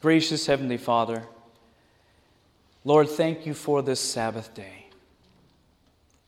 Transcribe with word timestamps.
Gracious 0.00 0.46
Heavenly 0.46 0.76
Father, 0.76 1.22
Lord, 2.84 3.08
thank 3.08 3.46
you 3.46 3.54
for 3.54 3.82
this 3.82 3.98
Sabbath 3.98 4.54
day. 4.54 4.86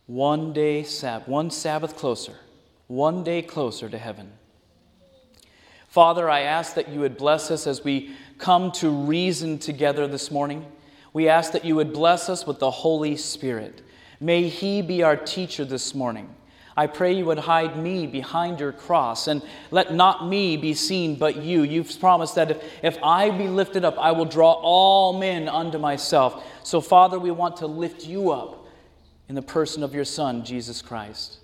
One 0.06 0.52
day, 0.54 0.82
Sab- 0.82 1.28
one 1.28 1.50
Sabbath 1.50 1.96
closer, 1.96 2.34
one 2.86 3.22
day 3.22 3.42
closer 3.42 3.88
to 3.88 3.98
heaven. 3.98 4.32
Father, 5.86 6.30
I 6.30 6.40
ask 6.40 6.74
that 6.74 6.88
you 6.88 7.00
would 7.00 7.18
bless 7.18 7.50
us 7.50 7.66
as 7.66 7.84
we 7.84 8.14
come 8.38 8.72
to 8.72 8.88
reason 8.88 9.58
together 9.58 10.06
this 10.06 10.30
morning. 10.30 10.66
We 11.12 11.28
ask 11.28 11.52
that 11.52 11.64
you 11.64 11.76
would 11.76 11.92
bless 11.92 12.28
us 12.28 12.46
with 12.46 12.58
the 12.58 12.70
Holy 12.70 13.16
Spirit. 13.16 13.82
May 14.18 14.48
He 14.48 14.80
be 14.80 15.02
our 15.02 15.16
teacher 15.16 15.64
this 15.64 15.94
morning. 15.94 16.34
I 16.78 16.86
pray 16.86 17.12
you 17.12 17.24
would 17.24 17.40
hide 17.40 17.76
me 17.76 18.06
behind 18.06 18.60
your 18.60 18.70
cross 18.70 19.26
and 19.26 19.42
let 19.72 19.92
not 19.92 20.28
me 20.28 20.56
be 20.56 20.74
seen 20.74 21.16
but 21.16 21.34
you. 21.34 21.64
You've 21.64 21.98
promised 21.98 22.36
that 22.36 22.52
if, 22.52 22.64
if 22.84 23.02
I 23.02 23.30
be 23.30 23.48
lifted 23.48 23.84
up, 23.84 23.98
I 23.98 24.12
will 24.12 24.26
draw 24.26 24.52
all 24.52 25.18
men 25.18 25.48
unto 25.48 25.76
myself. 25.76 26.44
So, 26.62 26.80
Father, 26.80 27.18
we 27.18 27.32
want 27.32 27.56
to 27.56 27.66
lift 27.66 28.06
you 28.06 28.30
up 28.30 28.64
in 29.28 29.34
the 29.34 29.42
person 29.42 29.82
of 29.82 29.92
your 29.92 30.04
Son, 30.04 30.44
Jesus 30.44 30.80
Christ. 30.80 31.38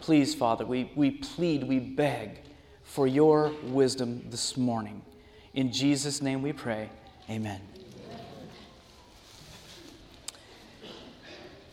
Please, 0.00 0.34
Father, 0.34 0.66
we, 0.66 0.90
we 0.96 1.12
plead, 1.12 1.62
we 1.62 1.78
beg 1.78 2.40
for 2.82 3.06
your 3.06 3.52
wisdom 3.62 4.24
this 4.28 4.56
morning. 4.56 5.02
In 5.54 5.70
Jesus' 5.70 6.20
name 6.20 6.42
we 6.42 6.52
pray. 6.52 6.90
Amen. 7.30 7.60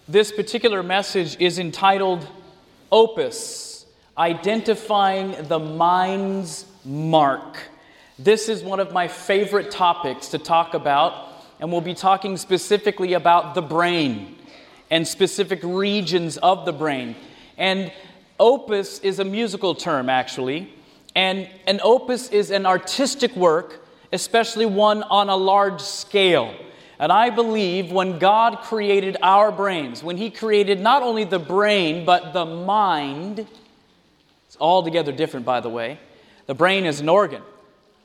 This 0.08 0.32
particular 0.32 0.84
message 0.84 1.36
is 1.40 1.58
entitled 1.58 2.28
Opus 2.92 3.86
Identifying 4.18 5.48
the 5.48 5.60
Mind's 5.60 6.66
Mark. 6.86 7.58
This 8.18 8.48
is 8.48 8.64
one 8.64 8.80
of 8.80 8.94
my 8.94 9.08
favorite 9.08 9.72
topics 9.72 10.30
to 10.30 10.38
talk 10.38 10.74
about, 10.74 11.34
and 11.60 11.72
we'll 11.72 11.82
be 11.82 11.94
talking 11.94 12.38
specifically 12.38 13.14
about 13.14 13.56
the 13.56 13.62
brain 13.62 14.36
and 14.92 15.08
specific 15.08 15.60
regions 15.64 16.38
of 16.38 16.66
the 16.66 16.72
brain. 16.72 17.16
And 17.58 17.92
opus 18.40 19.00
is 19.00 19.20
a 19.20 19.26
musical 19.26 19.74
term, 19.74 20.10
actually, 20.10 20.72
and 21.16 21.50
an 21.66 21.80
opus 21.84 22.30
is 22.30 22.52
an 22.52 22.66
artistic 22.66 23.36
work, 23.36 23.86
especially 24.14 24.66
one 24.66 25.04
on 25.04 25.30
a 25.30 25.36
large 25.36 25.82
scale. 25.82 26.54
And 27.00 27.12
I 27.12 27.30
believe 27.30 27.92
when 27.92 28.20
God 28.20 28.60
created 28.62 29.18
our 29.22 29.52
brains, 29.52 30.04
when 30.04 30.18
He 30.18 30.30
created 30.30 30.80
not 30.80 31.04
only 31.04 31.26
the 31.26 31.40
brain, 31.40 32.06
but 32.06 32.34
the 32.34 32.46
mind, 32.46 33.40
it's 34.48 34.58
altogether 34.60 35.12
different, 35.12 35.46
by 35.46 35.60
the 35.60 35.70
way. 35.70 36.00
The 36.46 36.54
brain 36.54 36.86
is 36.86 37.02
an 37.02 37.10
organ, 37.10 37.42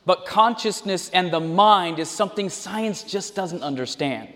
but 0.06 0.26
consciousness 0.26 1.08
and 1.10 1.30
the 1.30 1.40
mind 1.40 1.98
is 1.98 2.08
something 2.08 2.48
science 2.48 3.02
just 3.02 3.34
doesn't 3.34 3.62
understand. 3.62 4.28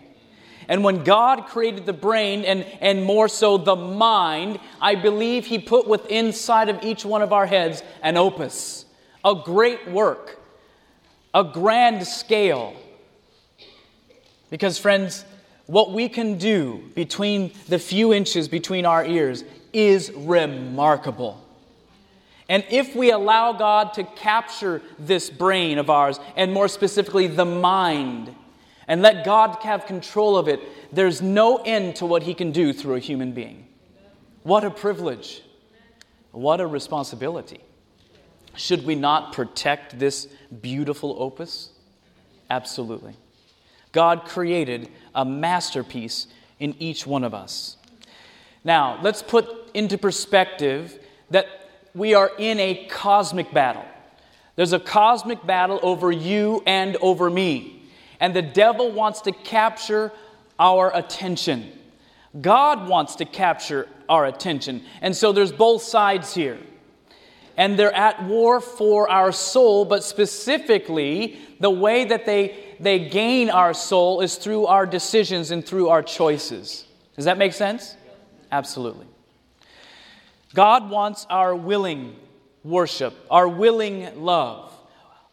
And 0.68 0.84
when 0.84 1.04
God 1.04 1.46
created 1.46 1.84
the 1.84 1.92
brain 1.92 2.44
and, 2.44 2.64
and 2.80 3.02
more 3.02 3.28
so 3.28 3.58
the 3.58 3.76
mind, 3.76 4.60
I 4.80 4.94
believe 4.94 5.46
He 5.46 5.58
put 5.58 5.88
within 5.88 6.26
inside 6.26 6.68
of 6.68 6.82
each 6.84 7.04
one 7.04 7.22
of 7.22 7.32
our 7.32 7.46
heads 7.46 7.82
an 8.02 8.16
opus, 8.16 8.84
a 9.24 9.34
great 9.34 9.90
work, 9.90 10.38
a 11.34 11.42
grand 11.42 12.06
scale 12.06 12.74
because, 14.54 14.78
friends, 14.78 15.24
what 15.66 15.90
we 15.90 16.08
can 16.08 16.38
do 16.38 16.80
between 16.94 17.50
the 17.66 17.76
few 17.76 18.14
inches 18.14 18.46
between 18.46 18.86
our 18.86 19.04
ears 19.04 19.42
is 19.72 20.12
remarkable. 20.12 21.44
And 22.48 22.64
if 22.70 22.94
we 22.94 23.10
allow 23.10 23.54
God 23.54 23.94
to 23.94 24.04
capture 24.04 24.80
this 24.96 25.28
brain 25.28 25.78
of 25.78 25.90
ours, 25.90 26.20
and 26.36 26.52
more 26.52 26.68
specifically 26.68 27.26
the 27.26 27.44
mind, 27.44 28.32
and 28.86 29.02
let 29.02 29.24
God 29.24 29.56
have 29.62 29.86
control 29.86 30.36
of 30.36 30.46
it, 30.46 30.60
there's 30.92 31.20
no 31.20 31.56
end 31.56 31.96
to 31.96 32.06
what 32.06 32.22
He 32.22 32.32
can 32.32 32.52
do 32.52 32.72
through 32.72 32.94
a 32.94 33.00
human 33.00 33.32
being. 33.32 33.66
What 34.44 34.62
a 34.62 34.70
privilege! 34.70 35.42
What 36.30 36.60
a 36.60 36.66
responsibility. 36.68 37.58
Should 38.54 38.86
we 38.86 38.94
not 38.94 39.32
protect 39.32 39.98
this 39.98 40.28
beautiful 40.62 41.16
opus? 41.18 41.70
Absolutely. 42.48 43.16
God 43.94 44.26
created 44.26 44.90
a 45.14 45.24
masterpiece 45.24 46.26
in 46.58 46.74
each 46.78 47.06
one 47.06 47.24
of 47.24 47.32
us. 47.32 47.78
Now, 48.64 48.98
let's 49.02 49.22
put 49.22 49.70
into 49.72 49.96
perspective 49.96 50.98
that 51.30 51.46
we 51.94 52.14
are 52.14 52.32
in 52.38 52.58
a 52.58 52.86
cosmic 52.90 53.54
battle. 53.54 53.84
There's 54.56 54.72
a 54.72 54.80
cosmic 54.80 55.46
battle 55.46 55.78
over 55.82 56.10
you 56.10 56.62
and 56.66 56.96
over 56.96 57.30
me. 57.30 57.82
And 58.18 58.34
the 58.34 58.42
devil 58.42 58.90
wants 58.90 59.20
to 59.22 59.32
capture 59.32 60.12
our 60.58 60.94
attention. 60.94 61.70
God 62.40 62.88
wants 62.88 63.14
to 63.16 63.24
capture 63.24 63.88
our 64.08 64.26
attention. 64.26 64.82
And 65.02 65.16
so 65.16 65.32
there's 65.32 65.52
both 65.52 65.82
sides 65.82 66.34
here. 66.34 66.58
And 67.56 67.78
they're 67.78 67.94
at 67.94 68.24
war 68.24 68.60
for 68.60 69.08
our 69.08 69.30
soul, 69.30 69.84
but 69.84 70.02
specifically, 70.02 71.38
the 71.60 71.70
way 71.70 72.04
that 72.06 72.26
they 72.26 72.73
they 72.84 73.08
gain 73.08 73.50
our 73.50 73.74
soul 73.74 74.20
is 74.20 74.36
through 74.36 74.66
our 74.66 74.86
decisions 74.86 75.50
and 75.50 75.64
through 75.64 75.88
our 75.88 76.02
choices. 76.02 76.84
Does 77.16 77.24
that 77.24 77.38
make 77.38 77.52
sense? 77.52 77.96
Absolutely. 78.50 79.06
God 80.54 80.88
wants 80.88 81.26
our 81.28 81.54
willing 81.54 82.16
worship, 82.62 83.14
our 83.30 83.48
willing 83.48 84.22
love. 84.24 84.72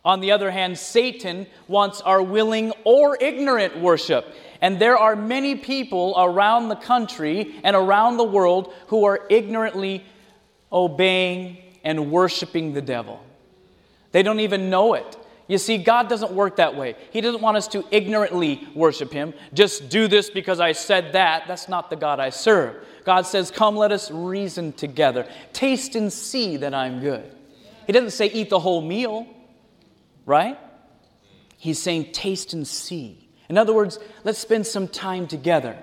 On 0.03 0.19
the 0.19 0.31
other 0.31 0.49
hand, 0.49 0.77
Satan 0.77 1.45
wants 1.67 2.01
our 2.01 2.21
willing 2.21 2.73
or 2.83 3.17
ignorant 3.21 3.77
worship. 3.79 4.25
And 4.59 4.79
there 4.79 4.97
are 4.97 5.15
many 5.15 5.55
people 5.55 6.15
around 6.17 6.69
the 6.69 6.75
country 6.75 7.55
and 7.63 7.75
around 7.75 8.17
the 8.17 8.23
world 8.23 8.73
who 8.87 9.05
are 9.05 9.19
ignorantly 9.29 10.03
obeying 10.71 11.57
and 11.83 12.11
worshiping 12.11 12.73
the 12.73 12.81
devil. 12.81 13.23
They 14.11 14.23
don't 14.23 14.39
even 14.39 14.69
know 14.69 14.95
it. 14.95 15.17
You 15.51 15.57
see, 15.57 15.77
God 15.79 16.07
doesn't 16.07 16.31
work 16.31 16.55
that 16.55 16.77
way. 16.77 16.95
He 17.11 17.19
doesn't 17.19 17.41
want 17.41 17.57
us 17.57 17.67
to 17.69 17.83
ignorantly 17.91 18.65
worship 18.73 19.11
Him. 19.11 19.33
Just 19.53 19.89
do 19.89 20.07
this 20.07 20.29
because 20.29 20.61
I 20.61 20.71
said 20.71 21.11
that. 21.11 21.43
That's 21.45 21.67
not 21.67 21.89
the 21.89 21.97
God 21.97 22.21
I 22.21 22.29
serve. 22.29 22.85
God 23.03 23.25
says, 23.25 23.51
Come, 23.51 23.75
let 23.75 23.91
us 23.91 24.09
reason 24.09 24.71
together. 24.71 25.27
Taste 25.51 25.97
and 25.97 26.13
see 26.13 26.55
that 26.55 26.73
I'm 26.73 27.01
good. 27.01 27.29
He 27.85 27.91
doesn't 27.91 28.11
say 28.11 28.27
eat 28.27 28.49
the 28.49 28.59
whole 28.59 28.79
meal, 28.79 29.27
right? 30.25 30.57
He's 31.57 31.81
saying 31.81 32.13
taste 32.13 32.53
and 32.53 32.65
see. 32.65 33.27
In 33.49 33.57
other 33.57 33.73
words, 33.73 33.99
let's 34.23 34.39
spend 34.39 34.65
some 34.65 34.87
time 34.87 35.27
together. 35.27 35.75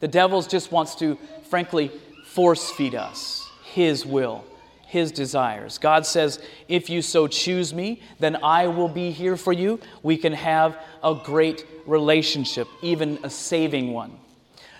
The 0.00 0.08
devil 0.08 0.42
just 0.42 0.70
wants 0.70 0.96
to, 0.96 1.16
frankly, 1.48 1.90
force 2.26 2.70
feed 2.72 2.94
us 2.94 3.48
his 3.72 4.04
will 4.04 4.44
his 4.88 5.12
desires. 5.12 5.76
God 5.76 6.06
says, 6.06 6.40
If 6.66 6.88
you 6.88 7.02
so 7.02 7.26
choose 7.28 7.74
me, 7.74 8.00
then 8.18 8.38
I 8.42 8.68
will 8.68 8.88
be 8.88 9.10
here 9.10 9.36
for 9.36 9.52
you. 9.52 9.80
We 10.02 10.16
can 10.16 10.32
have 10.32 10.78
a 11.04 11.14
great 11.14 11.66
relationship, 11.86 12.68
even 12.80 13.18
a 13.22 13.28
saving 13.28 13.92
one. 13.92 14.18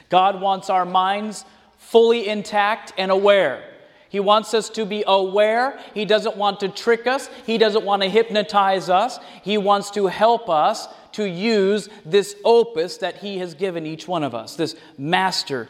God 0.09 0.41
wants 0.41 0.71
our 0.71 0.87
minds 0.87 1.45
fully 1.77 2.27
intact 2.27 2.95
and 2.97 3.11
aware. 3.11 3.63
He 4.09 4.19
wants 4.19 4.55
us 4.55 4.71
to 4.71 4.87
be 4.87 5.05
aware. 5.07 5.79
He 5.93 6.07
doesn't 6.07 6.39
want 6.39 6.61
to 6.61 6.69
trick 6.69 7.07
us. 7.07 7.29
He 7.45 7.59
doesn't 7.59 7.85
want 7.85 8.01
to 8.01 8.09
hypnotize 8.09 8.89
us. 8.89 9.19
He 9.43 9.59
wants 9.59 9.91
to 9.91 10.07
help 10.07 10.49
us 10.49 10.89
to 11.13 11.29
use 11.29 11.91
this 12.07 12.35
opus 12.47 12.97
that 12.99 13.19
He 13.19 13.39
has 13.39 13.53
given 13.53 13.85
each 13.85 14.09
one 14.09 14.25
of 14.25 14.35
us, 14.35 14.57
this 14.57 14.75
master 14.97 15.69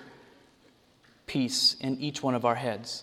piece 1.26 1.74
in 1.80 1.98
each 1.98 2.22
one 2.22 2.36
of 2.36 2.44
our 2.44 2.54
heads. 2.54 3.02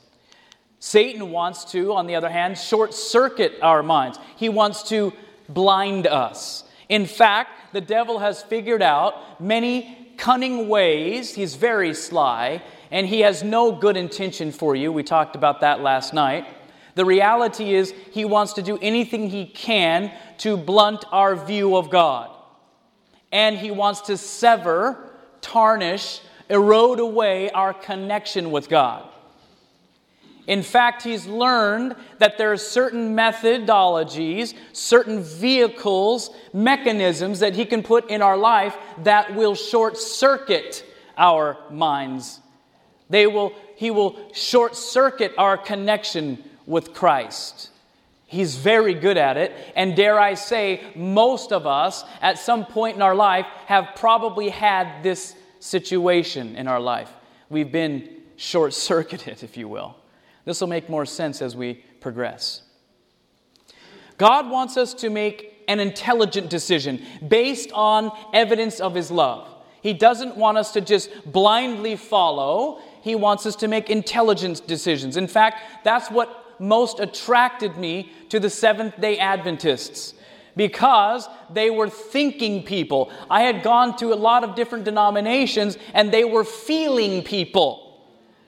Satan 0.80 1.32
wants 1.32 1.66
to, 1.72 1.94
on 1.94 2.08
the 2.08 2.16
other 2.16 2.30
hand, 2.30 2.58
short 2.58 2.94
circuit 2.94 3.54
our 3.62 3.82
minds. 3.82 4.20
He 4.36 4.50
wants 4.50 4.84
to 4.90 5.14
blind 5.50 6.08
us. 6.08 6.64
In 6.90 7.06
fact, 7.06 7.74
the 7.74 7.82
devil 7.82 8.20
has 8.20 8.44
figured 8.44 8.82
out 8.82 9.42
many 9.42 10.14
cunning 10.18 10.70
ways. 10.70 11.34
He's 11.34 11.56
very 11.56 11.94
sly, 11.94 12.62
and 12.92 13.08
he 13.08 13.22
has 13.22 13.44
no 13.44 13.72
good 13.72 13.98
intention 13.98 14.52
for 14.52 14.76
you. 14.76 14.92
We 14.92 15.04
talked 15.04 15.36
about 15.36 15.62
that 15.62 15.82
last 15.82 16.14
night. 16.14 16.46
The 16.96 17.06
reality 17.06 17.74
is, 17.74 17.94
he 18.12 18.24
wants 18.24 18.54
to 18.54 18.62
do 18.62 18.78
anything 18.82 19.30
he 19.30 19.46
can 19.46 20.12
to 20.40 20.56
blunt 20.56 21.04
our 21.12 21.36
view 21.36 21.76
of 21.76 21.90
God. 21.90 22.30
And 23.32 23.58
he 23.58 23.72
wants 23.72 24.02
to 24.02 24.18
sever, 24.18 25.12
tarnish, 25.42 26.22
erode 26.50 27.00
away 27.00 27.50
our 27.50 27.74
connection 27.74 28.52
with 28.52 28.70
God. 28.70 29.10
In 30.48 30.62
fact, 30.62 31.04
he's 31.04 31.26
learned 31.26 31.96
that 32.20 32.38
there 32.38 32.52
are 32.52 32.58
certain 32.58 33.16
methodologies, 33.16 34.54
certain 34.74 35.24
vehicles, 35.24 36.30
mechanisms 36.54 37.40
that 37.40 37.56
he 37.56 37.66
can 37.66 37.82
put 37.82 38.10
in 38.10 38.22
our 38.22 38.38
life 38.38 38.78
that 39.04 39.36
will 39.36 39.56
short 39.56 39.98
circuit 39.98 40.86
our 41.18 41.58
minds. 41.72 42.40
They 43.10 43.26
will, 43.28 43.54
he 43.76 43.90
will 43.90 44.18
short 44.34 44.76
circuit 44.76 45.34
our 45.38 45.58
connection 45.58 46.44
with 46.66 46.94
Christ. 46.94 47.70
He's 48.28 48.56
very 48.56 48.94
good 48.94 49.18
at 49.18 49.38
it. 49.38 49.52
And 49.76 49.96
dare 49.96 50.20
I 50.20 50.34
say, 50.34 50.82
most 50.96 51.52
of 51.52 51.66
us 51.66 52.04
at 52.22 52.38
some 52.38 52.66
point 52.66 52.96
in 52.96 53.02
our 53.02 53.16
life 53.16 53.46
have 53.66 53.90
probably 53.96 54.50
had 54.50 55.04
this 55.04 55.36
situation 55.60 56.56
in 56.56 56.68
our 56.68 56.80
life. 56.80 57.12
We've 57.50 57.72
been 57.72 58.10
short 58.36 58.74
circuited, 58.74 59.44
if 59.44 59.58
you 59.58 59.68
will. 59.68 59.96
This 60.46 60.62
will 60.62 60.68
make 60.68 60.90
more 60.90 61.06
sense 61.06 61.42
as 61.42 61.56
we 61.56 61.84
progress. 62.00 62.62
God 64.18 64.50
wants 64.50 64.78
us 64.78 64.94
to 64.96 65.10
make 65.10 65.64
an 65.68 65.80
intelligent 65.80 66.50
decision 66.50 67.02
based 67.28 67.72
on 67.74 68.12
evidence 68.34 68.80
of 68.80 68.96
His 68.96 69.12
love. 69.12 69.50
He 69.82 69.94
doesn't 69.94 70.38
want 70.38 70.58
us 70.58 70.72
to 70.74 70.82
just 70.82 71.10
blindly 71.32 71.96
follow, 71.96 72.80
He 73.02 73.16
wants 73.16 73.46
us 73.46 73.56
to 73.58 73.68
make 73.68 73.90
intelligent 73.90 74.66
decisions. 74.68 75.18
In 75.18 75.28
fact, 75.28 75.62
that's 75.84 76.10
what 76.10 76.60
most 76.60 77.00
attracted 77.00 77.76
me 77.78 78.12
to 78.30 78.40
the 78.40 78.50
Seventh 78.50 79.00
day 79.02 79.18
Adventists 79.18 80.14
because 80.56 81.28
they 81.54 81.70
were 81.70 81.90
thinking 81.90 82.64
people. 82.64 83.12
I 83.30 83.42
had 83.42 83.62
gone 83.62 83.98
to 83.98 84.14
a 84.14 84.16
lot 84.16 84.44
of 84.44 84.56
different 84.56 84.86
denominations 84.86 85.78
and 85.94 86.12
they 86.12 86.24
were 86.24 86.46
feeling 86.46 87.24
people. 87.24 87.85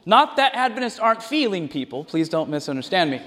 Not 0.07 0.37
that 0.37 0.55
Adventists 0.55 0.99
aren't 0.99 1.21
feeling 1.21 1.67
people, 1.67 2.05
please 2.05 2.29
don't 2.29 2.49
misunderstand 2.49 3.11
me. 3.11 3.21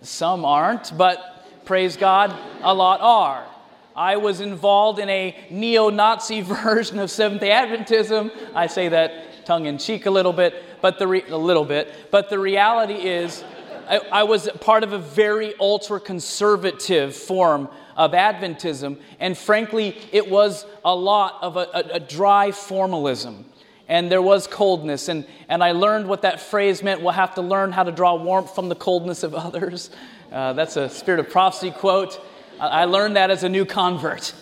Some 0.00 0.46
aren't, 0.46 0.96
but 0.96 1.44
praise 1.66 1.98
God, 1.98 2.34
a 2.62 2.72
lot 2.72 3.02
are. 3.02 3.46
I 3.94 4.16
was 4.16 4.40
involved 4.40 4.98
in 4.98 5.10
a 5.10 5.36
neo 5.50 5.90
Nazi 5.90 6.40
version 6.40 6.98
of 6.98 7.10
Seventh 7.10 7.42
day 7.42 7.50
Adventism. 7.50 8.30
I 8.54 8.68
say 8.68 8.88
that 8.88 9.44
tongue 9.44 9.66
in 9.66 9.76
cheek 9.76 10.06
a 10.06 10.10
little 10.10 10.32
bit, 10.32 10.54
but 10.80 10.98
the 10.98 11.06
re- 11.06 11.28
a 11.28 11.36
little 11.36 11.66
bit, 11.66 11.92
but 12.10 12.30
the 12.30 12.38
reality 12.38 12.94
is 12.94 13.44
I, 13.86 13.98
I 14.10 14.22
was 14.22 14.48
part 14.60 14.82
of 14.82 14.94
a 14.94 14.98
very 14.98 15.52
ultra 15.60 16.00
conservative 16.00 17.14
form 17.14 17.68
of 17.98 18.12
Adventism, 18.12 18.98
and 19.20 19.36
frankly, 19.36 19.98
it 20.10 20.30
was 20.30 20.64
a 20.86 20.96
lot 20.96 21.36
of 21.42 21.58
a, 21.58 21.68
a, 21.74 21.80
a 21.96 22.00
dry 22.00 22.50
formalism 22.50 23.44
and 23.88 24.10
there 24.10 24.22
was 24.22 24.46
coldness. 24.46 25.08
And, 25.08 25.26
and 25.48 25.62
I 25.62 25.72
learned 25.72 26.08
what 26.08 26.22
that 26.22 26.40
phrase 26.40 26.82
meant. 26.82 27.02
We'll 27.02 27.12
have 27.12 27.34
to 27.34 27.42
learn 27.42 27.72
how 27.72 27.82
to 27.82 27.92
draw 27.92 28.14
warmth 28.14 28.54
from 28.54 28.68
the 28.68 28.74
coldness 28.74 29.22
of 29.22 29.34
others. 29.34 29.90
Uh, 30.32 30.52
that's 30.52 30.76
a 30.76 30.88
Spirit 30.88 31.20
of 31.20 31.30
Prophecy 31.30 31.70
quote. 31.70 32.20
I 32.60 32.84
learned 32.84 33.16
that 33.16 33.30
as 33.30 33.42
a 33.42 33.48
new 33.48 33.64
convert. 33.64 34.32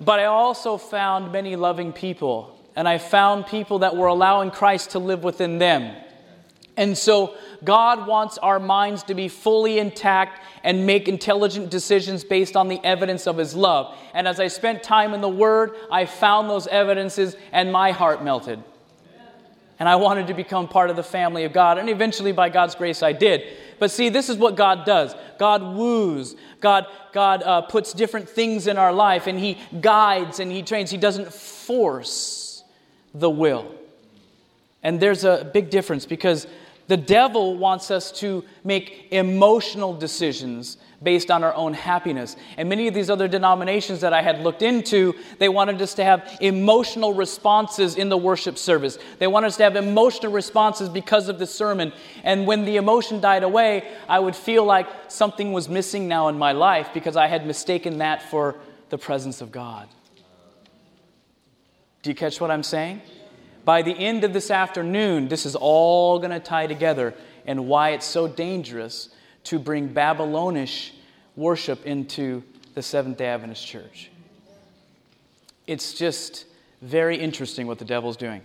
But 0.00 0.20
I 0.20 0.24
also 0.24 0.76
found 0.76 1.32
many 1.32 1.56
loving 1.56 1.92
people, 1.92 2.56
and 2.76 2.88
I 2.88 2.98
found 2.98 3.46
people 3.46 3.80
that 3.80 3.96
were 3.96 4.06
allowing 4.06 4.50
Christ 4.50 4.90
to 4.90 4.98
live 4.98 5.24
within 5.24 5.58
them. 5.58 5.94
And 6.78 6.96
so 6.96 7.34
God 7.64 8.06
wants 8.06 8.38
our 8.38 8.60
minds 8.60 9.02
to 9.04 9.14
be 9.14 9.26
fully 9.26 9.80
intact 9.80 10.40
and 10.62 10.86
make 10.86 11.08
intelligent 11.08 11.70
decisions 11.70 12.22
based 12.22 12.56
on 12.56 12.68
the 12.68 12.80
evidence 12.84 13.26
of 13.26 13.36
His 13.36 13.56
love. 13.56 13.98
And 14.14 14.28
as 14.28 14.38
I 14.38 14.46
spent 14.46 14.84
time 14.84 15.12
in 15.12 15.20
the 15.20 15.28
Word, 15.28 15.72
I 15.90 16.06
found 16.06 16.48
those 16.48 16.68
evidences 16.68 17.36
and 17.50 17.72
my 17.72 17.90
heart 17.90 18.22
melted. 18.22 18.62
And 19.80 19.88
I 19.88 19.96
wanted 19.96 20.28
to 20.28 20.34
become 20.34 20.68
part 20.68 20.88
of 20.88 20.94
the 20.94 21.02
family 21.02 21.44
of 21.44 21.52
God. 21.52 21.78
And 21.78 21.88
eventually, 21.88 22.30
by 22.30 22.48
God's 22.48 22.76
grace, 22.76 23.02
I 23.02 23.12
did. 23.12 23.42
But 23.80 23.90
see, 23.90 24.08
this 24.08 24.28
is 24.28 24.36
what 24.36 24.56
God 24.56 24.86
does 24.86 25.14
God 25.36 25.62
woos, 25.62 26.36
God, 26.60 26.86
God 27.12 27.42
uh, 27.42 27.62
puts 27.62 27.92
different 27.92 28.28
things 28.28 28.68
in 28.68 28.78
our 28.78 28.92
life, 28.92 29.26
and 29.26 29.36
He 29.38 29.58
guides 29.80 30.38
and 30.38 30.52
He 30.52 30.62
trains. 30.62 30.92
He 30.92 30.96
doesn't 30.96 31.32
force 31.32 32.62
the 33.12 33.30
will. 33.30 33.74
And 34.82 35.00
there's 35.00 35.24
a 35.24 35.50
big 35.52 35.70
difference 35.70 36.06
because 36.06 36.46
the 36.88 36.96
devil 36.96 37.56
wants 37.56 37.90
us 37.90 38.10
to 38.20 38.44
make 38.64 39.08
emotional 39.10 39.94
decisions 39.94 40.78
based 41.02 41.30
on 41.30 41.44
our 41.44 41.54
own 41.54 41.74
happiness. 41.74 42.36
And 42.56 42.68
many 42.68 42.88
of 42.88 42.94
these 42.94 43.08
other 43.08 43.28
denominations 43.28 44.00
that 44.00 44.12
I 44.12 44.22
had 44.22 44.40
looked 44.40 44.62
into, 44.62 45.14
they 45.38 45.48
wanted 45.48 45.80
us 45.80 45.94
to 45.94 46.04
have 46.04 46.36
emotional 46.40 47.14
responses 47.14 47.96
in 47.96 48.08
the 48.08 48.16
worship 48.16 48.58
service. 48.58 48.98
They 49.18 49.26
wanted 49.26 49.48
us 49.48 49.56
to 49.58 49.64
have 49.64 49.76
emotional 49.76 50.32
responses 50.32 50.88
because 50.88 51.28
of 51.28 51.38
the 51.38 51.46
sermon. 51.46 51.92
And 52.24 52.46
when 52.46 52.64
the 52.64 52.76
emotion 52.76 53.20
died 53.20 53.44
away, 53.44 53.86
I 54.08 54.18
would 54.18 54.34
feel 54.34 54.64
like 54.64 54.88
something 55.08 55.52
was 55.52 55.68
missing 55.68 56.08
now 56.08 56.28
in 56.28 56.38
my 56.38 56.52
life 56.52 56.88
because 56.92 57.16
I 57.16 57.26
had 57.28 57.46
mistaken 57.46 57.98
that 57.98 58.22
for 58.30 58.56
the 58.88 58.98
presence 58.98 59.40
of 59.40 59.52
God. 59.52 59.88
Do 62.02 62.10
you 62.10 62.16
catch 62.16 62.40
what 62.40 62.50
I'm 62.50 62.62
saying? 62.62 63.02
By 63.68 63.82
the 63.82 63.92
end 63.92 64.24
of 64.24 64.32
this 64.32 64.50
afternoon, 64.50 65.28
this 65.28 65.44
is 65.44 65.54
all 65.54 66.18
going 66.20 66.30
to 66.30 66.40
tie 66.40 66.66
together 66.66 67.12
and 67.44 67.68
why 67.68 67.90
it's 67.90 68.06
so 68.06 68.26
dangerous 68.26 69.10
to 69.44 69.58
bring 69.58 69.88
Babylonish 69.88 70.94
worship 71.36 71.84
into 71.84 72.42
the 72.72 72.82
Seventh 72.82 73.18
day 73.18 73.26
Adventist 73.26 73.66
church. 73.66 74.10
It's 75.66 75.92
just 75.92 76.46
very 76.80 77.18
interesting 77.18 77.66
what 77.66 77.78
the 77.78 77.84
devil's 77.84 78.16
doing. 78.16 78.40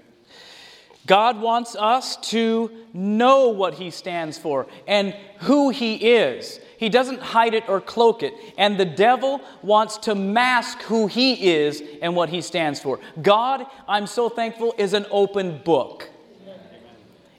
God 1.07 1.39
wants 1.39 1.77
us 1.77 2.17
to 2.31 2.69
know 2.91 3.47
what 3.47 3.75
He 3.75 3.91
stands 3.91 4.37
for 4.37 4.67
and 4.89 5.15
who 5.37 5.69
He 5.69 5.95
is. 5.95 6.59
He 6.83 6.89
doesn't 6.89 7.21
hide 7.21 7.53
it 7.53 7.69
or 7.69 7.79
cloak 7.79 8.23
it. 8.23 8.33
And 8.57 8.77
the 8.77 8.83
devil 8.83 9.39
wants 9.61 9.95
to 9.99 10.15
mask 10.15 10.81
who 10.81 11.07
he 11.07 11.53
is 11.53 11.81
and 12.01 12.13
what 12.13 12.27
he 12.27 12.41
stands 12.41 12.77
for. 12.81 12.99
God, 13.21 13.65
I'm 13.87 14.05
so 14.05 14.27
thankful, 14.27 14.75
is 14.77 14.91
an 14.91 15.05
open 15.09 15.59
book. 15.59 16.09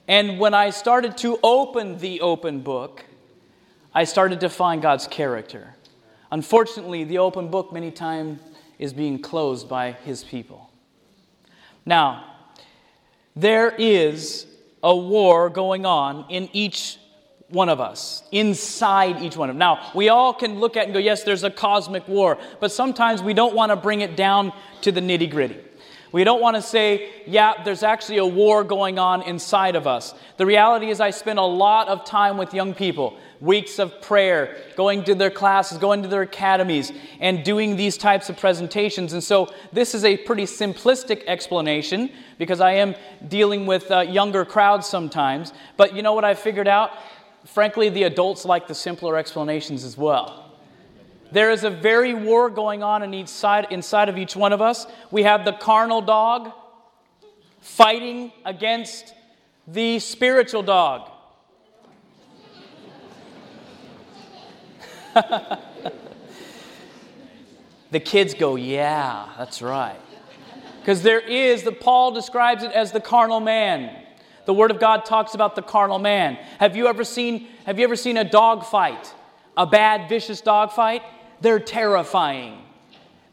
And 0.07 0.39
when 0.39 0.55
I 0.55 0.71
started 0.71 1.15
to 1.17 1.37
open 1.43 1.99
the 1.99 2.21
open 2.21 2.61
book, 2.61 3.05
I 3.93 4.05
started 4.05 4.39
to 4.39 4.49
find 4.49 4.81
God's 4.81 5.05
character. 5.05 5.75
Unfortunately, 6.31 7.03
the 7.03 7.19
open 7.19 7.51
book 7.51 7.71
many 7.71 7.91
times 7.91 8.39
is 8.79 8.93
being 8.93 9.21
closed 9.21 9.69
by 9.69 9.91
his 9.91 10.23
people. 10.23 10.71
Now, 11.85 12.33
there 13.35 13.69
is 13.77 14.47
a 14.81 14.95
war 14.95 15.51
going 15.51 15.85
on 15.85 16.25
in 16.31 16.49
each 16.51 16.97
one 17.49 17.69
of 17.69 17.79
us, 17.79 18.23
inside 18.31 19.21
each 19.21 19.37
one 19.37 19.49
of 19.49 19.53
them. 19.53 19.59
Now, 19.59 19.91
we 19.93 20.09
all 20.09 20.33
can 20.33 20.59
look 20.59 20.75
at 20.75 20.85
and 20.85 20.93
go, 20.93 20.99
yes, 20.99 21.23
there's 21.23 21.43
a 21.43 21.51
cosmic 21.51 22.07
war, 22.07 22.37
but 22.59 22.71
sometimes 22.71 23.21
we 23.21 23.33
don't 23.33 23.55
want 23.55 23.71
to 23.71 23.75
bring 23.75 24.01
it 24.01 24.15
down 24.15 24.51
to 24.81 24.91
the 24.91 25.01
nitty 25.01 25.29
gritty. 25.29 25.59
We 26.11 26.23
don't 26.23 26.41
want 26.41 26.55
to 26.55 26.61
say, 26.61 27.09
yeah, 27.27 27.61
there's 27.63 27.83
actually 27.83 28.19
a 28.19 28.25
war 28.25 28.63
going 28.63 28.97
on 28.97 29.21
inside 29.23 29.75
of 29.75 29.85
us. 29.85 30.13
The 30.37 30.45
reality 30.45 30.89
is, 30.89 31.01
I 31.01 31.09
spend 31.09 31.39
a 31.39 31.43
lot 31.43 31.89
of 31.89 32.05
time 32.05 32.37
with 32.37 32.53
young 32.53 32.73
people, 32.73 33.17
weeks 33.41 33.79
of 33.79 34.01
prayer, 34.01 34.55
going 34.77 35.03
to 35.03 35.15
their 35.15 35.29
classes, 35.29 35.77
going 35.77 36.03
to 36.03 36.07
their 36.07 36.21
academies, 36.21 36.93
and 37.19 37.43
doing 37.43 37.75
these 37.75 37.97
types 37.97 38.29
of 38.29 38.37
presentations. 38.37 39.11
And 39.11 39.21
so, 39.21 39.53
this 39.73 39.93
is 39.93 40.05
a 40.05 40.15
pretty 40.15 40.45
simplistic 40.45 41.23
explanation 41.27 42.09
because 42.37 42.61
I 42.61 42.73
am 42.73 42.95
dealing 43.27 43.65
with 43.65 43.91
uh, 43.91 43.99
younger 43.99 44.45
crowds 44.45 44.87
sometimes. 44.87 45.51
But 45.75 45.95
you 45.95 46.01
know 46.01 46.13
what 46.13 46.23
I 46.23 46.33
figured 46.33 46.69
out? 46.69 46.91
Frankly, 47.45 47.89
the 47.89 48.03
adults 48.03 48.45
like 48.45 48.67
the 48.67 48.75
simpler 48.75 49.17
explanations 49.17 49.83
as 49.83 49.97
well. 49.97 50.51
There 51.31 51.51
is 51.51 51.63
a 51.63 51.69
very 51.69 52.13
war 52.13 52.49
going 52.49 52.83
on 52.83 53.03
in 53.03 53.13
each 53.13 53.27
side, 53.27 53.67
inside 53.69 54.09
of 54.09 54.17
each 54.17 54.35
one 54.35 54.53
of 54.53 54.61
us. 54.61 54.85
We 55.11 55.23
have 55.23 55.45
the 55.45 55.53
carnal 55.53 56.01
dog 56.01 56.51
fighting 57.59 58.31
against 58.45 59.13
the 59.67 59.99
spiritual 59.99 60.63
dog. 60.63 61.11
the 67.91 67.99
kids 67.99 68.33
go, 68.33 68.55
Yeah, 68.55 69.29
that's 69.37 69.61
right. 69.61 69.99
Because 70.79 71.01
there 71.01 71.19
is, 71.19 71.63
the 71.63 71.71
Paul 71.71 72.11
describes 72.11 72.61
it 72.63 72.71
as 72.71 72.91
the 72.91 73.01
carnal 73.01 73.39
man. 73.39 74.04
The 74.45 74.53
Word 74.53 74.71
of 74.71 74.79
God 74.79 75.05
talks 75.05 75.33
about 75.33 75.55
the 75.55 75.61
carnal 75.61 75.99
man. 75.99 76.35
Have 76.59 76.75
you 76.75 76.87
ever 76.87 77.03
seen, 77.03 77.47
have 77.65 77.79
you 77.79 77.83
ever 77.83 77.95
seen 77.95 78.17
a 78.17 78.23
dog 78.23 78.63
fight? 78.63 79.13
A 79.57 79.65
bad, 79.65 80.07
vicious 80.07 80.41
dog 80.41 80.71
fight? 80.71 81.01
They're 81.41 81.59
terrifying. 81.59 82.61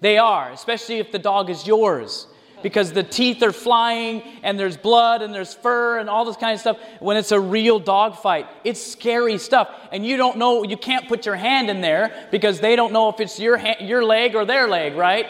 They 0.00 0.18
are, 0.18 0.50
especially 0.50 0.98
if 0.98 1.12
the 1.12 1.18
dog 1.18 1.50
is 1.50 1.66
yours. 1.66 2.26
Because 2.62 2.92
the 2.92 3.02
teeth 3.02 3.42
are 3.42 3.52
flying 3.52 4.22
and 4.44 4.58
there's 4.58 4.76
blood 4.76 5.20
and 5.20 5.34
there's 5.34 5.52
fur 5.52 5.98
and 5.98 6.08
all 6.08 6.24
this 6.24 6.36
kind 6.36 6.54
of 6.54 6.60
stuff. 6.60 6.78
When 7.00 7.16
it's 7.16 7.32
a 7.32 7.40
real 7.40 7.80
dog 7.80 8.16
fight, 8.16 8.46
it's 8.62 8.80
scary 8.80 9.36
stuff. 9.38 9.68
And 9.90 10.06
you 10.06 10.16
don't 10.16 10.38
know, 10.38 10.62
you 10.62 10.76
can't 10.76 11.08
put 11.08 11.26
your 11.26 11.34
hand 11.34 11.70
in 11.70 11.80
there 11.80 12.28
because 12.30 12.60
they 12.60 12.76
don't 12.76 12.92
know 12.92 13.08
if 13.08 13.18
it's 13.18 13.40
your, 13.40 13.56
hand, 13.56 13.78
your 13.80 14.04
leg 14.04 14.36
or 14.36 14.44
their 14.44 14.68
leg, 14.68 14.94
right? 14.94 15.26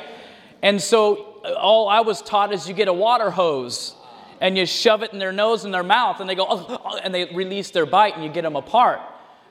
And 0.61 0.81
so 0.81 1.41
uh, 1.43 1.55
all 1.55 1.89
I 1.89 2.01
was 2.01 2.21
taught 2.21 2.53
is 2.53 2.69
you 2.69 2.75
get 2.75 2.89
a 2.89 2.93
water 2.93 3.31
hose 3.31 3.95
and 4.43 4.59
you 4.59 4.67
shove 4.67 5.03
it 5.05 5.13
in 5.13 5.21
their 5.21 5.33
nose 5.33 5.65
and 5.65 5.73
their 5.73 5.85
mouth 5.85 6.21
and 6.21 6.29
they 6.29 6.35
go, 6.35 6.45
oh, 6.49 6.81
oh, 6.85 6.99
and 7.03 7.15
they 7.15 7.25
release 7.27 7.71
their 7.71 7.87
bite 7.87 8.15
and 8.17 8.25
you 8.25 8.29
get 8.29 8.43
them 8.43 8.57
apart. 8.57 9.01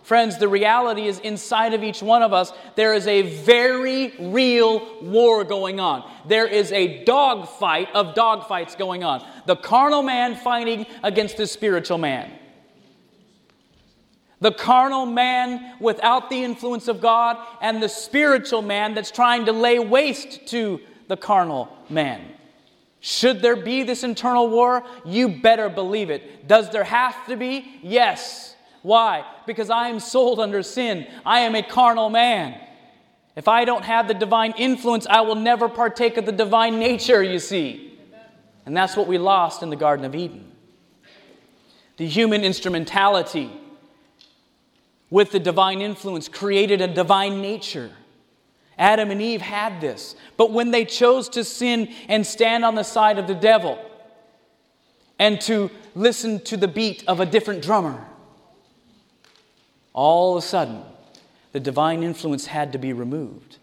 Friends, 0.04 0.38
the 0.38 0.50
reality 0.50 1.08
is 1.08 1.20
inside 1.20 1.74
of 1.74 1.82
each 1.82 2.02
one 2.04 2.22
of 2.22 2.34
us, 2.34 2.52
there 2.76 2.94
is 2.94 3.08
a 3.08 3.22
very 3.22 4.14
real 4.20 5.02
war 5.02 5.46
going 5.46 5.80
on. 5.80 6.04
There 6.28 6.46
is 6.46 6.72
a 6.74 7.06
dog 7.06 7.48
fight 7.48 7.88
of 7.94 8.16
dog 8.16 8.48
fights 8.48 8.76
going 8.76 9.04
on. 9.04 9.26
The 9.46 9.56
carnal 9.56 10.04
man 10.04 10.36
fighting 10.36 10.86
against 11.04 11.38
the 11.38 11.48
spiritual 11.48 11.98
man. 11.98 12.30
the 14.42 14.52
carnal 14.52 15.06
man 15.06 15.76
without 15.80 16.30
the 16.30 16.44
influence 16.44 16.88
of 16.88 17.00
God, 17.00 17.38
and 17.62 17.82
the 17.82 17.88
spiritual 17.88 18.64
man 18.64 18.94
that's 18.96 19.12
trying 19.12 19.46
to 19.46 19.54
lay 19.54 19.80
waste 19.80 20.48
to 20.48 20.82
the 21.08 21.16
carnal 21.16 21.70
man. 21.90 22.22
Should 23.02 23.42
there 23.42 23.56
be 23.56 23.82
this 23.82 24.04
internal 24.04 24.48
war? 24.48 24.84
You 25.04 25.28
better 25.42 25.70
believe 25.70 26.12
it. 26.12 26.48
Does 26.48 26.70
there 26.70 26.84
have 26.84 27.26
to 27.26 27.36
be? 27.36 27.80
Yes. 27.82 28.56
Why? 28.84 29.26
Because 29.48 29.72
I 29.72 29.90
am 29.90 30.00
sold 30.00 30.40
under 30.40 30.62
sin. 30.62 31.08
I 31.26 31.42
am 31.42 31.56
a 31.56 31.64
carnal 31.64 32.12
man. 32.12 32.60
If 33.36 33.48
I 33.48 33.66
don't 33.66 33.84
have 33.84 34.08
the 34.08 34.14
divine 34.14 34.54
influence, 34.56 35.08
I 35.08 35.22
will 35.22 35.36
never 35.36 35.68
partake 35.68 36.18
of 36.18 36.28
the 36.28 36.32
divine 36.32 36.80
nature, 36.80 37.24
you 37.24 37.40
see. 37.40 38.00
And 38.68 38.78
that's 38.78 38.96
what 38.96 39.08
we 39.08 39.18
lost 39.18 39.64
in 39.64 39.72
the 39.72 39.76
Garden 39.76 40.06
of 40.06 40.14
Eden. 40.14 40.52
The 41.98 42.06
human 42.06 42.44
instrumentality 42.44 43.50
with 45.10 45.32
the 45.32 45.40
divine 45.40 45.82
influence 45.82 46.28
created 46.28 46.82
a 46.82 46.88
divine 46.88 47.42
nature. 47.42 47.92
Adam 48.82 49.12
and 49.12 49.22
Eve 49.22 49.42
had 49.42 49.80
this. 49.80 50.16
But 50.38 50.52
when 50.52 50.72
they 50.72 50.86
chose 50.86 51.30
to 51.30 51.44
sin 51.44 51.94
and 52.10 52.26
stand 52.26 52.66
on 52.66 52.74
the 52.74 52.84
side 52.84 53.20
of 53.20 53.28
the 53.28 53.36
devil 53.36 53.78
and 55.20 55.40
to 55.42 55.70
listen 55.94 56.40
to 56.46 56.58
the 56.58 56.68
beat 56.68 57.04
of 57.08 57.20
a 57.20 57.26
different 57.28 57.62
drummer, 57.62 58.04
all 59.94 60.36
of 60.36 60.44
a 60.44 60.48
sudden, 60.48 60.82
the 61.52 61.60
divine 61.60 62.02
influence 62.02 62.48
had 62.48 62.72
to 62.72 62.80
be 62.80 62.92
removed. 62.92 63.58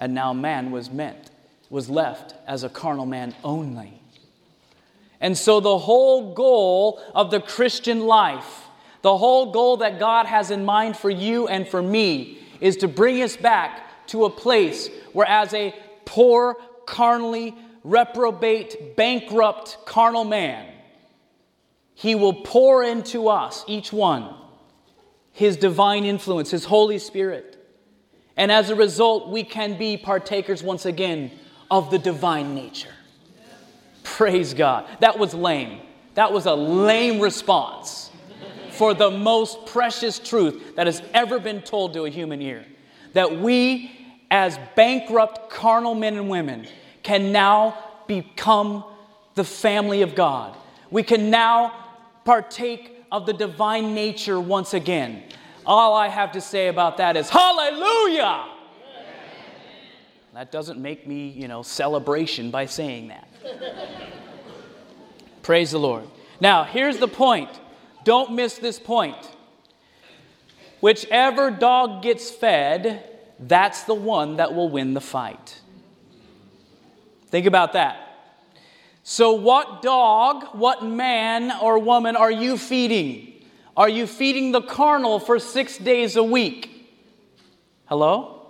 And 0.00 0.14
now 0.14 0.32
man 0.32 0.72
was 0.72 0.90
meant, 0.90 1.30
was 1.70 1.88
left 1.88 2.34
as 2.48 2.64
a 2.64 2.68
carnal 2.68 3.06
man 3.06 3.36
only. 3.44 4.00
And 5.20 5.38
so 5.38 5.60
the 5.60 5.78
whole 5.78 6.34
goal 6.34 7.00
of 7.14 7.30
the 7.30 7.40
Christian 7.40 8.00
life, 8.00 8.64
the 9.02 9.16
whole 9.16 9.52
goal 9.52 9.76
that 9.76 10.00
God 10.00 10.26
has 10.26 10.50
in 10.50 10.64
mind 10.64 10.96
for 10.96 11.08
you 11.08 11.46
and 11.46 11.68
for 11.68 11.80
me, 11.80 12.38
is 12.60 12.76
to 12.78 12.88
bring 12.88 13.22
us 13.22 13.36
back 13.36 13.84
to 14.08 14.24
a 14.24 14.30
place 14.30 14.88
where, 15.12 15.26
as 15.26 15.52
a 15.54 15.74
poor, 16.04 16.56
carnally, 16.86 17.54
reprobate, 17.84 18.96
bankrupt, 18.96 19.78
carnal 19.86 20.24
man, 20.24 20.72
He 21.94 22.14
will 22.14 22.34
pour 22.34 22.82
into 22.82 23.28
us, 23.28 23.64
each 23.66 23.92
one, 23.92 24.34
His 25.32 25.56
divine 25.56 26.04
influence, 26.04 26.50
His 26.50 26.64
Holy 26.64 26.98
Spirit. 26.98 27.52
And 28.36 28.52
as 28.52 28.70
a 28.70 28.74
result, 28.74 29.30
we 29.30 29.44
can 29.44 29.78
be 29.78 29.96
partakers 29.96 30.62
once 30.62 30.84
again 30.84 31.30
of 31.70 31.90
the 31.90 31.98
divine 31.98 32.54
nature. 32.54 32.92
Praise 34.02 34.54
God. 34.54 34.86
That 35.00 35.18
was 35.18 35.34
lame. 35.34 35.80
That 36.14 36.32
was 36.32 36.46
a 36.46 36.54
lame 36.54 37.20
response 37.20 38.10
for 38.70 38.94
the 38.94 39.10
most 39.10 39.66
precious 39.66 40.18
truth 40.18 40.76
that 40.76 40.86
has 40.86 41.02
ever 41.14 41.38
been 41.38 41.62
told 41.62 41.94
to 41.94 42.04
a 42.04 42.10
human 42.10 42.42
ear. 42.42 42.64
That 43.14 43.38
we, 43.40 43.90
as 44.30 44.58
bankrupt 44.74 45.50
carnal 45.50 45.94
men 45.94 46.16
and 46.16 46.28
women, 46.28 46.66
can 47.02 47.32
now 47.32 47.76
become 48.06 48.84
the 49.34 49.44
family 49.44 50.02
of 50.02 50.14
God. 50.14 50.56
We 50.90 51.02
can 51.02 51.30
now 51.30 51.72
partake 52.24 53.04
of 53.12 53.26
the 53.26 53.32
divine 53.32 53.94
nature 53.94 54.40
once 54.40 54.74
again. 54.74 55.22
All 55.64 55.94
I 55.94 56.08
have 56.08 56.32
to 56.32 56.40
say 56.40 56.68
about 56.68 56.96
that 56.98 57.16
is 57.16 57.28
hallelujah. 57.28 58.46
That 60.34 60.52
doesn't 60.52 60.78
make 60.78 61.06
me, 61.06 61.28
you 61.28 61.48
know, 61.48 61.62
celebration 61.62 62.50
by 62.50 62.66
saying 62.66 63.08
that. 63.08 63.28
Praise 65.42 65.70
the 65.70 65.78
Lord. 65.78 66.04
Now, 66.40 66.64
here's 66.64 66.98
the 66.98 67.08
point. 67.08 67.48
Don't 68.04 68.34
miss 68.34 68.58
this 68.58 68.78
point. 68.78 69.16
Whichever 70.80 71.50
dog 71.50 72.02
gets 72.02 72.30
fed, 72.30 73.15
that's 73.38 73.84
the 73.84 73.94
one 73.94 74.36
that 74.36 74.54
will 74.54 74.68
win 74.68 74.94
the 74.94 75.00
fight. 75.00 75.60
Think 77.28 77.46
about 77.46 77.74
that. 77.74 78.02
So, 79.02 79.34
what 79.34 79.82
dog, 79.82 80.56
what 80.56 80.84
man 80.84 81.52
or 81.62 81.78
woman 81.78 82.16
are 82.16 82.30
you 82.30 82.56
feeding? 82.58 83.44
Are 83.76 83.88
you 83.88 84.06
feeding 84.06 84.52
the 84.52 84.62
carnal 84.62 85.20
for 85.20 85.38
six 85.38 85.76
days 85.76 86.16
a 86.16 86.24
week? 86.24 86.90
Hello? 87.84 88.48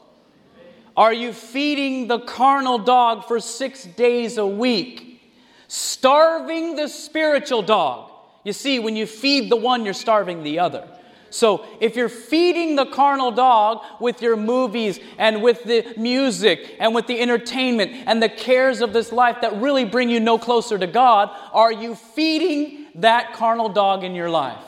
Are 0.97 1.13
you 1.13 1.33
feeding 1.33 2.07
the 2.07 2.21
carnal 2.21 2.79
dog 2.79 3.27
for 3.27 3.39
six 3.39 3.85
days 3.85 4.39
a 4.39 4.47
week? 4.47 5.21
Starving 5.69 6.77
the 6.77 6.89
spiritual 6.89 7.61
dog. 7.61 8.11
You 8.45 8.53
see, 8.53 8.79
when 8.79 8.97
you 8.97 9.07
feed 9.07 9.51
the 9.51 9.57
one, 9.57 9.85
you're 9.85 9.93
starving 9.93 10.43
the 10.43 10.61
other. 10.61 10.89
So, 11.37 11.67
if 11.81 11.97
you're 11.97 12.09
feeding 12.09 12.77
the 12.77 12.87
carnal 12.87 13.31
dog 13.31 13.85
with 14.01 14.23
your 14.23 14.37
movies 14.37 14.99
and 15.19 15.43
with 15.43 15.65
the 15.65 15.93
music 15.99 16.77
and 16.79 16.95
with 16.95 17.07
the 17.07 17.21
entertainment 17.21 17.93
and 18.07 18.23
the 18.23 18.31
cares 18.31 18.81
of 18.81 18.95
this 18.95 19.13
life 19.13 19.43
that 19.43 19.61
really 19.61 19.85
bring 19.85 20.09
you 20.09 20.19
no 20.19 20.39
closer 20.39 20.79
to 20.79 20.87
God, 20.87 21.31
are 21.53 21.71
you 21.71 21.95
feeding 21.95 22.87
that 22.95 23.35
carnal 23.35 23.69
dog 23.69 24.03
in 24.03 24.15
your 24.15 24.31
life? 24.31 24.65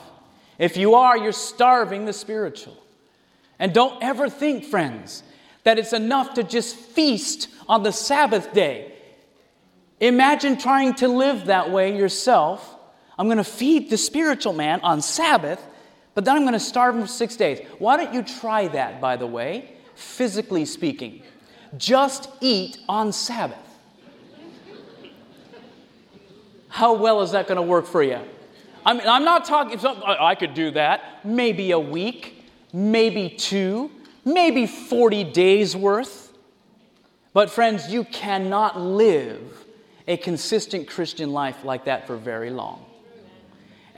If 0.59 0.77
you 0.77 0.95
are, 0.97 1.17
you're 1.17 1.33
starving 1.33 2.05
the 2.05 2.13
spiritual. 2.13 2.77
And 3.59 3.73
don't 3.73 4.03
ever 4.03 4.29
think, 4.29 4.63
friends, 4.63 5.23
that 5.65 5.79
it's 5.79 5.95
enough 5.95 6.35
to 6.35 6.43
just 6.43 6.77
feast 6.77 7.49
on 7.67 7.83
the 7.83 7.93
Sabbath 7.93 8.53
day. 8.53 8.93
Imagine 10.01 10.59
trying 10.59 10.93
to 10.97 11.09
live 11.09 11.47
that 11.47 11.71
way 11.71 11.97
yourself. 11.97 12.77
I'm 13.19 13.27
going 13.27 13.39
to 13.39 13.45
feed 13.45 13.89
the 13.89 13.97
spiritual 13.97 14.53
man 14.53 14.81
on 14.83 15.01
Sabbath, 15.01 15.67
but 16.19 16.25
then 16.25 16.35
I'm 16.35 16.43
going 16.43 16.53
to 16.53 16.59
starve 16.59 16.97
him 16.97 17.03
for 17.03 17.07
six 17.07 17.37
days. 17.37 17.65
Why 17.79 17.97
don't 17.97 18.13
you 18.13 18.25
try 18.25 18.67
that, 18.67 19.01
by 19.01 19.15
the 19.15 19.25
way, 19.29 19.77
physically 19.95 20.65
speaking? 20.65 21.23
Just 21.77 22.29
eat 22.41 22.79
on 22.89 23.13
Sabbath. 23.13 23.57
How 26.67 26.95
well 26.95 27.23
is 27.23 27.31
that 27.31 27.47
going 27.47 27.55
to 27.55 27.63
work 27.63 27.87
for 27.87 28.03
you? 28.03 28.19
I 28.85 28.95
mean, 28.95 29.07
I'm 29.07 29.25
not 29.25 29.45
talking, 29.45 29.79
I 29.87 30.35
could 30.35 30.55
do 30.55 30.73
that. 30.73 31.25
Maybe 31.25 31.71
a 31.71 31.79
week, 31.79 32.45
maybe 32.73 33.29
two, 33.29 33.89
maybe 34.25 34.67
40 34.67 35.23
days 35.23 35.77
worth. 35.77 36.37
But, 37.33 37.49
friends, 37.49 37.93
you 37.93 38.03
cannot 38.03 38.77
live 38.77 39.65
a 40.09 40.17
consistent 40.17 40.89
Christian 40.89 41.33
life 41.33 41.63
like 41.63 41.85
that 41.85 42.09
for 42.09 42.17
very 42.17 42.51
long. 42.51 42.88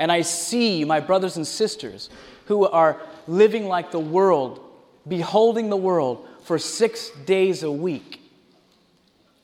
And 0.01 0.11
I 0.11 0.23
see 0.23 0.85
my 0.85 0.99
brothers 0.99 1.37
and 1.37 1.47
sisters 1.47 2.11
who 2.47 2.67
are 2.67 3.01
living 3.29 3.69
like 3.69 3.93
the 3.93 4.01
world, 4.01 4.59
beholding 5.07 5.71
the 5.71 5.77
world 5.77 6.27
for 6.43 6.59
six 6.59 7.11
days 7.25 7.63
a 7.63 7.71
week 7.71 8.21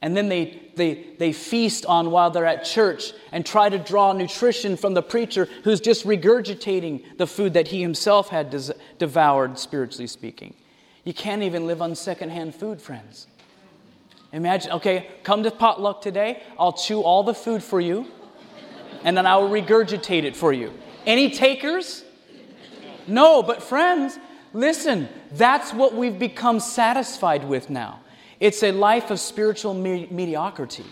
and 0.06 0.16
then 0.16 0.28
they, 0.28 0.62
they, 0.76 1.04
they 1.18 1.32
feast 1.32 1.86
on 1.86 2.10
while 2.10 2.30
they're 2.30 2.46
at 2.46 2.64
church 2.64 3.12
and 3.32 3.44
try 3.44 3.68
to 3.68 3.78
draw 3.78 4.12
nutrition 4.12 4.76
from 4.76 4.94
the 4.94 5.02
preacher 5.02 5.48
who's 5.64 5.80
just 5.80 6.06
regurgitating 6.06 7.18
the 7.18 7.26
food 7.26 7.54
that 7.54 7.66
he 7.66 7.80
himself 7.80 8.28
had 8.28 8.50
des- 8.50 8.75
devoured, 8.98 9.58
spiritually 9.58 10.06
speaking. 10.06 10.54
You 11.02 11.14
can't 11.14 11.42
even 11.42 11.66
live 11.66 11.80
on 11.80 11.94
secondhand 11.94 12.54
food, 12.54 12.80
friends. 12.80 13.26
Imagine, 14.32 14.72
okay, 14.72 15.08
come 15.22 15.42
to 15.44 15.50
potluck 15.50 16.02
today. 16.02 16.42
I'll 16.58 16.72
chew 16.72 17.00
all 17.00 17.22
the 17.22 17.34
food 17.34 17.62
for 17.62 17.80
you, 17.80 18.06
and 19.06 19.16
then 19.16 19.25
I 19.25 19.36
will 19.36 19.48
regurgitate 19.48 20.25
it 20.25 20.36
for 20.36 20.52
you. 20.52 20.75
Any 21.06 21.30
takers? 21.30 22.04
No, 23.06 23.40
but 23.40 23.62
friends, 23.62 24.18
listen, 24.52 25.08
that's 25.30 25.72
what 25.72 25.94
we've 25.94 26.18
become 26.18 26.58
satisfied 26.58 27.44
with 27.48 27.70
now. 27.70 28.00
It's 28.40 28.64
a 28.64 28.72
life 28.72 29.12
of 29.12 29.20
spiritual 29.20 29.75
me- 29.75 30.08
mediocrity. 30.10 30.84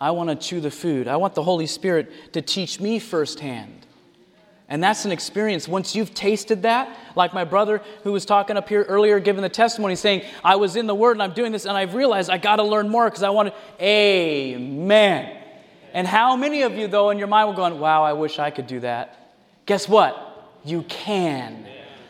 I 0.00 0.10
want 0.10 0.30
to 0.30 0.36
chew 0.36 0.60
the 0.60 0.70
food. 0.70 1.06
I 1.06 1.16
want 1.16 1.36
the 1.36 1.44
Holy 1.44 1.66
Spirit 1.66 2.32
to 2.32 2.42
teach 2.42 2.80
me 2.80 2.98
firsthand. 2.98 3.86
And 4.70 4.82
that's 4.82 5.04
an 5.04 5.10
experience. 5.10 5.66
Once 5.66 5.96
you've 5.96 6.14
tasted 6.14 6.62
that, 6.62 6.96
like 7.16 7.34
my 7.34 7.42
brother 7.42 7.82
who 8.04 8.12
was 8.12 8.24
talking 8.24 8.56
up 8.56 8.68
here 8.68 8.84
earlier, 8.84 9.18
giving 9.18 9.42
the 9.42 9.48
testimony, 9.48 9.96
saying, 9.96 10.22
I 10.44 10.54
was 10.56 10.76
in 10.76 10.86
the 10.86 10.94
Word 10.94 11.12
and 11.12 11.22
I'm 11.22 11.32
doing 11.32 11.50
this, 11.50 11.66
and 11.66 11.76
I've 11.76 11.94
realized 11.94 12.30
I 12.30 12.38
got 12.38 12.56
to 12.56 12.62
learn 12.62 12.88
more 12.88 13.10
because 13.10 13.24
I 13.24 13.30
want 13.30 13.48
to. 13.48 13.84
Amen. 13.84 15.36
And 15.92 16.06
how 16.06 16.36
many 16.36 16.62
of 16.62 16.74
you, 16.74 16.86
though, 16.86 17.10
in 17.10 17.18
your 17.18 17.26
mind 17.26 17.48
were 17.48 17.54
going, 17.56 17.80
Wow, 17.80 18.04
I 18.04 18.12
wish 18.12 18.38
I 18.38 18.50
could 18.50 18.68
do 18.68 18.78
that? 18.80 19.34
Guess 19.66 19.88
what? 19.88 20.26
You 20.64 20.82
can 20.84 21.66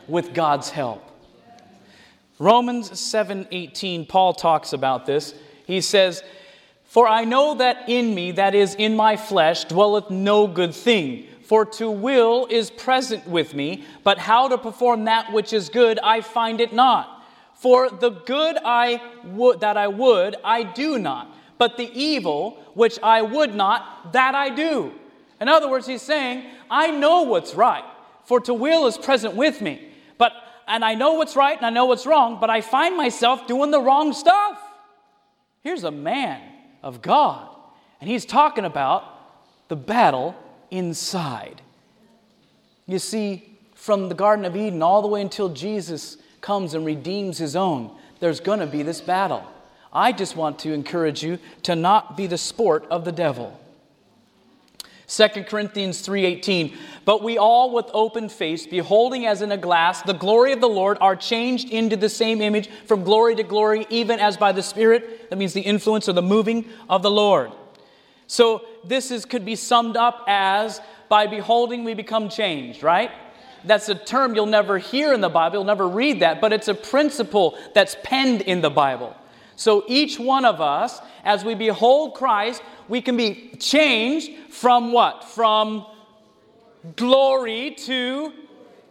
with 0.06 0.34
God's 0.34 0.68
help. 0.68 1.02
Romans 2.38 2.90
7:18 2.90 4.06
Paul 4.06 4.34
talks 4.34 4.72
about 4.72 5.06
this. 5.06 5.34
He 5.66 5.80
says, 5.80 6.22
"For 6.84 7.06
I 7.06 7.24
know 7.24 7.54
that 7.54 7.88
in 7.88 8.14
me, 8.14 8.32
that 8.32 8.54
is 8.54 8.74
in 8.74 8.96
my 8.96 9.16
flesh, 9.16 9.64
dwelleth 9.64 10.10
no 10.10 10.46
good 10.46 10.74
thing. 10.74 11.26
For 11.50 11.64
to 11.64 11.90
will 11.90 12.46
is 12.48 12.70
present 12.70 13.26
with 13.26 13.54
me, 13.54 13.82
but 14.04 14.18
how 14.18 14.46
to 14.46 14.56
perform 14.56 15.06
that 15.06 15.32
which 15.32 15.52
is 15.52 15.68
good 15.68 15.98
I 15.98 16.20
find 16.20 16.60
it 16.60 16.72
not. 16.72 17.24
For 17.54 17.90
the 17.90 18.10
good 18.10 18.56
I 18.64 19.02
would 19.24 19.58
that 19.58 19.76
I 19.76 19.88
would 19.88 20.36
I 20.44 20.62
do 20.62 20.96
not, 20.96 21.26
but 21.58 21.76
the 21.76 21.90
evil 21.92 22.56
which 22.74 23.00
I 23.02 23.22
would 23.22 23.52
not 23.52 24.12
that 24.12 24.36
I 24.36 24.50
do." 24.50 24.92
In 25.40 25.48
other 25.48 25.68
words, 25.68 25.88
he's 25.88 26.02
saying, 26.02 26.44
I 26.70 26.92
know 26.92 27.22
what's 27.22 27.56
right, 27.56 27.82
for 28.22 28.38
to 28.42 28.54
will 28.54 28.86
is 28.86 28.96
present 28.96 29.34
with 29.34 29.60
me. 29.60 29.88
But 30.18 30.32
and 30.68 30.84
I 30.84 30.94
know 30.94 31.14
what's 31.14 31.34
right 31.34 31.56
and 31.56 31.66
I 31.66 31.70
know 31.70 31.86
what's 31.86 32.06
wrong, 32.06 32.38
but 32.40 32.48
I 32.48 32.60
find 32.60 32.96
myself 32.96 33.48
doing 33.48 33.72
the 33.72 33.80
wrong 33.80 34.12
stuff. 34.12 34.56
Here's 35.64 35.82
a 35.82 35.90
man 35.90 36.42
of 36.80 37.02
God, 37.02 37.48
and 38.00 38.08
he's 38.08 38.24
talking 38.24 38.64
about 38.64 39.02
the 39.66 39.74
battle 39.74 40.36
inside. 40.70 41.62
You 42.86 42.98
see, 42.98 43.58
from 43.74 44.08
the 44.08 44.14
Garden 44.14 44.44
of 44.44 44.56
Eden 44.56 44.82
all 44.82 45.02
the 45.02 45.08
way 45.08 45.20
until 45.20 45.48
Jesus 45.48 46.16
comes 46.40 46.74
and 46.74 46.84
redeems 46.84 47.38
his 47.38 47.56
own, 47.56 47.96
there's 48.20 48.40
going 48.40 48.60
to 48.60 48.66
be 48.66 48.82
this 48.82 49.00
battle. 49.00 49.44
I 49.92 50.12
just 50.12 50.36
want 50.36 50.58
to 50.60 50.72
encourage 50.72 51.22
you 51.22 51.38
to 51.64 51.74
not 51.74 52.16
be 52.16 52.26
the 52.26 52.38
sport 52.38 52.86
of 52.90 53.04
the 53.04 53.12
devil. 53.12 53.58
2 55.10 55.44
Corinthians 55.48 56.06
3:18 56.06 56.76
But 57.04 57.22
we 57.22 57.36
all 57.36 57.72
with 57.72 57.86
open 57.92 58.28
face 58.28 58.66
beholding 58.66 59.26
as 59.26 59.42
in 59.42 59.50
a 59.50 59.56
glass 59.56 60.02
the 60.02 60.12
glory 60.12 60.52
of 60.52 60.60
the 60.60 60.68
Lord 60.68 60.98
are 61.00 61.16
changed 61.16 61.70
into 61.70 61.96
the 61.96 62.08
same 62.08 62.40
image 62.40 62.68
from 62.86 63.02
glory 63.02 63.34
to 63.34 63.42
glory 63.42 63.86
even 63.90 64.20
as 64.20 64.36
by 64.36 64.52
the 64.52 64.62
spirit 64.62 65.28
that 65.28 65.36
means 65.36 65.52
the 65.52 65.62
influence 65.62 66.08
or 66.08 66.12
the 66.12 66.22
moving 66.22 66.64
of 66.88 67.02
the 67.02 67.10
Lord. 67.10 67.50
So 68.30 68.62
this 68.84 69.10
is 69.10 69.24
could 69.24 69.44
be 69.44 69.56
summed 69.56 69.96
up 69.96 70.22
as 70.28 70.80
by 71.08 71.26
beholding 71.26 71.82
we 71.82 71.94
become 71.94 72.28
changed, 72.28 72.80
right? 72.80 73.10
That's 73.64 73.88
a 73.88 73.94
term 73.96 74.36
you'll 74.36 74.46
never 74.46 74.78
hear 74.78 75.12
in 75.12 75.20
the 75.20 75.28
Bible, 75.28 75.56
you'll 75.56 75.64
never 75.64 75.88
read 75.88 76.20
that, 76.20 76.40
but 76.40 76.52
it's 76.52 76.68
a 76.68 76.74
principle 76.74 77.58
that's 77.74 77.96
penned 78.04 78.42
in 78.42 78.60
the 78.60 78.70
Bible. 78.70 79.16
So 79.56 79.82
each 79.88 80.20
one 80.20 80.44
of 80.44 80.60
us, 80.60 81.00
as 81.24 81.44
we 81.44 81.56
behold 81.56 82.14
Christ, 82.14 82.62
we 82.86 83.02
can 83.02 83.16
be 83.16 83.50
changed 83.58 84.30
from 84.48 84.92
what? 84.92 85.24
From 85.24 85.84
glory 86.94 87.72
to 87.86 88.32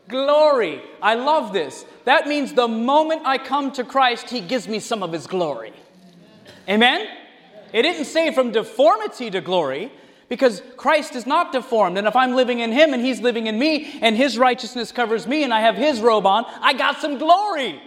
glory. 0.10 0.82
I 1.02 1.16
love 1.16 1.54
this. 1.54 1.86
That 2.04 2.28
means 2.28 2.52
the 2.52 2.68
moment 2.68 3.22
I 3.24 3.38
come 3.38 3.72
to 3.72 3.86
Christ, 3.86 4.30
He 4.30 4.42
gives 4.42 4.68
me 4.68 4.82
some 4.82 5.02
of 5.02 5.14
His 5.14 5.28
glory. 5.28 5.72
Amen? 6.68 7.08
It 7.74 7.84
didn't 7.84 8.06
say 8.06 8.34
from 8.34 8.52
deformity 8.52 9.30
to 9.32 9.42
glory 9.42 9.92
because 10.28 10.62
Christ 10.78 11.16
is 11.16 11.26
not 11.26 11.52
deformed. 11.52 11.98
And 11.98 12.08
if 12.08 12.16
I'm 12.16 12.34
living 12.34 12.60
in 12.60 12.72
Him 12.72 12.94
and 12.94 13.04
He's 13.04 13.20
living 13.20 13.48
in 13.48 13.58
me 13.58 14.00
and 14.02 14.16
His 14.16 14.38
righteousness 14.38 14.92
covers 14.92 15.28
me 15.28 15.44
and 15.44 15.54
I 15.54 15.62
have 15.62 15.76
His 15.76 16.02
robe 16.02 16.26
on, 16.26 16.46
I 16.62 16.74
got 16.74 17.00
some 17.00 17.18
glory. 17.18 17.82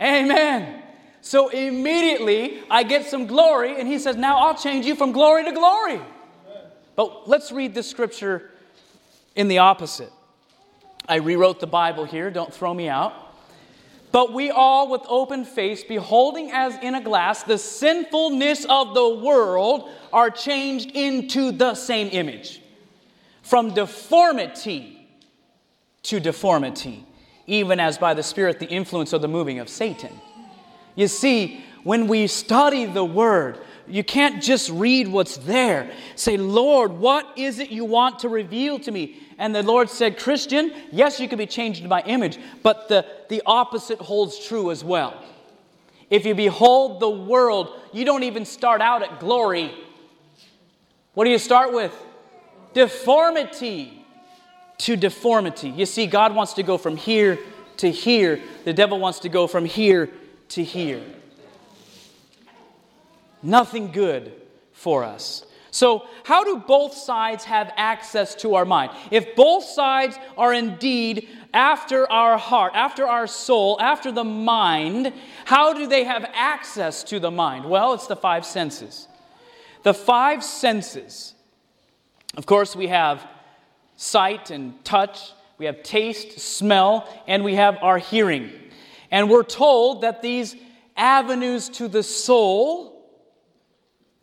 Amen. 0.00 0.82
So 1.20 1.48
immediately 1.48 2.62
I 2.70 2.84
get 2.84 3.06
some 3.06 3.26
glory, 3.26 3.78
and 3.78 3.88
he 3.88 3.98
says, 3.98 4.16
Now 4.16 4.38
I'll 4.38 4.54
change 4.54 4.86
you 4.86 4.94
from 4.94 5.12
glory 5.12 5.44
to 5.44 5.52
glory. 5.52 6.00
But 6.96 7.28
let's 7.28 7.52
read 7.52 7.74
this 7.74 7.88
scripture 7.88 8.50
in 9.36 9.48
the 9.48 9.58
opposite. 9.58 10.12
I 11.08 11.16
rewrote 11.16 11.60
the 11.60 11.66
Bible 11.66 12.04
here, 12.04 12.30
don't 12.30 12.52
throw 12.52 12.72
me 12.72 12.88
out. 12.88 13.12
But 14.10 14.32
we 14.32 14.50
all, 14.50 14.90
with 14.90 15.02
open 15.08 15.44
face, 15.44 15.84
beholding 15.84 16.50
as 16.50 16.76
in 16.82 16.94
a 16.94 17.02
glass 17.02 17.42
the 17.42 17.58
sinfulness 17.58 18.64
of 18.64 18.94
the 18.94 19.08
world, 19.08 19.90
are 20.12 20.30
changed 20.30 20.90
into 20.92 21.52
the 21.52 21.74
same 21.74 22.08
image. 22.12 22.62
From 23.42 23.74
deformity 23.74 25.08
to 26.04 26.20
deformity, 26.20 27.04
even 27.46 27.80
as 27.80 27.98
by 27.98 28.14
the 28.14 28.22
Spirit 28.22 28.58
the 28.58 28.68
influence 28.68 29.12
of 29.12 29.20
the 29.20 29.28
moving 29.28 29.58
of 29.58 29.68
Satan. 29.68 30.20
You 30.94 31.08
see, 31.08 31.64
when 31.84 32.08
we 32.08 32.26
study 32.26 32.86
the 32.86 33.04
Word, 33.04 33.60
you 33.88 34.04
can't 34.04 34.42
just 34.42 34.70
read 34.70 35.08
what's 35.08 35.36
there. 35.38 35.90
Say, 36.14 36.36
Lord, 36.36 36.92
what 36.92 37.26
is 37.36 37.58
it 37.58 37.70
you 37.70 37.84
want 37.84 38.20
to 38.20 38.28
reveal 38.28 38.78
to 38.80 38.90
me? 38.90 39.20
And 39.38 39.54
the 39.54 39.62
Lord 39.62 39.88
said, 39.88 40.18
Christian, 40.18 40.72
yes, 40.90 41.20
you 41.20 41.28
can 41.28 41.38
be 41.38 41.46
changed 41.46 41.82
in 41.82 41.88
my 41.88 42.02
image, 42.02 42.38
but 42.62 42.88
the, 42.88 43.06
the 43.28 43.42
opposite 43.46 43.98
holds 43.98 44.44
true 44.44 44.70
as 44.70 44.82
well. 44.82 45.22
If 46.10 46.26
you 46.26 46.34
behold 46.34 47.00
the 47.00 47.10
world, 47.10 47.72
you 47.92 48.04
don't 48.04 48.22
even 48.22 48.44
start 48.44 48.80
out 48.80 49.02
at 49.02 49.20
glory. 49.20 49.72
What 51.14 51.24
do 51.24 51.30
you 51.30 51.38
start 51.38 51.72
with? 51.72 51.94
Deformity 52.74 54.04
to 54.78 54.96
deformity. 54.96 55.70
You 55.70 55.86
see, 55.86 56.06
God 56.06 56.34
wants 56.34 56.54
to 56.54 56.62
go 56.62 56.78
from 56.78 56.96
here 56.96 57.38
to 57.78 57.90
here, 57.90 58.40
the 58.64 58.72
devil 58.72 58.98
wants 58.98 59.20
to 59.20 59.28
go 59.28 59.46
from 59.46 59.64
here 59.64 60.10
to 60.50 60.64
here. 60.64 61.00
Nothing 63.42 63.92
good 63.92 64.32
for 64.72 65.04
us. 65.04 65.44
So, 65.70 66.06
how 66.24 66.44
do 66.44 66.56
both 66.56 66.94
sides 66.94 67.44
have 67.44 67.72
access 67.76 68.34
to 68.36 68.54
our 68.54 68.64
mind? 68.64 68.90
If 69.10 69.36
both 69.36 69.64
sides 69.64 70.18
are 70.36 70.52
indeed 70.52 71.28
after 71.52 72.10
our 72.10 72.38
heart, 72.38 72.72
after 72.74 73.06
our 73.06 73.26
soul, 73.26 73.78
after 73.80 74.10
the 74.10 74.24
mind, 74.24 75.12
how 75.44 75.74
do 75.74 75.86
they 75.86 76.04
have 76.04 76.28
access 76.34 77.04
to 77.04 77.20
the 77.20 77.30
mind? 77.30 77.64
Well, 77.64 77.92
it's 77.94 78.06
the 78.06 78.16
five 78.16 78.46
senses. 78.46 79.08
The 79.82 79.94
five 79.94 80.42
senses. 80.42 81.34
Of 82.36 82.46
course, 82.46 82.74
we 82.74 82.88
have 82.88 83.26
sight 83.96 84.50
and 84.50 84.82
touch, 84.84 85.32
we 85.58 85.66
have 85.66 85.82
taste, 85.82 86.40
smell, 86.40 87.08
and 87.26 87.44
we 87.44 87.56
have 87.56 87.78
our 87.82 87.98
hearing. 87.98 88.50
And 89.10 89.28
we're 89.28 89.42
told 89.42 90.02
that 90.02 90.22
these 90.22 90.56
avenues 90.96 91.68
to 91.70 91.88
the 91.88 92.02
soul, 92.02 92.97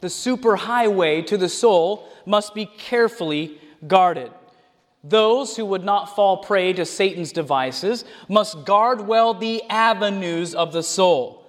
the 0.05 0.09
superhighway 0.09 1.25
to 1.25 1.35
the 1.35 1.49
soul, 1.49 2.07
must 2.27 2.53
be 2.53 2.67
carefully 2.67 3.59
guarded. 3.87 4.31
Those 5.03 5.57
who 5.57 5.65
would 5.65 5.83
not 5.83 6.15
fall 6.15 6.37
prey 6.37 6.73
to 6.73 6.85
Satan's 6.85 7.31
devices 7.31 8.05
must 8.29 8.65
guard 8.65 9.07
well 9.07 9.33
the 9.33 9.63
avenues 9.63 10.53
of 10.53 10.73
the 10.73 10.83
soul. 10.83 11.47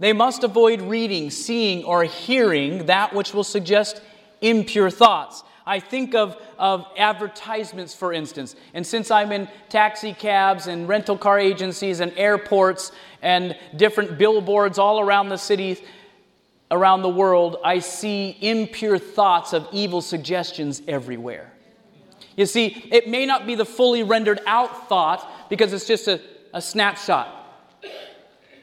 They 0.00 0.12
must 0.12 0.42
avoid 0.42 0.82
reading, 0.82 1.30
seeing, 1.30 1.84
or 1.84 2.02
hearing 2.02 2.86
that 2.86 3.14
which 3.14 3.32
will 3.32 3.44
suggest 3.44 4.02
impure 4.40 4.90
thoughts. 4.90 5.44
I 5.64 5.78
think 5.78 6.16
of, 6.16 6.36
of 6.58 6.84
advertisements, 6.96 7.94
for 7.94 8.12
instance. 8.12 8.56
And 8.74 8.84
since 8.84 9.12
I'm 9.12 9.30
in 9.30 9.46
taxi 9.68 10.14
cabs 10.14 10.66
and 10.66 10.88
rental 10.88 11.16
car 11.16 11.38
agencies 11.38 12.00
and 12.00 12.12
airports 12.16 12.90
and 13.22 13.56
different 13.76 14.18
billboards 14.18 14.78
all 14.78 14.98
around 14.98 15.28
the 15.28 15.36
cities, 15.36 15.80
around 16.70 17.02
the 17.02 17.08
world, 17.08 17.56
I 17.64 17.78
see 17.78 18.36
impure 18.40 18.98
thoughts 18.98 19.52
of 19.52 19.66
evil 19.72 20.00
suggestions 20.00 20.82
everywhere. 20.86 21.52
You 22.36 22.46
see, 22.46 22.88
it 22.92 23.08
may 23.08 23.26
not 23.26 23.46
be 23.46 23.54
the 23.54 23.64
fully 23.64 24.02
rendered 24.02 24.40
out 24.46 24.88
thought 24.88 25.48
because 25.48 25.72
it's 25.72 25.86
just 25.86 26.06
a, 26.08 26.20
a 26.54 26.62
snapshot. 26.62 27.34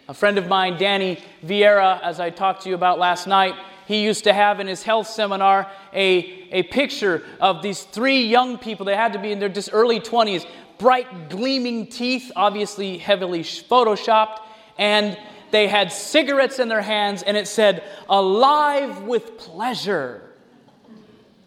A 0.07 0.13
friend 0.13 0.37
of 0.37 0.47
mine, 0.47 0.77
Danny 0.77 1.21
Vieira, 1.43 1.99
as 2.01 2.19
I 2.19 2.29
talked 2.29 2.63
to 2.63 2.69
you 2.69 2.75
about 2.75 2.99
last 2.99 3.27
night, 3.27 3.55
he 3.87 4.03
used 4.03 4.23
to 4.23 4.33
have 4.33 4.59
in 4.59 4.67
his 4.67 4.83
health 4.83 5.07
seminar 5.07 5.69
a, 5.93 6.47
a 6.51 6.63
picture 6.63 7.23
of 7.39 7.61
these 7.61 7.83
three 7.83 8.23
young 8.23 8.57
people. 8.57 8.85
They 8.85 8.95
had 8.95 9.13
to 9.13 9.19
be 9.19 9.31
in 9.31 9.39
their 9.39 9.49
just 9.49 9.69
early 9.73 9.99
20s, 9.99 10.45
bright, 10.77 11.29
gleaming 11.29 11.87
teeth, 11.87 12.31
obviously 12.35 12.97
heavily 12.97 13.41
photoshopped, 13.41 14.39
and 14.77 15.17
they 15.51 15.67
had 15.67 15.91
cigarettes 15.91 16.59
in 16.59 16.67
their 16.67 16.81
hands, 16.81 17.23
and 17.23 17.37
it 17.37 17.47
said, 17.47 17.83
Alive 18.09 19.03
with 19.03 19.37
pleasure. 19.37 20.21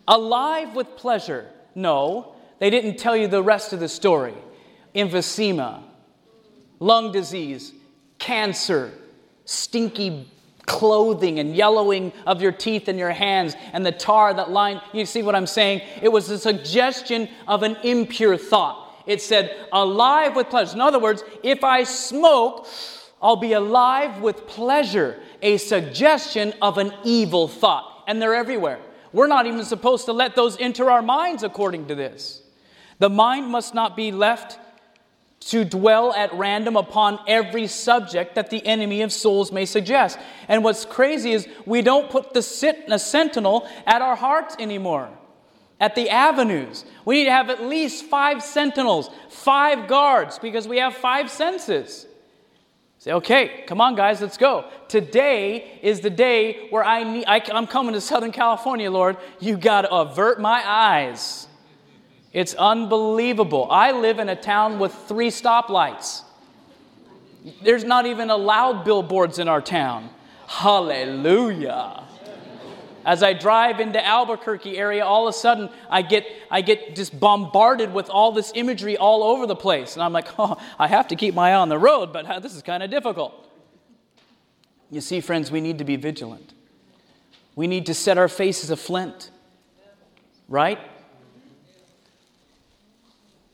Alive 0.06 0.74
with 0.74 0.96
pleasure. 0.96 1.48
No, 1.74 2.34
they 2.58 2.70
didn't 2.70 2.96
tell 2.96 3.16
you 3.16 3.28
the 3.28 3.42
rest 3.42 3.72
of 3.72 3.80
the 3.80 3.88
story. 3.88 4.34
Emphysema, 4.94 5.82
lung 6.80 7.12
disease, 7.12 7.72
cancer, 8.18 8.92
stinky 9.44 10.26
clothing 10.68 11.38
and 11.38 11.56
yellowing 11.56 12.12
of 12.26 12.42
your 12.42 12.52
teeth 12.52 12.88
and 12.88 12.98
your 12.98 13.10
hands 13.10 13.56
and 13.72 13.84
the 13.84 13.90
tar 13.90 14.34
that 14.34 14.50
lined. 14.50 14.80
You 14.92 15.06
see 15.06 15.22
what 15.22 15.34
I'm 15.34 15.46
saying? 15.46 15.80
It 16.02 16.10
was 16.10 16.28
a 16.30 16.38
suggestion 16.38 17.28
of 17.48 17.62
an 17.62 17.76
impure 17.82 18.36
thought. 18.36 18.84
It 19.06 19.22
said, 19.22 19.56
alive 19.72 20.36
with 20.36 20.50
pleasure. 20.50 20.74
In 20.74 20.82
other 20.82 20.98
words, 20.98 21.24
if 21.42 21.64
I 21.64 21.84
smoke, 21.84 22.68
I'll 23.20 23.36
be 23.36 23.52
alive 23.52 24.20
with 24.20 24.46
pleasure. 24.46 25.20
A 25.42 25.56
suggestion 25.56 26.54
of 26.62 26.78
an 26.78 26.92
evil 27.04 27.48
thought. 27.48 28.04
And 28.06 28.20
they're 28.22 28.34
everywhere. 28.34 28.80
We're 29.12 29.26
not 29.26 29.46
even 29.46 29.64
supposed 29.64 30.06
to 30.06 30.12
let 30.12 30.36
those 30.36 30.58
enter 30.58 30.90
our 30.90 31.02
minds 31.02 31.42
according 31.42 31.86
to 31.88 31.94
this. 31.94 32.42
The 32.98 33.10
mind 33.10 33.48
must 33.48 33.74
not 33.74 33.96
be 33.96 34.12
left 34.12 34.58
to 35.40 35.64
dwell 35.64 36.12
at 36.14 36.34
random 36.34 36.76
upon 36.76 37.20
every 37.26 37.68
subject 37.68 38.34
that 38.34 38.50
the 38.50 38.64
enemy 38.66 39.02
of 39.02 39.12
souls 39.12 39.52
may 39.52 39.64
suggest. 39.64 40.18
And 40.48 40.64
what's 40.64 40.84
crazy 40.84 41.32
is 41.32 41.48
we 41.64 41.80
don't 41.80 42.10
put 42.10 42.34
the 42.34 42.42
sit- 42.42 42.84
a 42.88 42.98
sentinel 42.98 43.68
at 43.86 44.02
our 44.02 44.16
hearts 44.16 44.56
anymore, 44.58 45.08
at 45.78 45.94
the 45.94 46.10
avenues. 46.10 46.84
We 47.04 47.18
need 47.18 47.26
to 47.26 47.32
have 47.32 47.50
at 47.50 47.62
least 47.62 48.06
five 48.06 48.42
sentinels, 48.42 49.10
five 49.30 49.86
guards, 49.86 50.40
because 50.40 50.66
we 50.66 50.78
have 50.78 50.94
five 50.94 51.30
senses. 51.30 52.07
Say, 53.08 53.14
okay, 53.14 53.64
come 53.66 53.80
on, 53.80 53.94
guys, 53.94 54.20
let's 54.20 54.36
go. 54.36 54.66
Today 54.86 55.80
is 55.80 56.00
the 56.00 56.10
day 56.10 56.68
where 56.68 56.84
I 56.84 57.04
need, 57.04 57.24
I, 57.26 57.42
I'm 57.54 57.66
coming 57.66 57.94
to 57.94 58.02
Southern 58.02 58.32
California, 58.32 58.90
Lord. 58.90 59.16
You 59.40 59.56
got 59.56 59.82
to 59.82 59.90
avert 59.90 60.38
my 60.38 60.62
eyes. 60.62 61.48
It's 62.34 62.52
unbelievable. 62.52 63.66
I 63.70 63.92
live 63.92 64.18
in 64.18 64.28
a 64.28 64.36
town 64.36 64.78
with 64.78 64.92
three 64.92 65.30
stoplights. 65.30 66.20
There's 67.62 67.82
not 67.82 68.04
even 68.04 68.28
allowed 68.28 68.84
billboards 68.84 69.38
in 69.38 69.48
our 69.48 69.62
town. 69.62 70.10
Hallelujah. 70.46 72.04
As 73.08 73.22
I 73.22 73.32
drive 73.32 73.80
into 73.80 74.04
Albuquerque 74.04 74.76
area, 74.76 75.02
all 75.02 75.26
of 75.26 75.34
a 75.34 75.38
sudden 75.38 75.70
I 75.88 76.02
get, 76.02 76.26
I 76.50 76.60
get 76.60 76.94
just 76.94 77.18
bombarded 77.18 77.94
with 77.94 78.10
all 78.10 78.32
this 78.32 78.52
imagery 78.54 78.98
all 78.98 79.22
over 79.22 79.46
the 79.46 79.56
place. 79.56 79.94
And 79.94 80.02
I'm 80.02 80.12
like, 80.12 80.38
oh, 80.38 80.60
I 80.78 80.88
have 80.88 81.08
to 81.08 81.16
keep 81.16 81.34
my 81.34 81.52
eye 81.52 81.54
on 81.54 81.70
the 81.70 81.78
road, 81.78 82.12
but 82.12 82.42
this 82.42 82.54
is 82.54 82.60
kind 82.60 82.82
of 82.82 82.90
difficult. 82.90 83.32
You 84.90 85.00
see, 85.00 85.22
friends, 85.22 85.50
we 85.50 85.62
need 85.62 85.78
to 85.78 85.84
be 85.84 85.96
vigilant. 85.96 86.52
We 87.56 87.66
need 87.66 87.86
to 87.86 87.94
set 87.94 88.18
our 88.18 88.28
faces 88.28 88.68
a 88.68 88.76
flint, 88.76 89.30
right? 90.46 90.78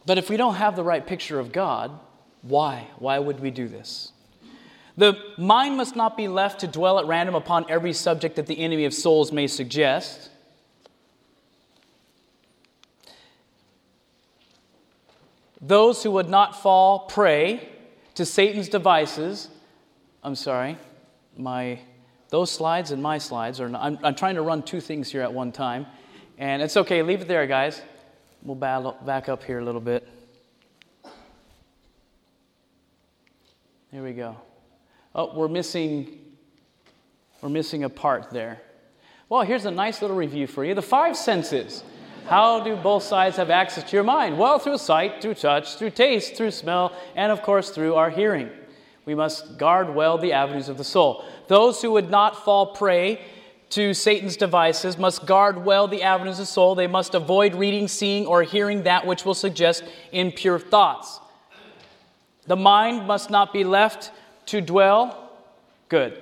But 0.04 0.18
if 0.18 0.28
we 0.28 0.36
don't 0.36 0.56
have 0.56 0.74
the 0.74 0.82
right 0.82 1.06
picture 1.06 1.38
of 1.38 1.52
God, 1.52 1.92
why? 2.42 2.88
Why 2.98 3.20
would 3.20 3.38
we 3.38 3.52
do 3.52 3.68
this? 3.68 4.10
The 4.96 5.18
mind 5.36 5.76
must 5.76 5.96
not 5.96 6.16
be 6.16 6.28
left 6.28 6.60
to 6.60 6.68
dwell 6.68 6.98
at 6.98 7.06
random 7.06 7.34
upon 7.34 7.66
every 7.68 7.92
subject 7.92 8.36
that 8.36 8.46
the 8.46 8.58
enemy 8.60 8.84
of 8.84 8.94
souls 8.94 9.32
may 9.32 9.46
suggest. 9.46 10.30
Those 15.60 16.02
who 16.02 16.10
would 16.12 16.28
not 16.28 16.62
fall 16.62 17.00
prey 17.00 17.68
to 18.14 18.24
Satan's 18.24 18.68
devices, 18.68 19.48
I'm 20.22 20.36
sorry, 20.36 20.78
my 21.36 21.80
those 22.28 22.50
slides 22.50 22.90
and 22.90 23.02
my 23.02 23.18
slides 23.18 23.60
are. 23.60 23.68
Not, 23.68 23.82
I'm, 23.82 23.98
I'm 24.02 24.14
trying 24.14 24.34
to 24.34 24.42
run 24.42 24.62
two 24.62 24.80
things 24.80 25.10
here 25.10 25.22
at 25.22 25.32
one 25.32 25.52
time, 25.52 25.86
and 26.36 26.62
it's 26.62 26.76
okay. 26.76 27.02
Leave 27.02 27.22
it 27.22 27.28
there, 27.28 27.46
guys. 27.46 27.80
We'll 28.42 28.56
back 28.56 29.28
up 29.28 29.42
here 29.44 29.58
a 29.58 29.64
little 29.64 29.80
bit. 29.80 30.06
Here 33.90 34.02
we 34.02 34.12
go. 34.12 34.36
Oh, 35.14 35.32
we're 35.34 35.48
missing, 35.48 36.18
we're 37.40 37.48
missing 37.48 37.84
a 37.84 37.88
part 37.88 38.30
there. 38.30 38.60
Well, 39.28 39.42
here's 39.42 39.64
a 39.64 39.70
nice 39.70 40.02
little 40.02 40.16
review 40.16 40.46
for 40.46 40.64
you. 40.64 40.74
The 40.74 40.82
five 40.82 41.16
senses. 41.16 41.84
How 42.26 42.60
do 42.60 42.74
both 42.74 43.02
sides 43.02 43.36
have 43.36 43.50
access 43.50 43.84
to 43.84 43.96
your 43.96 44.04
mind? 44.04 44.38
Well, 44.38 44.58
through 44.58 44.78
sight, 44.78 45.20
through 45.20 45.34
touch, 45.34 45.76
through 45.76 45.90
taste, 45.90 46.36
through 46.36 46.52
smell, 46.52 46.92
and 47.14 47.30
of 47.30 47.42
course 47.42 47.70
through 47.70 47.94
our 47.94 48.10
hearing. 48.10 48.50
We 49.04 49.14
must 49.14 49.58
guard 49.58 49.94
well 49.94 50.16
the 50.16 50.32
avenues 50.32 50.70
of 50.70 50.78
the 50.78 50.84
soul. 50.84 51.24
Those 51.48 51.82
who 51.82 51.92
would 51.92 52.10
not 52.10 52.44
fall 52.44 52.68
prey 52.68 53.20
to 53.70 53.92
Satan's 53.92 54.36
devices 54.36 54.96
must 54.96 55.26
guard 55.26 55.64
well 55.64 55.86
the 55.86 56.02
avenues 56.02 56.38
of 56.38 56.46
the 56.46 56.52
soul. 56.52 56.74
They 56.74 56.86
must 56.86 57.14
avoid 57.14 57.54
reading, 57.54 57.88
seeing, 57.88 58.26
or 58.26 58.42
hearing 58.42 58.84
that 58.84 59.06
which 59.06 59.24
will 59.24 59.34
suggest 59.34 59.84
impure 60.10 60.58
thoughts. 60.58 61.20
The 62.46 62.56
mind 62.56 63.06
must 63.06 63.30
not 63.30 63.52
be 63.52 63.64
left 63.64 64.10
to 64.46 64.60
dwell, 64.60 65.32
good, 65.88 66.20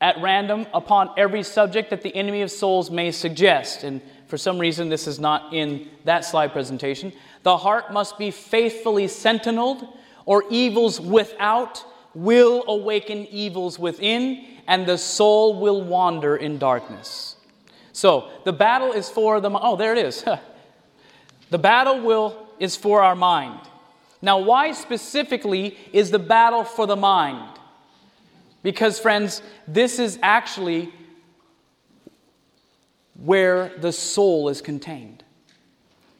at 0.00 0.20
random 0.20 0.66
upon 0.72 1.10
every 1.16 1.42
subject 1.42 1.90
that 1.90 2.02
the 2.02 2.14
enemy 2.14 2.42
of 2.42 2.50
souls 2.50 2.90
may 2.90 3.10
suggest. 3.10 3.84
And 3.84 4.00
for 4.26 4.38
some 4.38 4.58
reason, 4.58 4.88
this 4.88 5.06
is 5.06 5.18
not 5.18 5.52
in 5.52 5.88
that 6.04 6.24
slide 6.24 6.52
presentation. 6.52 7.12
The 7.42 7.56
heart 7.56 7.92
must 7.92 8.18
be 8.18 8.30
faithfully 8.30 9.08
sentineled, 9.08 9.86
or 10.24 10.44
evils 10.50 11.00
without 11.00 11.84
will 12.14 12.64
awaken 12.66 13.26
evils 13.26 13.78
within, 13.78 14.44
and 14.66 14.86
the 14.86 14.98
soul 14.98 15.60
will 15.60 15.82
wander 15.82 16.36
in 16.36 16.58
darkness. 16.58 17.36
So 17.92 18.30
the 18.44 18.52
battle 18.52 18.92
is 18.92 19.08
for 19.08 19.40
the 19.40 19.50
oh 19.50 19.76
there 19.76 19.92
it 19.92 19.98
is. 19.98 20.24
the 21.50 21.58
battle 21.58 22.00
will 22.00 22.48
is 22.58 22.76
for 22.76 23.02
our 23.02 23.16
mind. 23.16 23.60
Now, 24.22 24.38
why 24.38 24.72
specifically 24.72 25.76
is 25.92 26.10
the 26.10 26.18
battle 26.18 26.64
for 26.64 26.86
the 26.86 26.96
mind? 26.96 27.58
Because, 28.62 28.98
friends, 28.98 29.42
this 29.66 29.98
is 29.98 30.18
actually 30.22 30.92
where 33.14 33.72
the 33.78 33.92
soul 33.92 34.48
is 34.48 34.60
contained. 34.60 35.24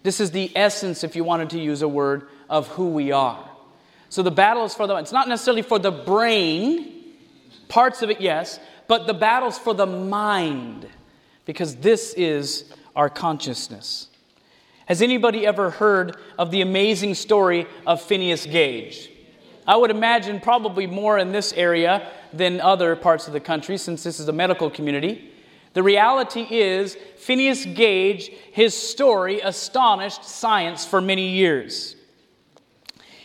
This 0.03 0.21
is 0.21 0.31
the 0.31 0.51
essence, 0.57 1.05
if 1.05 1.15
you 1.15 1.25
wanted 1.25 1.51
to 1.51 1.61
use 1.61 1.83
a 1.83 1.89
word, 1.89 2.29
of 2.49 2.69
who 2.69 2.89
we 2.91 3.13
are. 3.13 3.49
So 4.09 4.23
the 4.23 4.31
battle 4.31 4.65
is 4.65 4.75
for 4.75 4.87
the 4.87 4.97
it's 4.97 5.13
not 5.13 5.29
necessarily 5.29 5.63
for 5.63 5.79
the 5.79 5.93
brain, 5.93 7.05
parts 7.69 8.03
of 8.03 8.11
it, 8.11 8.21
yes, 8.21 8.59
but 8.89 9.07
the 9.07 9.15
battle's 9.15 9.59
for 9.59 9.73
the 9.75 9.87
mind, 9.87 10.89
because 11.45 11.77
this 11.77 12.13
is 12.15 12.65
our 12.97 13.09
consciousness. 13.09 14.09
Has 14.91 15.03
anybody 15.03 15.47
ever 15.47 15.71
heard 15.71 16.17
of 16.37 16.51
the 16.51 16.63
amazing 16.63 17.15
story 17.15 17.69
of 17.87 18.03
Phineas 18.03 18.45
Gage? 18.45 19.09
I 19.65 19.77
would 19.77 19.93
imagine 19.93 20.41
probably 20.41 20.89
more 20.89 21.17
in 21.17 21.31
this 21.31 21.53
area 21.53 22.11
than 22.33 22.61
other 22.61 22.97
parts 22.97 23.29
of 23.29 23.33
the 23.33 23.39
country 23.39 23.79
since 23.79 24.03
this 24.03 24.19
is 24.19 24.27
a 24.27 24.33
medical 24.33 24.69
community. 24.69 25.31
The 25.75 25.85
reality 25.85 26.45
is, 26.51 26.97
Phineas 27.19 27.67
Gage, 27.67 28.33
his 28.51 28.75
story 28.77 29.39
astonished 29.39 30.25
science 30.25 30.85
for 30.85 31.01
many 31.01 31.29
years. 31.29 31.95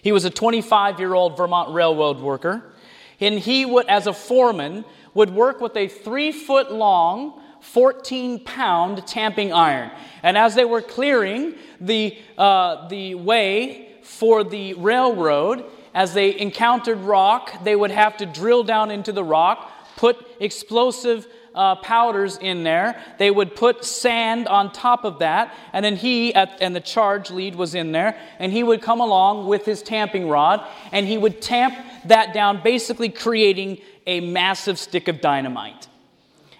He 0.03 0.11
was 0.11 0.23
a 0.23 0.29
25 0.29 0.99
year 0.99 1.15
old 1.15 1.35
Vermont 1.35 1.73
railroad 1.73 2.19
worker, 2.19 2.75
and 3.19 3.39
he 3.39 3.65
would, 3.65 3.87
as 3.87 4.05
a 4.05 4.13
foreman, 4.13 4.85
would 5.15 5.31
work 5.31 5.61
with 5.61 5.75
a 5.75 5.87
three 5.87 6.31
foot 6.31 6.71
long, 6.71 7.41
14 7.71 8.43
pound 8.45 9.05
tamping 9.05 9.51
iron. 9.51 9.91
And 10.23 10.37
as 10.37 10.55
they 10.55 10.65
were 10.65 10.81
clearing 10.81 11.55
the, 11.81 12.17
uh, 12.37 12.87
the 12.87 13.15
way 13.15 13.89
for 14.01 14.43
the 14.43 14.75
railroad, 14.75 15.65
as 15.93 16.13
they 16.13 16.39
encountered 16.39 16.99
rock, 16.99 17.63
they 17.63 17.75
would 17.75 17.91
have 17.91 18.17
to 18.17 18.25
drill 18.25 18.63
down 18.63 18.91
into 18.91 19.11
the 19.11 19.23
rock, 19.23 19.71
put 19.97 20.25
explosive 20.39 21.27
uh, 21.53 21.75
powders 21.75 22.37
in 22.37 22.63
there. 22.63 23.01
They 23.17 23.31
would 23.31 23.55
put 23.55 23.83
sand 23.83 24.47
on 24.47 24.71
top 24.71 25.03
of 25.03 25.19
that, 25.19 25.53
and 25.73 25.83
then 25.83 25.95
he, 25.95 26.33
at, 26.33 26.57
and 26.61 26.75
the 26.75 26.81
charge 26.81 27.31
lead 27.31 27.55
was 27.55 27.75
in 27.75 27.91
there, 27.91 28.17
and 28.39 28.51
he 28.51 28.63
would 28.63 28.81
come 28.81 29.01
along 29.01 29.47
with 29.47 29.65
his 29.65 29.81
tamping 29.81 30.29
rod, 30.29 30.65
and 30.91 31.07
he 31.07 31.17
would 31.17 31.41
tamp 31.41 31.75
that 32.05 32.33
down, 32.33 32.61
basically 32.63 33.09
creating 33.09 33.79
a 34.05 34.19
massive 34.19 34.77
stick 34.77 35.07
of 35.07 35.19
dynamite. 35.19 35.87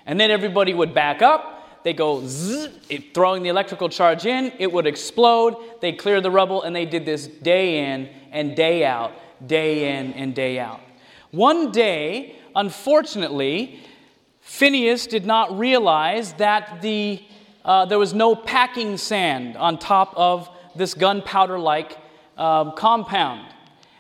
And 0.06 0.20
then 0.20 0.32
everybody 0.32 0.74
would 0.74 0.94
back 0.94 1.22
up. 1.22 1.84
They 1.84 1.94
go 1.94 2.26
zzz, 2.26 2.70
throwing 3.14 3.44
the 3.44 3.50
electrical 3.50 3.90
charge 3.90 4.26
in, 4.26 4.52
it 4.58 4.72
would 4.72 4.88
explode. 4.88 5.56
They 5.82 5.92
clear 5.92 6.20
the 6.20 6.32
rubble, 6.32 6.64
and 6.64 6.76
they 6.76 6.86
did 6.86 7.06
this 7.06 7.28
day 7.28 7.94
in 7.94 8.10
and 8.32 8.56
day 8.56 8.84
out, 8.84 9.14
day 9.46 9.98
in 9.98 10.14
and 10.14 10.34
day 10.34 10.58
out. 10.58 10.82
One 11.30 11.72
day, 11.72 12.38
unfortunately, 12.56 13.80
Phineas 14.42 15.06
did 15.06 15.26
not 15.26 15.58
realize 15.58 16.34
that 16.34 16.82
the, 16.82 17.24
uh, 17.64 17.86
there 17.86 18.00
was 18.00 18.14
no 18.14 18.36
packing 18.36 18.98
sand 18.98 19.56
on 19.58 19.78
top 19.78 20.14
of 20.16 20.50
this 20.76 20.94
gunpowder 20.94 21.60
like 21.60 21.98
um, 22.38 22.74
compound. 22.76 23.48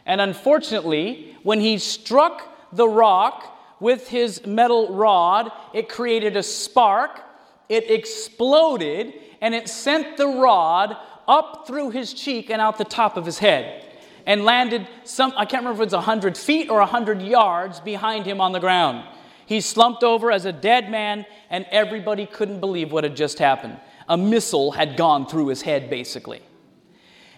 And 0.05 0.21
unfortunately, 0.21 1.35
when 1.43 1.59
he 1.59 1.77
struck 1.77 2.47
the 2.71 2.87
rock, 2.87 3.54
with 3.79 4.07
his 4.07 4.45
metal 4.45 4.93
rod, 4.93 5.51
it 5.73 5.89
created 5.89 6.37
a 6.37 6.43
spark, 6.43 7.21
it 7.69 7.89
exploded, 7.89 9.13
and 9.41 9.53
it 9.53 9.67
sent 9.69 10.17
the 10.17 10.27
rod 10.27 10.95
up 11.27 11.65
through 11.67 11.89
his 11.89 12.13
cheek 12.13 12.49
and 12.49 12.61
out 12.61 12.77
the 12.77 12.85
top 12.85 13.17
of 13.17 13.25
his 13.25 13.39
head 13.39 13.85
and 14.25 14.43
landed 14.43 14.87
some, 15.03 15.33
I 15.37 15.45
can't 15.45 15.63
remember 15.63 15.83
if 15.83 15.87
it 15.87 15.93
was 15.95 16.05
100 16.05 16.37
feet 16.37 16.69
or 16.69 16.79
100 16.79 17.21
yards 17.21 17.79
behind 17.79 18.25
him 18.25 18.41
on 18.41 18.51
the 18.51 18.59
ground. 18.59 19.03
He 19.45 19.61
slumped 19.61 20.03
over 20.03 20.31
as 20.31 20.45
a 20.45 20.51
dead 20.51 20.89
man, 20.89 21.25
and 21.49 21.65
everybody 21.69 22.25
couldn't 22.25 22.59
believe 22.59 22.91
what 22.91 23.03
had 23.03 23.15
just 23.15 23.37
happened. 23.37 23.77
A 24.09 24.17
missile 24.17 24.71
had 24.71 24.97
gone 24.97 25.27
through 25.27 25.47
his 25.47 25.61
head, 25.61 25.89
basically. 25.89 26.41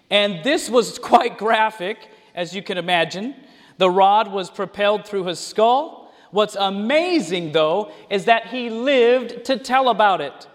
And 0.09 0.43
this 0.43 0.69
was 0.69 0.97
quite 0.99 1.37
graphic, 1.37 1.97
as 2.33 2.55
you 2.55 2.61
can 2.61 2.77
imagine. 2.77 3.35
The 3.77 3.89
rod 3.89 4.31
was 4.31 4.49
propelled 4.49 5.05
through 5.05 5.25
his 5.25 5.39
skull, 5.39 6.06
What's 6.31 6.55
amazing, 6.55 7.53
though, 7.53 7.91
is 8.09 8.25
that 8.25 8.47
he 8.47 8.69
lived 8.69 9.45
to 9.45 9.57
tell 9.57 9.89
about 9.89 10.21
it. 10.21 10.47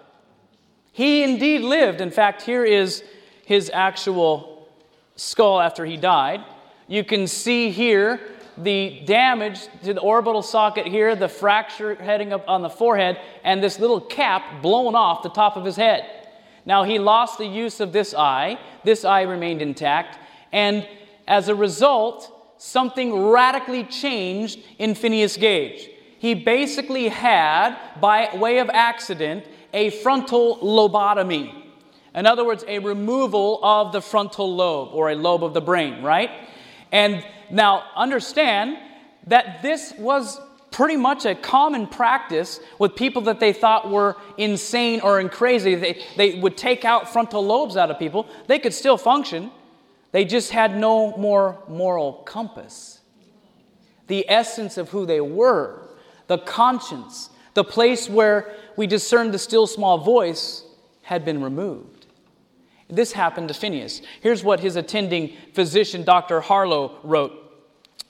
He 0.93 1.23
indeed 1.23 1.63
lived. 1.63 2.01
In 2.01 2.11
fact, 2.11 2.43
here 2.43 2.65
is 2.65 3.03
his 3.45 3.71
actual 3.73 4.69
skull 5.17 5.61
after 5.61 5.85
he 5.85 5.97
died. 5.97 6.45
You 6.87 7.05
can 7.05 7.27
see 7.27 7.71
here 7.71 8.21
the 8.59 9.03
damage 9.07 9.67
to 9.85 9.95
the 9.95 10.01
orbital 10.01 10.43
socket 10.43 10.87
here, 10.87 11.17
the 11.17 11.29
fracture 11.29 11.95
heading 11.95 12.33
up 12.33 12.45
on 12.47 12.61
the 12.61 12.69
forehead, 12.69 13.19
and 13.45 13.63
this 13.63 13.79
little 13.79 14.01
cap 14.01 14.61
blown 14.61 14.95
off 14.95 15.23
the 15.23 15.31
top 15.31 15.57
of 15.57 15.65
his 15.65 15.77
head. 15.77 16.05
Now, 16.65 16.85
he 16.85 16.99
lost 16.99 17.39
the 17.39 17.47
use 17.47 17.81
of 17.81 17.93
this 17.93 18.15
eye. 18.15 18.59
This 18.85 19.05
eye 19.05 19.23
remained 19.23 19.63
intact. 19.63 20.19
And 20.53 20.87
as 21.27 21.49
a 21.49 21.55
result, 21.55 22.32
something 22.63 23.13
radically 23.27 23.83
changed 23.83 24.61
in 24.79 24.95
Phineas 24.95 25.37
Gage. 25.37 25.91
He 26.21 26.35
basically 26.35 27.09
had, 27.09 27.77
by 28.01 28.31
way 28.37 28.59
of 28.59 28.71
accident, 28.71 29.45
a 29.75 29.91
frontal 29.91 30.59
lobotomy. 30.59 31.53
In 32.15 32.25
other 32.25 32.45
words, 32.45 32.65
a 32.69 32.79
removal 32.79 33.59
of 33.65 33.91
the 33.91 34.01
frontal 34.01 34.55
lobe 34.55 34.91
or 34.93 35.11
a 35.11 35.17
lobe 35.17 35.43
of 35.43 35.55
the 35.55 35.61
brain, 35.61 36.05
right? 36.05 36.31
And 36.93 37.25
now 37.51 37.83
understand 37.97 38.79
that 39.27 39.63
this 39.63 39.93
was 39.99 40.41
pretty 40.71 40.97
much 40.97 41.27
a 41.27 41.35
common 41.35 41.89
practice 41.89 42.61
with 42.79 42.95
people 42.95 43.23
that 43.23 43.41
they 43.41 43.53
thought 43.53 43.91
were 43.91 44.17
insane 44.39 45.01
or 45.01 45.19
in 45.19 45.29
crazy. 45.29 45.75
They, 45.75 46.01
they 46.17 46.39
would 46.39 46.57
take 46.57 46.85
out 46.85 47.13
frontal 47.13 47.45
lobes 47.45 47.77
out 47.77 47.91
of 47.91 47.99
people. 47.99 48.29
They 48.47 48.61
could 48.61 48.73
still 48.73 48.97
function, 48.97 49.51
they 50.13 50.25
just 50.25 50.51
had 50.51 50.77
no 50.77 51.17
more 51.17 51.59
moral 51.69 52.13
compass. 52.25 53.01
The 54.07 54.29
essence 54.29 54.77
of 54.77 54.91
who 54.91 55.07
they 55.07 55.21
were, 55.21 55.89
the 56.27 56.39
conscience, 56.39 57.31
the 57.55 57.65
place 57.65 58.09
where 58.09 58.55
we 58.77 58.87
discerned 58.87 59.35
the 59.35 59.39
still 59.39 59.67
small 59.67 59.99
voice 59.99 60.65
had 61.03 61.25
been 61.25 61.43
removed. 61.43 62.07
This 62.89 63.13
happened 63.13 63.49
to 63.49 63.55
Phineas. 63.55 64.03
Here's 64.21 64.45
what 64.45 64.61
his 64.61 64.77
attending 64.77 65.35
physician, 65.55 66.05
Dr. 66.05 66.43
Harlow, 66.43 66.99
wrote. 67.03 67.39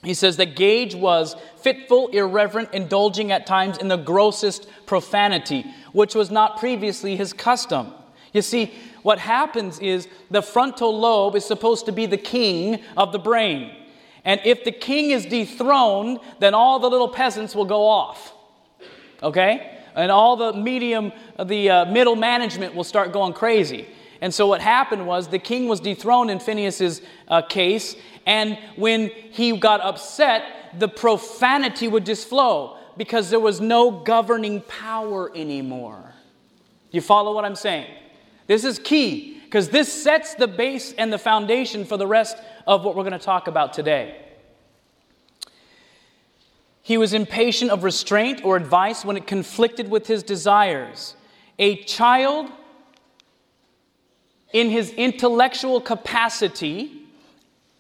He 0.03 0.15
says 0.15 0.37
that 0.39 0.57
Gage 0.57 0.97
was 0.97 1.37
fitful, 1.59 2.09
irreverent, 2.09 2.71
indulging 2.73 3.31
at 3.31 3.47
times 3.47 3.79
in 3.79 3.87
the 3.87 3.97
grossest 3.97 4.67
profanity, 4.87 5.65
which 5.93 6.17
was 6.17 6.33
not 6.33 6.59
previously 6.59 7.15
his 7.15 7.33
custom. 7.33 7.93
You 8.33 8.43
see, 8.43 8.73
what 9.03 9.19
happens 9.19 9.79
is 9.81 10.09
the 10.31 10.43
frontal 10.43 10.99
lobe 10.99 11.37
is 11.37 11.45
supposed 11.45 11.87
to 11.87 11.93
be 11.93 12.07
the 12.07 12.17
king 12.17 12.81
of 12.97 13.13
the 13.13 13.19
brain. 13.19 13.75
And 14.25 14.41
if 14.45 14.65
the 14.65 14.73
king 14.73 15.11
is 15.11 15.27
dethroned, 15.27 16.21
then 16.39 16.55
all 16.55 16.79
the 16.79 16.89
little 16.89 17.09
peasants 17.09 17.55
will 17.55 17.65
go 17.65 17.87
off. 17.87 18.33
Okay? 19.23 19.79
And 19.95 20.11
all 20.11 20.37
the 20.37 20.53
medium, 20.53 21.13
the 21.45 21.71
uh, 21.71 21.85
middle 21.87 22.17
management 22.17 22.75
will 22.75 22.85
start 22.85 23.13
going 23.13 23.33
crazy. 23.33 23.89
And 24.21 24.33
so 24.33 24.47
what 24.47 24.61
happened 24.61 25.07
was 25.07 25.29
the 25.29 25.41
king 25.41 25.67
was 25.67 25.81
dethroned 25.81 26.31
in 26.31 26.39
Phineas's 26.39 27.03
uh, 27.27 27.43
case, 27.43 27.97
and 28.25 28.57
when 28.77 29.09
he 29.09 29.57
got 29.57 29.81
upset, 29.81 30.45
the 30.79 30.87
profanity 30.89 31.89
would 31.89 32.07
just 32.07 32.29
flow 32.29 32.79
because 32.97 33.31
there 33.31 33.41
was 33.41 33.61
no 33.61 33.91
governing 33.91 34.61
power 34.61 35.31
anymore. 35.35 36.15
You 36.93 37.01
follow 37.01 37.35
what 37.35 37.45
I'm 37.45 37.57
saying? 37.57 37.91
This 38.47 38.65
is 38.65 38.79
key 38.79 39.41
because 39.45 39.69
this 39.69 39.93
sets 39.93 40.35
the 40.35 40.49
base 40.49 40.93
and 40.93 41.13
the 41.13 41.19
foundation 41.19 41.85
for 41.85 41.97
the 41.97 42.07
rest 42.07 42.37
of 42.67 42.85
what 42.85 42.97
we're 42.97 43.05
going 43.05 43.13
to 43.13 43.19
talk 43.19 43.47
about 43.47 43.73
today. 43.73 44.17
He 46.83 46.99
was 46.99 47.13
impatient 47.13 47.71
of 47.71 47.85
restraint 47.85 48.45
or 48.45 48.57
advice 48.57 49.05
when 49.05 49.17
it 49.17 49.27
conflicted 49.27 49.89
with 49.89 50.07
his 50.07 50.23
desires. 50.23 51.15
A 51.59 51.77
child 51.85 52.51
in 54.53 54.69
his 54.69 54.91
intellectual 54.91 55.81
capacity 55.81 57.03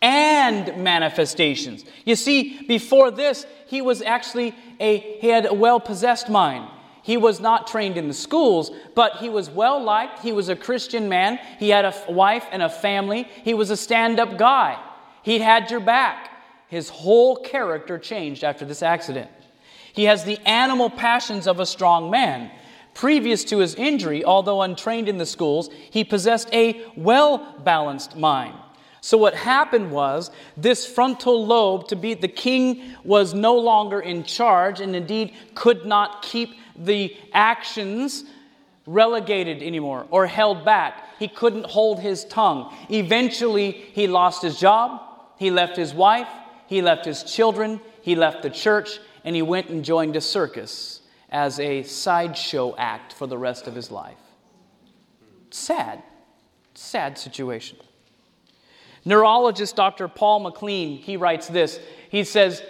and 0.00 0.82
manifestations. 0.82 1.84
You 2.04 2.16
see, 2.16 2.62
before 2.66 3.10
this, 3.10 3.46
he 3.66 3.82
was 3.82 4.02
actually 4.02 4.54
a 4.80 4.98
he 4.98 5.28
had 5.28 5.46
a 5.46 5.54
well-possessed 5.54 6.28
mind. 6.28 6.68
He 7.02 7.16
was 7.16 7.40
not 7.40 7.66
trained 7.66 7.96
in 7.96 8.08
the 8.08 8.14
schools, 8.14 8.70
but 8.94 9.16
he 9.16 9.28
was 9.28 9.50
well 9.50 9.82
liked. 9.82 10.20
He 10.20 10.32
was 10.32 10.48
a 10.48 10.56
Christian 10.56 11.08
man. 11.08 11.38
He 11.58 11.68
had 11.68 11.84
a 11.84 11.94
wife 12.08 12.46
and 12.52 12.62
a 12.62 12.68
family. 12.68 13.28
He 13.44 13.54
was 13.54 13.70
a 13.70 13.76
stand 13.76 14.20
up 14.20 14.38
guy. 14.38 14.80
He'd 15.22 15.42
had 15.42 15.70
your 15.70 15.80
back. 15.80 16.30
His 16.68 16.88
whole 16.88 17.36
character 17.36 17.98
changed 17.98 18.44
after 18.44 18.64
this 18.64 18.82
accident. 18.82 19.30
He 19.92 20.04
has 20.04 20.24
the 20.24 20.38
animal 20.48 20.88
passions 20.88 21.46
of 21.46 21.60
a 21.60 21.66
strong 21.66 22.10
man. 22.10 22.50
Previous 22.94 23.44
to 23.44 23.58
his 23.58 23.74
injury, 23.74 24.24
although 24.24 24.62
untrained 24.62 25.08
in 25.08 25.18
the 25.18 25.26
schools, 25.26 25.70
he 25.90 26.04
possessed 26.04 26.48
a 26.52 26.84
well 26.96 27.60
balanced 27.64 28.16
mind. 28.16 28.54
So, 29.00 29.18
what 29.18 29.34
happened 29.34 29.90
was 29.90 30.30
this 30.56 30.86
frontal 30.86 31.44
lobe, 31.44 31.88
to 31.88 31.96
be 31.96 32.14
the 32.14 32.28
king, 32.28 32.94
was 33.02 33.34
no 33.34 33.56
longer 33.56 33.98
in 33.98 34.22
charge 34.22 34.80
and 34.80 34.94
indeed 34.94 35.34
could 35.54 35.84
not 35.84 36.22
keep 36.22 36.50
the 36.76 37.16
actions 37.32 38.24
relegated 38.86 39.62
anymore 39.62 40.06
or 40.10 40.26
held 40.26 40.64
back. 40.64 41.18
He 41.18 41.28
couldn't 41.28 41.66
hold 41.66 42.00
his 42.00 42.24
tongue. 42.24 42.74
Eventually, 42.90 43.70
he 43.70 44.06
lost 44.06 44.42
his 44.42 44.58
job, 44.58 45.00
he 45.38 45.50
left 45.50 45.76
his 45.76 45.94
wife, 45.94 46.28
he 46.66 46.82
left 46.82 47.04
his 47.04 47.22
children, 47.22 47.80
he 48.02 48.14
left 48.14 48.42
the 48.42 48.50
church, 48.50 48.98
and 49.24 49.36
he 49.36 49.42
went 49.42 49.68
and 49.68 49.84
joined 49.84 50.16
a 50.16 50.20
circus 50.20 51.00
as 51.30 51.60
a 51.60 51.82
sideshow 51.82 52.74
act 52.76 53.12
for 53.12 53.26
the 53.26 53.38
rest 53.38 53.66
of 53.66 53.74
his 53.74 53.90
life. 53.90 54.18
Sad, 55.50 56.02
sad 56.74 57.18
situation. 57.18 57.78
Neurologist 59.04 59.76
Dr. 59.76 60.08
Paul 60.08 60.40
MacLean, 60.40 60.98
he 60.98 61.16
writes 61.16 61.48
this. 61.48 61.80
He 62.08 62.24
says 62.24 62.62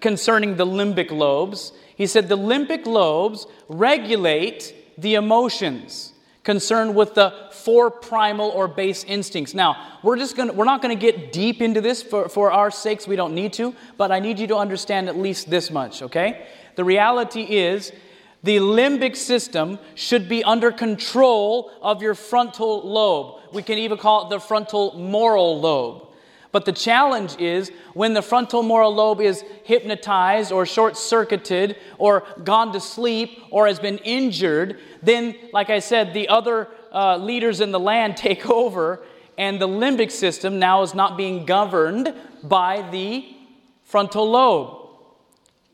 concerning 0.00 0.56
the 0.56 0.66
limbic 0.66 1.10
lobes, 1.10 1.72
he 1.94 2.06
said 2.06 2.28
the 2.28 2.38
limbic 2.38 2.86
lobes 2.86 3.46
regulate 3.68 4.74
the 4.98 5.14
emotions 5.14 6.12
concerned 6.46 6.94
with 6.94 7.14
the 7.14 7.34
four 7.50 7.90
primal 7.90 8.50
or 8.50 8.68
base 8.68 9.02
instincts. 9.02 9.52
Now, 9.52 9.98
we're 10.04 10.16
just 10.16 10.36
to 10.36 10.52
we're 10.52 10.64
not 10.64 10.80
going 10.80 10.96
to 10.96 11.00
get 11.00 11.32
deep 11.32 11.60
into 11.60 11.80
this 11.80 12.04
for, 12.04 12.28
for 12.28 12.52
our 12.52 12.70
sakes, 12.70 13.06
we 13.08 13.16
don't 13.16 13.34
need 13.34 13.52
to, 13.54 13.74
but 13.98 14.12
I 14.12 14.20
need 14.20 14.38
you 14.38 14.46
to 14.46 14.56
understand 14.56 15.08
at 15.08 15.16
least 15.18 15.50
this 15.50 15.72
much, 15.72 16.02
okay? 16.02 16.46
The 16.76 16.84
reality 16.84 17.42
is 17.42 17.92
the 18.44 18.58
limbic 18.58 19.16
system 19.16 19.80
should 19.96 20.28
be 20.28 20.44
under 20.44 20.70
control 20.70 21.72
of 21.82 22.00
your 22.00 22.14
frontal 22.14 22.88
lobe. 22.88 23.40
We 23.52 23.64
can 23.64 23.78
even 23.78 23.98
call 23.98 24.26
it 24.26 24.30
the 24.30 24.38
frontal 24.38 24.96
moral 24.96 25.60
lobe. 25.60 26.05
But 26.56 26.64
the 26.64 26.72
challenge 26.72 27.36
is 27.38 27.70
when 27.92 28.14
the 28.14 28.22
frontal 28.22 28.62
moral 28.62 28.94
lobe 28.94 29.20
is 29.20 29.44
hypnotized 29.64 30.50
or 30.50 30.64
short 30.64 30.96
circuited 30.96 31.76
or 31.98 32.22
gone 32.44 32.72
to 32.72 32.80
sleep 32.80 33.42
or 33.50 33.66
has 33.66 33.78
been 33.78 33.98
injured, 33.98 34.78
then, 35.02 35.36
like 35.52 35.68
I 35.68 35.80
said, 35.80 36.14
the 36.14 36.30
other 36.30 36.68
uh, 36.94 37.18
leaders 37.18 37.60
in 37.60 37.72
the 37.72 37.78
land 37.78 38.16
take 38.26 38.48
over, 38.48 39.02
and 39.36 39.60
the 39.60 39.68
limbic 39.68 40.10
system 40.10 40.58
now 40.58 40.80
is 40.80 40.94
not 40.94 41.18
being 41.18 41.44
governed 41.44 42.14
by 42.42 42.88
the 42.90 43.36
frontal 43.84 44.30
lobe. 44.30 44.88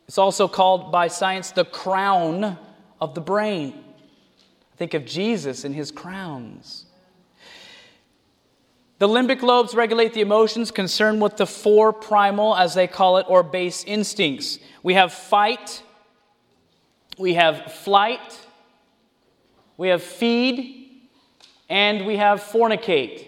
It's 0.08 0.18
also 0.18 0.48
called 0.48 0.90
by 0.90 1.06
science 1.06 1.52
the 1.52 1.64
crown 1.64 2.58
of 3.00 3.14
the 3.14 3.20
brain. 3.20 3.84
Think 4.78 4.94
of 4.94 5.06
Jesus 5.06 5.62
and 5.62 5.76
his 5.76 5.92
crowns. 5.92 6.81
The 9.02 9.08
limbic 9.08 9.42
lobes 9.42 9.74
regulate 9.74 10.12
the 10.12 10.20
emotions 10.20 10.70
concerned 10.70 11.20
with 11.20 11.36
the 11.36 11.44
four 11.44 11.92
primal, 11.92 12.54
as 12.54 12.74
they 12.74 12.86
call 12.86 13.16
it, 13.16 13.26
or 13.28 13.42
base 13.42 13.82
instincts. 13.82 14.60
We 14.84 14.94
have 14.94 15.12
fight, 15.12 15.82
we 17.18 17.34
have 17.34 17.72
flight, 17.72 18.38
we 19.76 19.88
have 19.88 20.04
feed, 20.04 21.08
and 21.68 22.06
we 22.06 22.18
have 22.18 22.42
fornicate. 22.42 23.26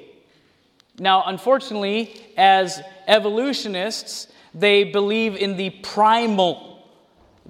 Now, 1.00 1.24
unfortunately, 1.26 2.24
as 2.36 2.80
evolutionists, 3.08 4.28
they 4.54 4.84
believe 4.84 5.34
in 5.34 5.56
the 5.56 5.70
primal 5.70 6.86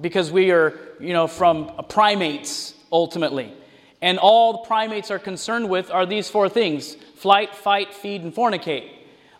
because 0.00 0.32
we 0.32 0.50
are, 0.50 0.72
you 0.98 1.12
know, 1.12 1.26
from 1.26 1.72
primates 1.90 2.72
ultimately. 2.90 3.52
And 4.00 4.18
all 4.18 4.52
the 4.52 4.66
primates 4.66 5.10
are 5.10 5.18
concerned 5.18 5.68
with 5.68 5.90
are 5.90 6.06
these 6.06 6.30
four 6.30 6.48
things 6.48 6.96
flight, 7.24 7.54
fight, 7.54 7.94
feed, 7.94 8.20
and 8.20 8.34
fornicate. 8.34 8.86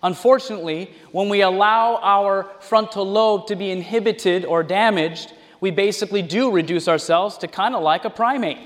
Unfortunately, 0.03 0.91
when 1.13 1.29
we 1.29 1.43
allow 1.43 1.97
our 2.01 2.51
frontal 2.61 3.07
lobe 3.07 3.47
to 3.47 3.57
be 3.57 3.71
inhibited 3.71 4.47
or 4.47 4.63
damaged, 4.63 5.35
we 5.61 5.71
basically 5.71 6.23
do 6.23 6.51
reduce 6.51 6.89
ourselves 6.89 7.37
to 7.37 7.47
kind 7.47 7.75
of 7.75 7.83
like 7.83 8.07
a 8.07 8.09
primate. 8.09 8.57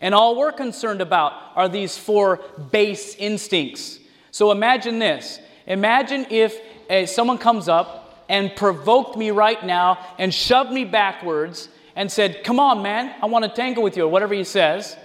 And 0.00 0.16
all 0.16 0.34
we're 0.36 0.50
concerned 0.50 1.00
about 1.00 1.32
are 1.54 1.68
these 1.68 1.96
four 1.96 2.40
base 2.72 3.14
instincts. 3.20 4.00
So 4.32 4.50
imagine 4.50 4.98
this. 4.98 5.38
Imagine 5.68 6.26
if 6.28 6.58
uh, 6.90 7.06
someone 7.06 7.38
comes 7.38 7.68
up 7.68 8.24
and 8.28 8.50
provoked 8.56 9.16
me 9.16 9.30
right 9.30 9.64
now 9.64 10.04
and 10.18 10.34
shoved 10.34 10.72
me 10.72 10.84
backwards 10.84 11.68
and 11.94 12.10
said, 12.10 12.42
Come 12.42 12.58
on, 12.58 12.82
man, 12.82 13.14
I 13.22 13.26
want 13.26 13.44
to 13.44 13.48
tangle 13.48 13.84
with 13.84 13.96
you, 13.96 14.06
or 14.06 14.08
whatever 14.08 14.34
he 14.34 14.42
says. 14.42 14.96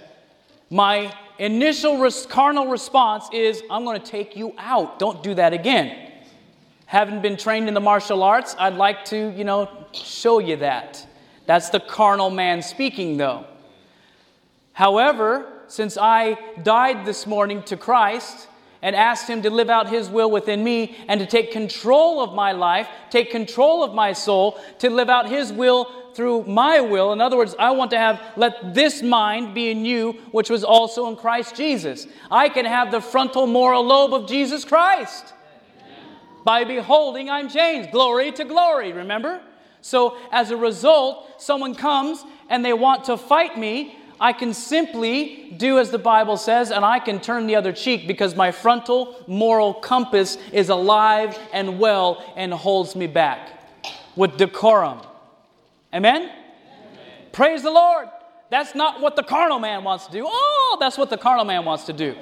My 0.68 1.14
initial 1.42 1.98
res- 1.98 2.24
carnal 2.24 2.68
response 2.68 3.28
is, 3.32 3.62
I'm 3.68 3.84
going 3.84 4.00
to 4.00 4.06
take 4.06 4.36
you 4.36 4.54
out. 4.58 4.98
Don't 4.98 5.22
do 5.22 5.34
that 5.34 5.52
again. 5.52 6.12
Having 6.86 7.20
been 7.20 7.36
trained 7.36 7.68
in 7.68 7.74
the 7.74 7.80
martial 7.80 8.22
arts, 8.22 8.54
I'd 8.58 8.74
like 8.74 9.04
to, 9.06 9.32
you 9.36 9.42
know, 9.42 9.68
show 9.92 10.38
you 10.38 10.56
that. 10.56 11.04
That's 11.46 11.70
the 11.70 11.80
carnal 11.80 12.30
man 12.30 12.62
speaking, 12.62 13.16
though. 13.16 13.46
However, 14.72 15.64
since 15.66 15.98
I 15.98 16.38
died 16.62 17.04
this 17.04 17.26
morning 17.26 17.62
to 17.64 17.76
Christ 17.76 18.46
and 18.80 18.94
asked 18.94 19.28
Him 19.28 19.42
to 19.42 19.50
live 19.50 19.68
out 19.68 19.88
His 19.88 20.08
will 20.08 20.30
within 20.30 20.62
me 20.62 20.96
and 21.08 21.18
to 21.20 21.26
take 21.26 21.50
control 21.50 22.22
of 22.22 22.34
my 22.34 22.52
life, 22.52 22.88
take 23.10 23.30
control 23.30 23.82
of 23.82 23.94
my 23.94 24.12
soul, 24.12 24.60
to 24.78 24.90
live 24.90 25.08
out 25.10 25.28
His 25.28 25.52
will 25.52 25.90
through 26.14 26.44
my 26.44 26.80
will. 26.80 27.12
In 27.12 27.20
other 27.20 27.36
words, 27.36 27.54
I 27.58 27.70
want 27.70 27.90
to 27.92 27.98
have, 27.98 28.20
let 28.36 28.74
this 28.74 29.02
mind 29.02 29.54
be 29.54 29.70
in 29.70 29.84
you, 29.84 30.12
which 30.30 30.50
was 30.50 30.64
also 30.64 31.08
in 31.08 31.16
Christ 31.16 31.56
Jesus. 31.56 32.06
I 32.30 32.48
can 32.48 32.64
have 32.64 32.90
the 32.90 33.00
frontal 33.00 33.46
moral 33.46 33.84
lobe 33.84 34.14
of 34.14 34.28
Jesus 34.28 34.64
Christ. 34.64 35.32
By 36.44 36.64
beholding, 36.64 37.30
I'm 37.30 37.48
changed. 37.48 37.92
Glory 37.92 38.32
to 38.32 38.44
glory, 38.44 38.92
remember? 38.92 39.40
So, 39.80 40.16
as 40.30 40.50
a 40.50 40.56
result, 40.56 41.40
someone 41.40 41.74
comes 41.74 42.24
and 42.48 42.64
they 42.64 42.72
want 42.72 43.04
to 43.04 43.16
fight 43.16 43.58
me. 43.58 43.96
I 44.20 44.32
can 44.32 44.54
simply 44.54 45.52
do 45.56 45.80
as 45.80 45.90
the 45.90 45.98
Bible 45.98 46.36
says, 46.36 46.70
and 46.70 46.84
I 46.84 47.00
can 47.00 47.20
turn 47.20 47.48
the 47.48 47.56
other 47.56 47.72
cheek 47.72 48.06
because 48.06 48.36
my 48.36 48.52
frontal 48.52 49.16
moral 49.26 49.74
compass 49.74 50.38
is 50.52 50.68
alive 50.68 51.36
and 51.52 51.80
well 51.80 52.22
and 52.36 52.52
holds 52.52 52.94
me 52.94 53.08
back 53.08 53.50
with 54.14 54.36
decorum. 54.36 55.00
Amen? 55.94 56.22
Amen? 56.22 56.30
Praise 57.32 57.62
the 57.62 57.70
Lord. 57.70 58.08
That's 58.50 58.74
not 58.74 59.00
what 59.00 59.16
the 59.16 59.22
carnal 59.22 59.58
man 59.58 59.82
wants 59.84 60.06
to 60.06 60.12
do. 60.12 60.24
Oh, 60.26 60.76
that's 60.78 60.98
what 60.98 61.10
the 61.10 61.16
carnal 61.16 61.44
man 61.44 61.64
wants 61.64 61.84
to 61.84 61.92
do. 61.92 62.14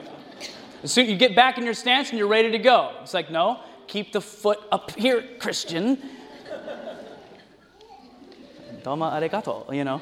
Soon 0.85 1.09
you 1.09 1.16
get 1.16 1.37
back 1.37 1.59
in 1.59 1.64
your 1.64 1.74
stance 1.74 2.11
and 2.11 2.18
you're 2.18 2.28
ready 2.28 2.50
to 2.52 2.59
go. 2.59 2.92
It's 3.02 3.12
like, 3.12 3.30
no, 3.30 3.61
keep 3.87 4.12
the 4.12 4.20
foot 4.20 4.61
up 4.72 4.92
here, 4.92 5.24
Christian. 5.38 5.98
Doma 8.83 9.12
arigato, 9.12 9.74
you 9.74 9.85
know. 9.85 10.00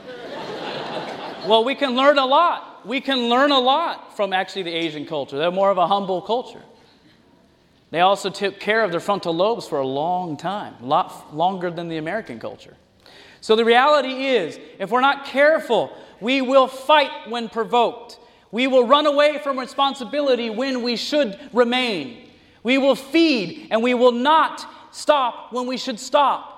well, 1.49 1.65
we 1.65 1.75
can 1.75 1.97
learn 1.97 2.19
a 2.19 2.27
lot. 2.27 2.87
We 2.87 3.01
can 3.01 3.29
learn 3.29 3.51
a 3.51 3.59
lot 3.59 4.17
from 4.17 4.33
actually 4.33 4.63
the 4.63 4.75
Asian 4.75 5.05
culture. 5.05 5.37
They're 5.37 5.51
more 5.51 5.71
of 5.71 5.79
a 5.79 5.87
humble 5.87 6.23
culture. 6.23 6.63
They 7.91 8.01
also 8.01 8.31
took 8.31 8.61
care 8.61 8.85
of 8.85 8.91
their 8.91 9.01
frontal 9.01 9.35
lobes 9.35 9.67
for 9.67 9.79
a 9.79 9.87
long 9.87 10.37
time, 10.37 10.75
a 10.83 10.87
lot 10.87 11.35
longer 11.35 11.71
than 11.71 11.89
the 11.89 11.97
American 11.97 12.39
culture. 12.39 12.77
So 13.41 13.57
the 13.57 13.65
reality 13.65 14.27
is, 14.27 14.59
if 14.79 14.91
we're 14.91 15.01
not 15.01 15.25
careful, 15.25 15.93
we 16.21 16.41
will 16.41 16.67
fight 16.67 17.29
when 17.29 17.49
provoked. 17.49 18.19
We 18.51 18.67
will 18.67 18.87
run 18.87 19.07
away 19.07 19.39
from 19.39 19.59
responsibility 19.59 20.51
when 20.51 20.83
we 20.83 20.97
should 20.97 21.39
remain. 21.53 22.29
We 22.63 22.79
will 22.79 22.97
feed 22.97 23.69
and 23.71 23.83
we 23.83 23.95
will 23.95 24.13
not 24.13 24.67
stop 24.91 25.53
when 25.53 25.67
we 25.67 25.77
should 25.77 26.01
stop. 26.01 26.55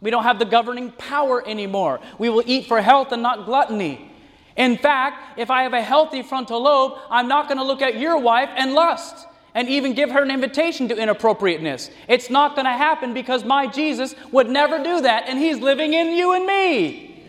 We 0.00 0.10
don't 0.10 0.24
have 0.24 0.38
the 0.38 0.44
governing 0.44 0.92
power 0.92 1.46
anymore. 1.46 2.00
We 2.18 2.30
will 2.30 2.42
eat 2.46 2.66
for 2.66 2.80
health 2.80 3.12
and 3.12 3.22
not 3.22 3.46
gluttony. 3.46 4.10
In 4.56 4.76
fact, 4.76 5.38
if 5.38 5.50
I 5.50 5.62
have 5.62 5.72
a 5.72 5.82
healthy 5.82 6.22
frontal 6.22 6.62
lobe, 6.62 6.98
I'm 7.08 7.28
not 7.28 7.48
going 7.48 7.58
to 7.58 7.64
look 7.64 7.82
at 7.82 7.98
your 7.98 8.18
wife 8.18 8.50
and 8.56 8.72
lust 8.72 9.26
and 9.54 9.68
even 9.68 9.94
give 9.94 10.10
her 10.10 10.22
an 10.22 10.30
invitation 10.30 10.88
to 10.88 10.96
inappropriateness. 10.96 11.90
It's 12.08 12.30
not 12.30 12.54
going 12.54 12.66
to 12.66 12.72
happen 12.72 13.14
because 13.14 13.44
my 13.44 13.66
Jesus 13.66 14.14
would 14.30 14.48
never 14.48 14.82
do 14.82 15.02
that, 15.02 15.24
and 15.28 15.38
He's 15.38 15.58
living 15.58 15.94
in 15.94 16.16
you 16.16 16.32
and 16.32 16.46
me. 16.46 17.24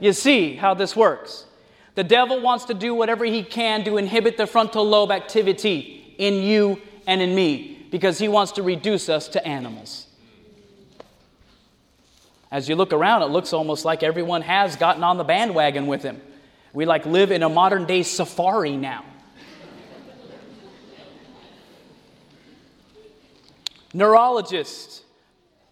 You 0.00 0.12
see 0.12 0.54
how 0.54 0.74
this 0.74 0.94
works. 0.94 1.46
The 1.94 2.04
devil 2.04 2.40
wants 2.40 2.66
to 2.66 2.74
do 2.74 2.94
whatever 2.94 3.24
he 3.24 3.42
can 3.42 3.82
to 3.84 3.96
inhibit 3.96 4.36
the 4.36 4.46
frontal 4.46 4.84
lobe 4.84 5.10
activity 5.10 6.14
in 6.18 6.34
you 6.34 6.80
and 7.06 7.22
in 7.22 7.34
me 7.34 7.86
because 7.90 8.18
he 8.18 8.28
wants 8.28 8.52
to 8.52 8.62
reduce 8.62 9.08
us 9.08 9.28
to 9.28 9.46
animals. 9.46 10.06
As 12.50 12.68
you 12.68 12.76
look 12.76 12.92
around, 12.92 13.22
it 13.22 13.26
looks 13.26 13.54
almost 13.54 13.86
like 13.86 14.02
everyone 14.02 14.42
has 14.42 14.76
gotten 14.76 15.02
on 15.02 15.16
the 15.16 15.24
bandwagon 15.24 15.86
with 15.86 16.02
him. 16.02 16.20
We 16.74 16.84
like 16.84 17.06
live 17.06 17.30
in 17.30 17.42
a 17.42 17.48
modern 17.48 17.86
day 17.86 18.02
safari 18.02 18.76
now. 18.76 19.04
Neurologist 23.96 25.04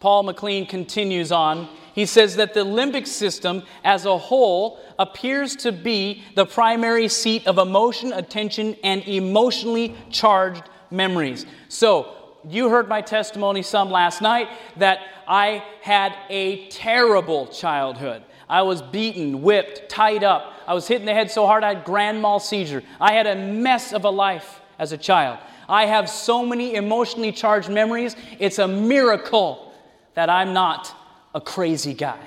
Paul 0.05 0.25
MacLean 0.25 0.67
continues 0.67 1.33
on. 1.33 1.67
He 1.95 2.05
says 2.05 2.37
that 2.37 2.53
the 2.53 2.61
limbic 2.61 3.07
system 3.07 3.63
as 3.85 4.05
a 4.05 4.19
whole 4.19 4.79
appears 4.99 5.57
to 5.57 5.73
be 5.73 6.23
the 6.35 6.45
primary 6.45 7.09
seat 7.09 7.47
of 7.47 7.57
emotion, 7.57 8.13
attention, 8.13 8.77
and 8.85 9.03
emotionally 9.09 9.95
charged 10.11 10.63
memories. 10.91 11.47
So, 11.69 12.15
you 12.47 12.69
heard 12.69 12.87
my 12.87 13.01
testimony 13.01 13.63
some 13.63 13.91
last 13.91 14.21
night 14.21 14.49
that 14.77 14.99
I 15.27 15.65
had 15.81 16.15
a 16.29 16.69
terrible 16.69 17.47
childhood. 17.47 18.25
I 18.47 18.61
was 18.61 18.83
beaten, 18.83 19.41
whipped, 19.41 19.89
tied 19.89 20.23
up. 20.23 20.53
I 20.67 20.75
was 20.75 20.87
hit 20.87 21.01
in 21.01 21.07
the 21.07 21.15
head 21.15 21.31
so 21.31 21.47
hard 21.47 21.65
I 21.65 21.77
had 21.77 21.85
grand 21.85 22.21
mal 22.21 22.41
seizure. 22.41 22.83
I 23.01 23.15
had 23.15 23.27
a 23.27 23.35
mess 23.35 23.95
of 23.95 24.05
a 24.05 24.11
life 24.11 24.61
as 24.79 24.93
a 24.93 24.99
child. 24.99 25.39
I 25.69 25.87
have 25.87 26.09
so 26.09 26.45
many 26.45 26.75
emotionally 26.75 27.33
charged 27.33 27.69
memories. 27.69 28.17
It's 28.39 28.59
a 28.59 28.69
miracle 28.69 29.73
that 30.15 30.31
I'm 30.31 30.53
not 30.53 30.95
a 31.35 31.41
crazy 31.41 31.95
guy, 31.95 32.27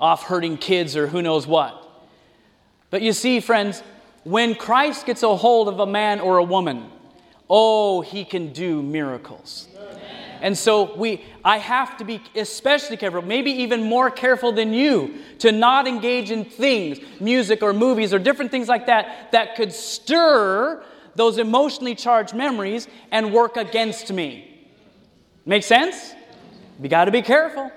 off 0.00 0.24
hurting 0.24 0.58
kids 0.58 0.96
or 0.96 1.06
who 1.06 1.22
knows 1.22 1.46
what. 1.46 1.80
But 2.90 3.02
you 3.02 3.12
see, 3.12 3.40
friends, 3.40 3.82
when 4.24 4.54
Christ 4.54 5.06
gets 5.06 5.22
a 5.22 5.36
hold 5.36 5.68
of 5.68 5.80
a 5.80 5.86
man 5.86 6.20
or 6.20 6.38
a 6.38 6.44
woman, 6.44 6.90
oh, 7.48 8.00
he 8.00 8.24
can 8.24 8.52
do 8.52 8.82
miracles. 8.82 9.68
And 10.40 10.58
so 10.58 10.94
we 10.94 11.24
I 11.42 11.56
have 11.58 11.96
to 11.98 12.04
be 12.04 12.20
especially 12.34 12.98
careful, 12.98 13.22
maybe 13.22 13.50
even 13.50 13.82
more 13.82 14.10
careful 14.10 14.52
than 14.52 14.74
you, 14.74 15.14
to 15.38 15.52
not 15.52 15.86
engage 15.86 16.30
in 16.30 16.44
things, 16.44 16.98
music 17.18 17.62
or 17.62 17.72
movies 17.72 18.12
or 18.12 18.18
different 18.18 18.50
things 18.50 18.68
like 18.68 18.86
that 18.86 19.32
that 19.32 19.56
could 19.56 19.72
stir 19.72 20.84
those 21.16 21.38
emotionally 21.38 21.94
charged 21.94 22.34
memories 22.34 22.88
and 23.10 23.32
work 23.32 23.56
against 23.56 24.12
me. 24.12 24.68
Make 25.46 25.62
sense? 25.62 26.14
We 26.78 26.88
got 26.88 27.04
to 27.04 27.10
be 27.10 27.22
careful. 27.22 27.70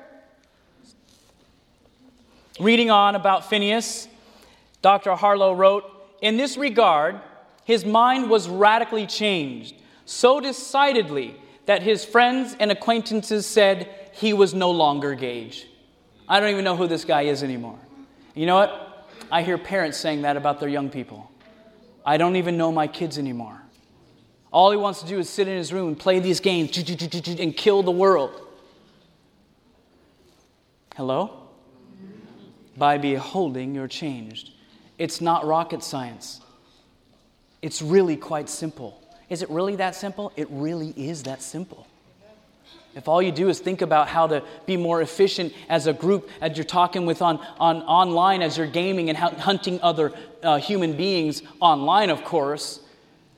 Reading 2.59 2.89
on 2.89 3.15
about 3.15 3.49
Phineas, 3.49 4.07
Dr. 4.81 5.13
Harlow 5.15 5.53
wrote 5.53 5.83
In 6.21 6.37
this 6.37 6.57
regard, 6.57 7.19
his 7.63 7.85
mind 7.85 8.29
was 8.29 8.49
radically 8.49 9.05
changed, 9.05 9.75
so 10.05 10.39
decidedly 10.39 11.35
that 11.65 11.83
his 11.83 12.05
friends 12.05 12.55
and 12.59 12.71
acquaintances 12.71 13.45
said 13.45 14.09
he 14.13 14.33
was 14.33 14.53
no 14.53 14.71
longer 14.71 15.13
Gage. 15.13 15.67
I 16.27 16.39
don't 16.39 16.49
even 16.49 16.63
know 16.63 16.75
who 16.75 16.87
this 16.87 17.05
guy 17.05 17.23
is 17.23 17.43
anymore. 17.43 17.77
You 18.33 18.45
know 18.45 18.55
what? 18.55 19.07
I 19.31 19.43
hear 19.43 19.57
parents 19.57 19.97
saying 19.97 20.21
that 20.21 20.37
about 20.37 20.59
their 20.59 20.69
young 20.69 20.89
people. 20.89 21.29
I 22.07 22.15
don't 22.15 22.37
even 22.37 22.55
know 22.55 22.71
my 22.71 22.87
kids 22.87 23.17
anymore. 23.17 23.61
All 24.49 24.71
he 24.71 24.77
wants 24.77 25.01
to 25.01 25.07
do 25.07 25.19
is 25.19 25.29
sit 25.29 25.49
in 25.49 25.57
his 25.57 25.73
room 25.73 25.89
and 25.89 25.99
play 25.99 26.19
these 26.19 26.39
games 26.39 26.75
and 26.77 27.55
kill 27.55 27.83
the 27.83 27.91
world. 27.91 28.47
Hello? 30.95 31.49
By 32.77 32.97
beholding, 32.97 33.75
you're 33.75 33.89
changed. 33.89 34.51
It's 34.97 35.19
not 35.19 35.45
rocket 35.45 35.83
science. 35.83 36.39
It's 37.61 37.81
really 37.81 38.15
quite 38.15 38.47
simple. 38.47 39.03
Is 39.27 39.41
it 39.41 39.49
really 39.49 39.75
that 39.75 39.93
simple? 39.93 40.31
It 40.37 40.47
really 40.49 40.93
is 40.95 41.23
that 41.23 41.41
simple. 41.41 41.86
If 42.97 43.07
all 43.07 43.21
you 43.21 43.31
do 43.31 43.47
is 43.47 43.59
think 43.59 43.83
about 43.83 44.07
how 44.07 44.25
to 44.25 44.43
be 44.65 44.75
more 44.75 45.03
efficient 45.03 45.53
as 45.69 45.85
a 45.85 45.93
group, 45.93 46.31
as 46.41 46.57
you're 46.57 46.65
talking 46.65 47.05
with 47.05 47.21
on, 47.21 47.37
on 47.59 47.83
online, 47.83 48.41
as 48.41 48.57
you're 48.57 48.65
gaming 48.65 49.09
and 49.09 49.17
hunting 49.17 49.79
other 49.83 50.13
uh, 50.41 50.57
human 50.57 50.97
beings 50.97 51.43
online, 51.59 52.09
of 52.09 52.23
course, 52.23 52.79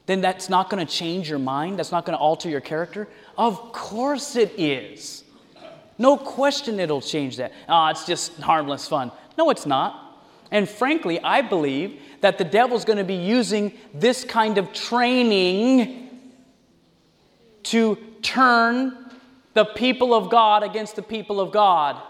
then 0.06 0.22
that's 0.22 0.48
not 0.48 0.70
going 0.70 0.86
to 0.86 0.92
change 0.92 1.30
your 1.30 1.40
mind. 1.40 1.78
That's 1.78 1.92
not 1.92 2.06
going 2.06 2.18
to 2.18 2.22
alter 2.22 2.48
your 2.48 2.62
character. 2.62 3.10
Of 3.38 3.74
course 3.74 4.38
it 4.38 4.58
is. 4.58 5.26
No 5.98 6.16
question 6.16 6.80
it'll 6.80 7.02
change 7.02 7.36
that. 7.36 7.52
Oh, 7.68 7.88
it's 7.88 8.06
just 8.06 8.40
harmless 8.40 8.88
fun. 8.88 9.12
No, 9.38 9.50
it's 9.50 9.66
not. 9.66 10.24
And 10.52 10.70
frankly, 10.70 11.20
I 11.22 11.42
believe 11.42 12.00
that 12.22 12.38
the 12.38 12.46
devil's 12.46 12.86
going 12.86 12.98
to 12.98 13.04
be 13.04 13.16
using 13.16 13.74
this 13.94 14.24
kind 14.24 14.58
of 14.58 14.72
training 14.72 16.18
to 17.64 17.98
turn 18.22 19.09
the 19.60 19.66
people 19.66 20.14
of 20.14 20.30
God 20.30 20.64
against 20.64 20.96
the 20.96 21.02
people 21.02 21.42
of 21.42 21.52
God. 21.52 22.02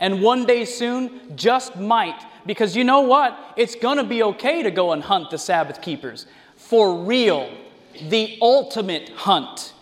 And 0.00 0.20
one 0.20 0.46
day 0.46 0.64
soon, 0.64 1.36
just 1.36 1.76
might. 1.76 2.20
Because 2.44 2.74
you 2.74 2.82
know 2.82 3.02
what? 3.02 3.38
It's 3.56 3.76
going 3.76 3.98
to 3.98 4.04
be 4.04 4.24
okay 4.24 4.64
to 4.64 4.72
go 4.72 4.90
and 4.90 5.00
hunt 5.00 5.30
the 5.30 5.38
Sabbath 5.38 5.80
keepers. 5.80 6.26
For 6.56 7.04
real. 7.04 7.48
The 8.08 8.36
ultimate 8.42 9.10
hunt. 9.10 9.74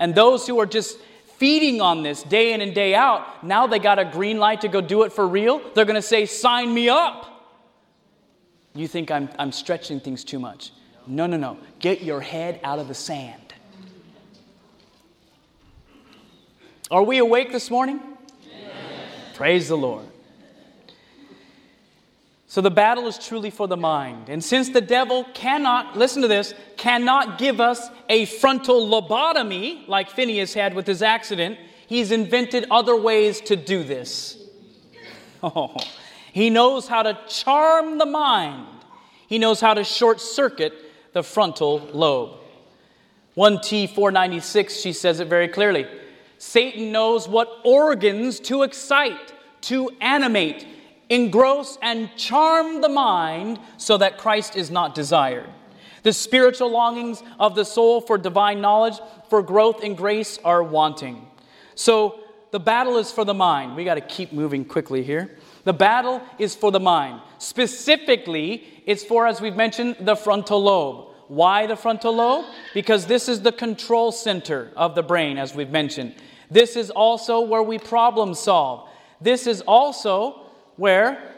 And 0.00 0.16
those 0.16 0.48
who 0.48 0.58
are 0.58 0.66
just 0.66 0.98
feeding 1.36 1.80
on 1.80 2.02
this 2.02 2.24
day 2.24 2.54
in 2.54 2.60
and 2.60 2.74
day 2.74 2.92
out, 2.92 3.44
now 3.44 3.68
they 3.68 3.78
got 3.78 4.00
a 4.00 4.04
green 4.04 4.38
light 4.40 4.62
to 4.62 4.68
go 4.68 4.80
do 4.80 5.04
it 5.04 5.12
for 5.12 5.28
real. 5.28 5.60
They're 5.76 5.84
going 5.84 5.94
to 5.94 6.02
say, 6.02 6.26
Sign 6.26 6.74
me 6.74 6.88
up. 6.88 7.54
You 8.74 8.88
think 8.88 9.12
I'm, 9.12 9.28
I'm 9.38 9.52
stretching 9.52 10.00
things 10.00 10.24
too 10.24 10.40
much. 10.40 10.72
No, 11.06 11.28
no, 11.28 11.36
no. 11.36 11.56
Get 11.78 12.02
your 12.02 12.20
head 12.20 12.58
out 12.64 12.80
of 12.80 12.88
the 12.88 12.94
sand. 12.94 13.47
Are 16.90 17.02
we 17.02 17.18
awake 17.18 17.52
this 17.52 17.70
morning? 17.70 18.00
Praise 19.34 19.68
the 19.68 19.76
Lord. 19.76 20.06
So 22.46 22.62
the 22.62 22.70
battle 22.70 23.06
is 23.06 23.18
truly 23.18 23.50
for 23.50 23.68
the 23.68 23.76
mind. 23.76 24.30
And 24.30 24.42
since 24.42 24.70
the 24.70 24.80
devil 24.80 25.24
cannot, 25.34 25.98
listen 25.98 26.22
to 26.22 26.28
this, 26.28 26.54
cannot 26.78 27.38
give 27.38 27.60
us 27.60 27.88
a 28.08 28.24
frontal 28.24 28.88
lobotomy 28.88 29.86
like 29.86 30.08
Phineas 30.08 30.54
had 30.54 30.72
with 30.72 30.86
his 30.86 31.02
accident, 31.02 31.58
he's 31.86 32.10
invented 32.10 32.64
other 32.70 32.96
ways 32.96 33.40
to 33.42 33.56
do 33.56 33.84
this. 33.84 34.36
Oh, 35.40 35.76
he 36.32 36.50
knows 36.50 36.88
how 36.88 37.04
to 37.04 37.16
charm 37.28 37.98
the 37.98 38.06
mind. 38.06 38.66
He 39.28 39.38
knows 39.38 39.60
how 39.60 39.74
to 39.74 39.84
short 39.84 40.20
circuit 40.20 40.72
the 41.12 41.22
frontal 41.22 41.78
lobe. 41.92 42.40
1T 43.36 43.94
496, 43.94 44.80
she 44.80 44.92
says 44.92 45.20
it 45.20 45.28
very 45.28 45.46
clearly. 45.46 45.86
Satan 46.38 46.92
knows 46.92 47.28
what 47.28 47.48
organs 47.64 48.40
to 48.40 48.62
excite, 48.62 49.32
to 49.62 49.90
animate, 50.00 50.66
engross, 51.10 51.78
and 51.82 52.10
charm 52.16 52.80
the 52.80 52.88
mind 52.88 53.58
so 53.76 53.98
that 53.98 54.18
Christ 54.18 54.56
is 54.56 54.70
not 54.70 54.94
desired. 54.94 55.48
The 56.04 56.12
spiritual 56.12 56.70
longings 56.70 57.22
of 57.40 57.54
the 57.54 57.64
soul 57.64 58.00
for 58.00 58.16
divine 58.16 58.60
knowledge, 58.60 58.98
for 59.28 59.42
growth 59.42 59.82
in 59.82 59.94
grace, 59.94 60.38
are 60.44 60.62
wanting. 60.62 61.26
So 61.74 62.20
the 62.50 62.60
battle 62.60 62.96
is 62.98 63.10
for 63.10 63.24
the 63.24 63.34
mind. 63.34 63.76
We 63.76 63.84
got 63.84 63.96
to 63.96 64.00
keep 64.00 64.32
moving 64.32 64.64
quickly 64.64 65.02
here. 65.02 65.36
The 65.64 65.72
battle 65.72 66.22
is 66.38 66.54
for 66.54 66.70
the 66.70 66.80
mind. 66.80 67.20
Specifically, 67.38 68.82
it's 68.86 69.04
for, 69.04 69.26
as 69.26 69.40
we've 69.40 69.56
mentioned, 69.56 69.96
the 70.00 70.14
frontal 70.16 70.62
lobe. 70.62 71.08
Why 71.28 71.66
the 71.66 71.76
frontal 71.76 72.16
lobe? 72.16 72.46
Because 72.74 73.06
this 73.06 73.28
is 73.28 73.42
the 73.42 73.52
control 73.52 74.12
center 74.12 74.70
of 74.76 74.94
the 74.94 75.02
brain, 75.02 75.38
as 75.38 75.54
we've 75.54 75.70
mentioned. 75.70 76.14
This 76.50 76.74
is 76.74 76.90
also 76.90 77.40
where 77.40 77.62
we 77.62 77.78
problem 77.78 78.34
solve. 78.34 78.88
This 79.20 79.46
is 79.46 79.60
also 79.62 80.40
where 80.76 81.34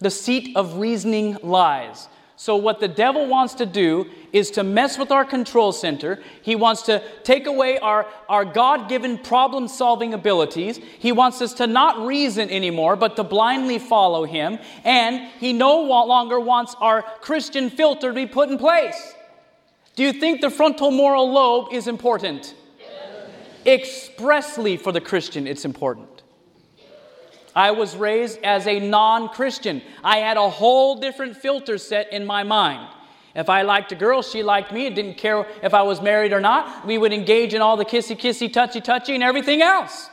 the 0.00 0.10
seat 0.10 0.56
of 0.56 0.76
reasoning 0.76 1.38
lies. 1.42 2.08
So, 2.36 2.56
what 2.56 2.80
the 2.80 2.88
devil 2.88 3.26
wants 3.28 3.54
to 3.54 3.66
do 3.66 4.10
is 4.32 4.50
to 4.52 4.64
mess 4.64 4.98
with 4.98 5.12
our 5.12 5.24
control 5.24 5.70
center. 5.70 6.20
He 6.42 6.56
wants 6.56 6.82
to 6.82 7.00
take 7.22 7.46
away 7.46 7.78
our, 7.78 8.06
our 8.28 8.44
God 8.44 8.88
given 8.88 9.18
problem 9.18 9.68
solving 9.68 10.12
abilities. 10.12 10.80
He 10.98 11.12
wants 11.12 11.40
us 11.40 11.54
to 11.54 11.68
not 11.68 12.04
reason 12.04 12.50
anymore, 12.50 12.96
but 12.96 13.14
to 13.16 13.22
blindly 13.22 13.78
follow 13.78 14.24
him. 14.24 14.58
And 14.82 15.28
he 15.38 15.52
no 15.52 15.82
longer 15.82 16.40
wants 16.40 16.74
our 16.80 17.02
Christian 17.20 17.70
filter 17.70 18.08
to 18.08 18.14
be 18.14 18.26
put 18.26 18.48
in 18.48 18.58
place. 18.58 19.11
Do 19.94 20.02
you 20.02 20.12
think 20.12 20.40
the 20.40 20.50
frontal 20.50 20.90
moral 20.90 21.30
lobe 21.30 21.72
is 21.72 21.86
important? 21.86 22.54
Expressly 23.64 24.76
for 24.76 24.90
the 24.90 25.00
Christian, 25.00 25.46
it's 25.46 25.64
important. 25.64 26.08
I 27.54 27.70
was 27.72 27.94
raised 27.96 28.38
as 28.42 28.66
a 28.66 28.80
non 28.80 29.28
Christian. 29.28 29.82
I 30.02 30.18
had 30.18 30.36
a 30.36 30.48
whole 30.48 30.96
different 30.96 31.36
filter 31.36 31.76
set 31.78 32.12
in 32.12 32.24
my 32.24 32.42
mind. 32.42 32.88
If 33.34 33.48
I 33.48 33.62
liked 33.62 33.92
a 33.92 33.94
girl, 33.94 34.22
she 34.22 34.42
liked 34.42 34.72
me. 34.72 34.86
It 34.86 34.94
didn't 34.94 35.16
care 35.16 35.46
if 35.62 35.74
I 35.74 35.82
was 35.82 36.00
married 36.00 36.32
or 36.32 36.40
not. 36.40 36.86
We 36.86 36.98
would 36.98 37.12
engage 37.12 37.54
in 37.54 37.62
all 37.62 37.76
the 37.76 37.84
kissy, 37.84 38.18
kissy, 38.18 38.52
touchy, 38.52 38.80
touchy, 38.80 39.14
and 39.14 39.22
everything 39.22 39.62
else. 39.62 40.10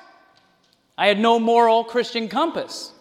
I 0.97 1.07
had 1.07 1.19
no 1.19 1.39
moral 1.39 1.83
Christian 1.83 2.27
compass. 2.27 2.91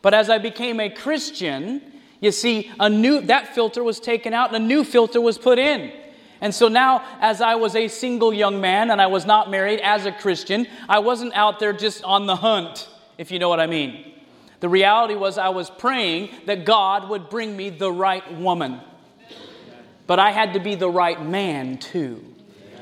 But 0.00 0.14
as 0.14 0.28
I 0.30 0.38
became 0.38 0.80
a 0.80 0.90
Christian, 0.90 1.82
you 2.20 2.32
see, 2.32 2.70
a 2.80 2.88
new 2.88 3.20
that 3.22 3.54
filter 3.54 3.82
was 3.82 4.00
taken 4.00 4.34
out 4.34 4.54
and 4.54 4.64
a 4.64 4.66
new 4.66 4.84
filter 4.84 5.20
was 5.20 5.38
put 5.38 5.58
in. 5.58 5.92
And 6.42 6.52
so 6.52 6.66
now, 6.66 7.04
as 7.20 7.40
I 7.40 7.54
was 7.54 7.76
a 7.76 7.86
single 7.86 8.34
young 8.34 8.60
man 8.60 8.90
and 8.90 9.00
I 9.00 9.06
was 9.06 9.24
not 9.24 9.48
married 9.48 9.78
as 9.80 10.06
a 10.06 10.12
Christian, 10.12 10.66
I 10.88 10.98
wasn't 10.98 11.34
out 11.34 11.60
there 11.60 11.72
just 11.72 12.02
on 12.02 12.26
the 12.26 12.34
hunt 12.36 12.88
if 13.16 13.30
you 13.30 13.38
know 13.38 13.48
what 13.48 13.60
I 13.60 13.68
mean. 13.68 14.12
The 14.58 14.68
reality 14.68 15.14
was, 15.14 15.38
I 15.38 15.50
was 15.50 15.70
praying 15.70 16.30
that 16.46 16.64
God 16.64 17.08
would 17.08 17.30
bring 17.30 17.56
me 17.56 17.70
the 17.70 17.90
right 17.90 18.38
woman. 18.38 18.80
But 20.08 20.18
I 20.18 20.32
had 20.32 20.54
to 20.54 20.60
be 20.60 20.74
the 20.74 20.90
right 20.90 21.24
man 21.24 21.78
too. 21.78 22.24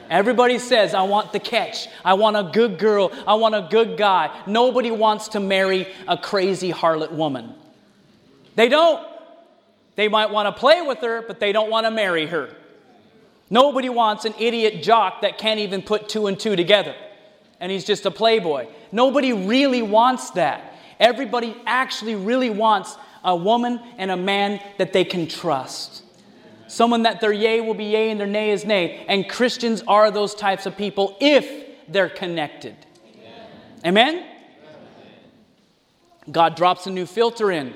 Everybody 0.08 0.58
says, 0.58 0.94
I 0.94 1.02
want 1.02 1.32
the 1.32 1.38
catch. 1.38 1.86
I 2.02 2.14
want 2.14 2.36
a 2.36 2.50
good 2.52 2.78
girl. 2.78 3.12
I 3.26 3.34
want 3.34 3.54
a 3.54 3.68
good 3.70 3.98
guy. 3.98 4.42
Nobody 4.46 4.90
wants 4.90 5.28
to 5.28 5.40
marry 5.40 5.86
a 6.08 6.16
crazy 6.16 6.72
harlot 6.72 7.12
woman. 7.12 7.54
They 8.56 8.70
don't. 8.70 9.06
They 9.96 10.08
might 10.08 10.30
want 10.30 10.46
to 10.46 10.58
play 10.58 10.80
with 10.80 10.98
her, 11.00 11.22
but 11.22 11.40
they 11.40 11.52
don't 11.52 11.70
want 11.70 11.86
to 11.86 11.90
marry 11.90 12.26
her. 12.26 12.56
Nobody 13.50 13.88
wants 13.88 14.24
an 14.24 14.34
idiot 14.38 14.82
jock 14.82 15.22
that 15.22 15.36
can't 15.36 15.60
even 15.60 15.82
put 15.82 16.08
two 16.08 16.28
and 16.28 16.38
two 16.38 16.56
together 16.56 16.94
and 17.60 17.70
he's 17.70 17.84
just 17.84 18.06
a 18.06 18.10
playboy. 18.10 18.66
Nobody 18.90 19.32
really 19.32 19.82
wants 19.82 20.30
that. 20.30 20.74
Everybody 20.98 21.54
actually 21.66 22.14
really 22.14 22.50
wants 22.50 22.96
a 23.22 23.36
woman 23.36 23.80
and 23.98 24.10
a 24.10 24.16
man 24.16 24.60
that 24.78 24.92
they 24.92 25.04
can 25.04 25.28
trust. 25.28 26.02
Someone 26.68 27.02
that 27.02 27.20
their 27.20 27.32
yea 27.32 27.60
will 27.60 27.74
be 27.74 27.84
yea 27.84 28.10
and 28.10 28.18
their 28.18 28.26
nay 28.26 28.50
is 28.50 28.64
nay. 28.64 29.04
And 29.08 29.28
Christians 29.28 29.82
are 29.86 30.10
those 30.10 30.34
types 30.34 30.66
of 30.66 30.76
people 30.76 31.16
if 31.20 31.48
they're 31.88 32.08
connected. 32.08 32.76
Amen? 33.84 34.14
Amen? 34.14 34.26
God 36.30 36.54
drops 36.54 36.86
a 36.86 36.90
new 36.90 37.06
filter 37.06 37.50
in. 37.50 37.74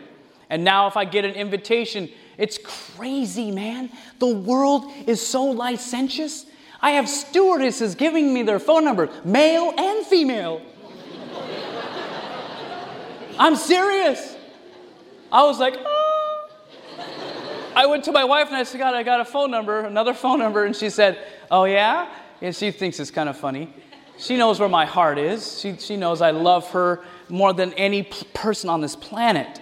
And 0.49 0.63
now, 0.63 0.87
if 0.87 0.97
I 0.97 1.05
get 1.05 1.25
an 1.25 1.33
invitation, 1.33 2.09
it's 2.39 2.59
crazy, 2.59 3.51
man. 3.51 3.91
The 4.19 4.27
world 4.27 4.91
is 5.07 5.25
so 5.25 5.45
licentious 5.45 6.47
I 6.85 6.91
have 6.91 7.09
stewardesses 7.09 7.95
giving 7.95 8.35
me 8.35 8.43
their 8.43 8.59
phone 8.59 8.85
number, 8.85 9.09
male 9.25 9.73
and 9.75 10.05
female. 10.05 10.61
I'm 13.39 13.57
serious. 13.57 14.37
I 15.33 15.45
was 15.45 15.59
like, 15.59 15.77
oh. 15.79 16.49
I 17.75 17.87
went 17.87 18.05
to 18.05 18.13
my 18.13 18.25
wife 18.25 18.49
and 18.49 18.57
I 18.57 18.65
said, 18.65 18.79
God, 18.79 18.95
I 18.95 19.03
got 19.03 19.21
a 19.21 19.25
phone 19.25 19.51
number, 19.51 19.81
another 19.81 20.13
phone 20.13 20.39
number. 20.39 20.67
And 20.67 20.77
she 20.77 20.91
said, 20.91 21.25
Oh, 21.51 21.65
yeah? 21.65 22.07
And 22.43 22.55
she 22.55 22.71
thinks 22.71 23.01
it's 23.01 23.11
kind 23.11 23.31
of 23.31 23.39
funny. 23.39 23.73
She 24.19 24.37
knows 24.37 24.61
where 24.61 24.69
my 24.69 24.85
heart 24.85 25.17
is. 25.17 25.59
She, 25.59 25.79
she 25.79 25.97
knows 25.97 26.21
I 26.21 26.33
love 26.33 26.71
her 26.73 27.03
more 27.31 27.55
than 27.55 27.73
any 27.73 28.03
person 28.03 28.69
on 28.69 28.83
this 28.83 28.95
planet. 28.95 29.59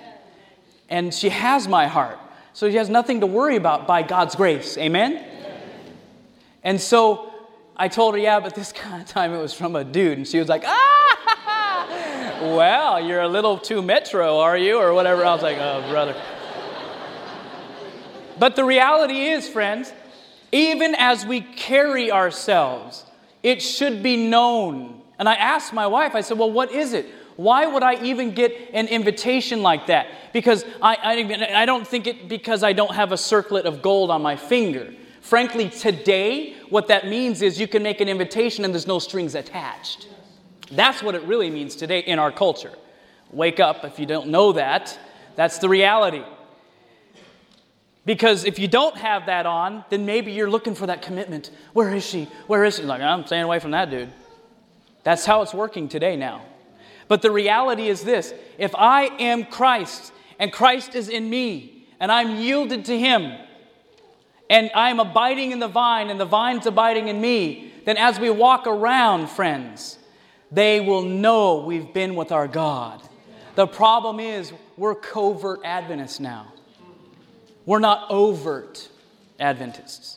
And 0.90 1.14
she 1.14 1.28
has 1.28 1.68
my 1.68 1.86
heart. 1.86 2.18
So 2.54 2.70
she 2.70 2.76
has 2.76 2.88
nothing 2.88 3.20
to 3.20 3.26
worry 3.26 3.56
about 3.56 3.86
by 3.86 4.02
God's 4.02 4.34
grace. 4.34 4.76
Amen? 4.76 5.24
And 6.62 6.80
so 6.80 7.32
I 7.76 7.88
told 7.88 8.14
her, 8.14 8.20
yeah, 8.20 8.40
but 8.40 8.54
this 8.54 8.72
kind 8.72 9.02
of 9.02 9.08
time 9.08 9.32
it 9.32 9.40
was 9.40 9.54
from 9.54 9.76
a 9.76 9.84
dude. 9.84 10.18
And 10.18 10.28
she 10.28 10.38
was 10.38 10.48
like, 10.48 10.64
ah, 10.66 11.88
well, 12.42 13.00
you're 13.04 13.22
a 13.22 13.28
little 13.28 13.58
too 13.58 13.82
metro, 13.82 14.38
are 14.38 14.56
you? 14.56 14.78
Or 14.78 14.92
whatever. 14.92 15.24
I 15.24 15.34
was 15.34 15.42
like, 15.42 15.58
oh, 15.58 15.84
brother. 15.90 16.14
But 18.38 18.56
the 18.56 18.64
reality 18.64 19.26
is, 19.26 19.48
friends, 19.48 19.92
even 20.50 20.94
as 20.96 21.24
we 21.24 21.40
carry 21.40 22.10
ourselves, 22.10 23.04
it 23.42 23.62
should 23.62 24.02
be 24.02 24.28
known. 24.28 25.00
And 25.18 25.28
I 25.28 25.34
asked 25.34 25.72
my 25.72 25.86
wife, 25.86 26.14
I 26.14 26.20
said, 26.20 26.38
well, 26.38 26.50
what 26.50 26.72
is 26.72 26.92
it? 26.92 27.06
Why 27.36 27.66
would 27.66 27.82
I 27.82 28.02
even 28.02 28.34
get 28.34 28.52
an 28.72 28.88
invitation 28.88 29.62
like 29.62 29.86
that? 29.86 30.32
Because 30.32 30.64
I, 30.80 30.96
I, 30.96 31.62
I 31.62 31.66
don't 31.66 31.86
think 31.86 32.06
it 32.06 32.28
because 32.28 32.62
I 32.62 32.72
don't 32.72 32.94
have 32.94 33.12
a 33.12 33.16
circlet 33.16 33.66
of 33.66 33.82
gold 33.82 34.10
on 34.10 34.22
my 34.22 34.36
finger. 34.36 34.92
Frankly, 35.20 35.70
today, 35.70 36.54
what 36.68 36.88
that 36.88 37.06
means 37.06 37.42
is 37.42 37.60
you 37.60 37.68
can 37.68 37.82
make 37.82 38.00
an 38.00 38.08
invitation 38.08 38.64
and 38.64 38.74
there's 38.74 38.86
no 38.86 38.98
strings 38.98 39.34
attached. 39.34 40.08
That's 40.70 41.02
what 41.02 41.14
it 41.14 41.22
really 41.22 41.50
means 41.50 41.76
today 41.76 42.00
in 42.00 42.18
our 42.18 42.32
culture. 42.32 42.72
Wake 43.30 43.60
up 43.60 43.84
if 43.84 43.98
you 43.98 44.06
don't 44.06 44.28
know 44.28 44.52
that. 44.52 44.98
That's 45.36 45.58
the 45.58 45.68
reality. 45.68 46.24
Because 48.04 48.44
if 48.44 48.58
you 48.58 48.66
don't 48.66 48.96
have 48.96 49.26
that 49.26 49.46
on, 49.46 49.84
then 49.90 50.04
maybe 50.06 50.32
you're 50.32 50.50
looking 50.50 50.74
for 50.74 50.86
that 50.86 51.02
commitment. 51.02 51.50
Where 51.72 51.94
is 51.94 52.04
she? 52.04 52.24
Where 52.46 52.64
is 52.64 52.76
she? 52.76 52.82
Like, 52.82 53.00
I'm 53.00 53.24
staying 53.24 53.44
away 53.44 53.60
from 53.60 53.70
that 53.70 53.90
dude. 53.90 54.10
That's 55.04 55.24
how 55.24 55.42
it's 55.42 55.54
working 55.54 55.88
today 55.88 56.16
now. 56.16 56.42
But 57.12 57.20
the 57.20 57.30
reality 57.30 57.88
is 57.88 58.00
this 58.04 58.32
if 58.56 58.74
I 58.74 59.02
am 59.18 59.44
Christ 59.44 60.14
and 60.38 60.50
Christ 60.50 60.94
is 60.94 61.10
in 61.10 61.28
me 61.28 61.86
and 62.00 62.10
I'm 62.10 62.36
yielded 62.36 62.86
to 62.86 62.98
Him, 62.98 63.38
and 64.48 64.70
I'm 64.74 64.98
abiding 64.98 65.52
in 65.52 65.58
the 65.58 65.68
vine 65.68 66.08
and 66.08 66.18
the 66.18 66.24
vine's 66.24 66.64
abiding 66.64 67.08
in 67.08 67.20
me, 67.20 67.70
then 67.84 67.98
as 67.98 68.18
we 68.18 68.30
walk 68.30 68.66
around, 68.66 69.28
friends, 69.28 69.98
they 70.50 70.80
will 70.80 71.02
know 71.02 71.58
we've 71.58 71.92
been 71.92 72.14
with 72.14 72.32
our 72.32 72.48
God. 72.48 73.02
The 73.56 73.66
problem 73.66 74.18
is 74.18 74.50
we're 74.78 74.94
covert 74.94 75.60
Adventists 75.66 76.18
now. 76.18 76.54
We're 77.66 77.78
not 77.78 78.10
overt 78.10 78.88
Adventists. 79.38 80.16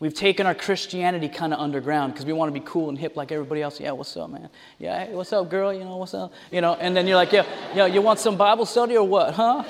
We've 0.00 0.14
taken 0.14 0.46
our 0.46 0.54
Christianity 0.54 1.28
kind 1.28 1.52
of 1.52 1.58
underground 1.58 2.12
because 2.12 2.24
we 2.24 2.32
want 2.32 2.54
to 2.54 2.60
be 2.60 2.64
cool 2.64 2.88
and 2.88 2.96
hip 2.96 3.16
like 3.16 3.32
everybody 3.32 3.62
else. 3.62 3.80
Yeah, 3.80 3.90
what's 3.90 4.16
up, 4.16 4.30
man? 4.30 4.48
Yeah, 4.78 5.06
hey, 5.06 5.14
what's 5.14 5.32
up, 5.32 5.50
girl? 5.50 5.72
You 5.72 5.80
know, 5.80 5.96
what's 5.96 6.14
up? 6.14 6.32
You 6.52 6.60
know, 6.60 6.74
and 6.74 6.96
then 6.96 7.08
you're 7.08 7.16
like, 7.16 7.32
yeah, 7.32 7.44
yeah, 7.74 7.86
you 7.86 8.00
want 8.00 8.20
some 8.20 8.36
Bible 8.36 8.64
study 8.64 8.96
or 8.96 9.06
what, 9.06 9.34
huh? 9.34 9.64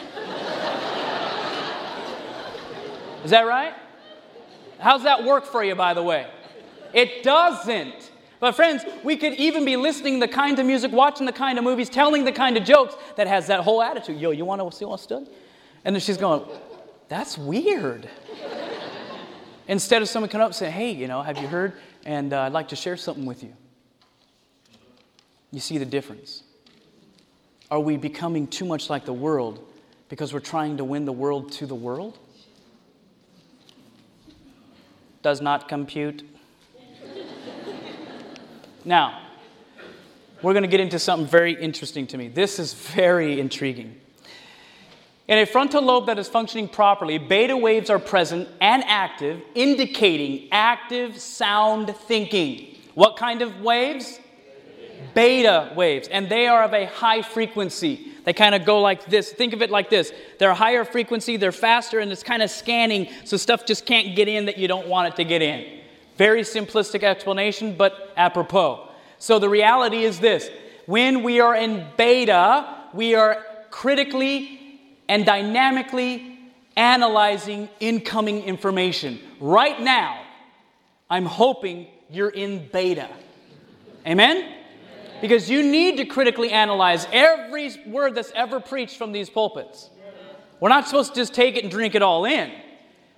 Is 3.24 3.31
that 3.31 3.47
right? 3.47 3.72
How's 4.79 5.03
that 5.05 5.24
work 5.24 5.47
for 5.47 5.64
you, 5.64 5.74
by 5.74 5.95
the 5.95 6.03
way? 6.03 6.26
It 6.93 7.22
doesn't. 7.22 8.12
But, 8.39 8.53
friends, 8.53 8.85
we 9.03 9.16
could 9.16 9.35
even 9.35 9.64
be 9.64 9.76
listening 9.76 10.20
the 10.20 10.29
kind 10.29 10.59
of 10.59 10.66
music, 10.66 10.93
watching 10.93 11.26
the 11.26 11.33
kind 11.33 11.59
of 11.59 11.64
movies, 11.64 11.89
telling 11.89 12.24
the 12.24 12.33
kind 12.33 12.57
of 12.57 12.64
jokes 12.64 12.95
that 13.16 13.26
has 13.26 13.49
that 13.49 13.61
whole 13.61 13.83
attitude. 13.83 14.20
Yo, 14.20 14.31
you 14.31 14.45
want 14.45 14.61
to 14.61 14.76
see 14.76 14.85
what's 14.85 15.03
study? 15.03 15.26
And 15.85 15.97
then 15.97 16.01
she's 16.01 16.18
going, 16.18 16.45
That's 17.09 17.37
weird. 17.37 18.09
Instead 19.69 20.01
of 20.01 20.09
someone 20.09 20.31
coming 20.31 20.43
up 20.43 20.49
and 20.49 20.57
saying, 20.57 20.73
Hey, 20.73 20.91
you 20.91 21.07
know, 21.07 21.23
have 21.23 21.39
you 21.39 21.47
heard? 21.47 21.75
And 22.05 22.33
uh, 22.33 22.43
I'd 22.43 22.53
like 22.53 22.69
to 22.69 22.77
share 22.77 22.97
something 22.97 23.27
with 23.27 23.45
you. 23.45 23.55
You 25.53 25.61
see 25.61 25.79
the 25.79 25.85
difference. 25.85 26.43
Are 27.71 27.81
we 27.81 27.99
becoming 27.99 28.47
too 28.47 28.64
much 28.64 28.89
like 28.89 29.05
the 29.05 29.12
world 29.12 29.64
because 30.09 30.33
we're 30.33 30.41
trying 30.41 30.79
to 30.79 30.85
win 30.85 31.05
the 31.05 31.12
world 31.12 31.53
to 31.53 31.66
the 31.66 31.75
world? 31.75 32.19
Does 35.23 35.43
not 35.43 35.69
compute. 35.69 36.23
now, 38.85 39.21
we're 40.41 40.55
going 40.55 40.62
to 40.62 40.69
get 40.69 40.81
into 40.81 40.99
something 40.99 41.27
very 41.27 41.53
interesting 41.53 42.07
to 42.07 42.16
me. 42.16 42.29
This 42.29 42.59
is 42.59 42.73
very 42.73 43.39
intriguing. 43.39 44.01
In 45.29 45.37
a 45.39 45.45
frontal 45.45 45.83
lobe 45.83 46.07
that 46.07 46.18
is 46.18 46.26
functioning 46.26 46.68
properly, 46.68 47.18
beta 47.18 47.55
waves 47.55 47.91
are 47.91 47.99
present 47.99 48.49
and 48.62 48.83
active, 48.85 49.43
indicating 49.55 50.49
active 50.51 51.18
sound 51.18 51.95
thinking. 51.95 52.74
What 52.95 53.18
kind 53.18 53.43
of 53.43 53.61
waves? 53.61 54.18
Beta 55.12 55.70
waves. 55.76 56.09
And 56.09 56.31
they 56.31 56.47
are 56.47 56.62
of 56.62 56.72
a 56.72 56.87
high 56.87 57.20
frequency. 57.20 58.11
They 58.24 58.33
kind 58.33 58.55
of 58.55 58.64
go 58.64 58.81
like 58.81 59.05
this. 59.05 59.31
Think 59.31 59.53
of 59.53 59.61
it 59.61 59.70
like 59.70 59.91
this 59.91 60.12
they're 60.39 60.55
higher 60.55 60.85
frequency, 60.85 61.37
they're 61.37 61.53
faster, 61.53 61.99
and 61.99 62.11
it's 62.11 62.22
kind 62.22 62.43
of 62.43 62.51
scanning, 62.51 63.09
so 63.24 63.37
stuff 63.37 63.66
just 63.66 63.85
can't 63.85 64.16
get 64.16 64.29
in 64.29 64.47
that 64.47 64.57
you 64.57 64.66
don't 64.66 64.89
want 64.89 65.12
it 65.12 65.16
to 65.16 65.24
get 65.24 65.43
in. 65.43 65.81
Very 66.16 66.41
simplistic 66.41 67.03
explanation, 67.03 67.76
but 67.76 68.12
apropos. 68.16 68.89
So 69.18 69.39
the 69.39 69.49
reality 69.49 70.05
is 70.05 70.20
this 70.20 70.49
when 70.87 71.22
we 71.22 71.41
are 71.41 71.55
in 71.55 71.87
beta, 71.99 72.87
we 72.95 73.14
are 73.14 73.45
critically 73.70 74.57
and 75.09 75.24
dynamically 75.24 76.38
analyzing 76.76 77.68
incoming 77.80 78.44
information. 78.44 79.18
Right 79.40 79.80
now, 79.80 80.22
I'm 81.11 81.26
hoping 81.26 81.88
you're 82.11 82.28
in 82.28 82.68
beta. 82.68 83.09
Amen? 84.06 84.54
Because 85.20 85.50
you 85.50 85.62
need 85.62 85.96
to 85.96 86.04
critically 86.04 86.50
analyze 86.50 87.06
every 87.12 87.70
word 87.86 88.14
that's 88.14 88.30
ever 88.34 88.61
preached 88.61 88.96
from 88.96 89.12
these 89.12 89.28
pulpits. 89.28 89.90
We're 90.61 90.68
not 90.68 90.86
supposed 90.86 91.14
to 91.14 91.20
just 91.20 91.34
take 91.34 91.56
it 91.56 91.64
and 91.64 91.70
drink 91.70 91.94
it 91.94 92.02
all 92.02 92.24
in. 92.24 92.52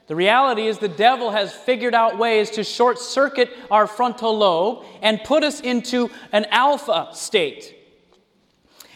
The 0.06 0.16
reality 0.16 0.66
is, 0.66 0.78
the 0.78 0.88
devil 0.88 1.30
has 1.30 1.52
figured 1.52 1.94
out 1.94 2.18
ways 2.18 2.50
to 2.52 2.64
short 2.64 2.98
circuit 2.98 3.50
our 3.70 3.86
frontal 3.86 4.36
lobe 4.36 4.84
and 5.02 5.22
put 5.22 5.44
us 5.44 5.60
into 5.60 6.10
an 6.32 6.46
alpha 6.46 7.10
state. 7.12 7.76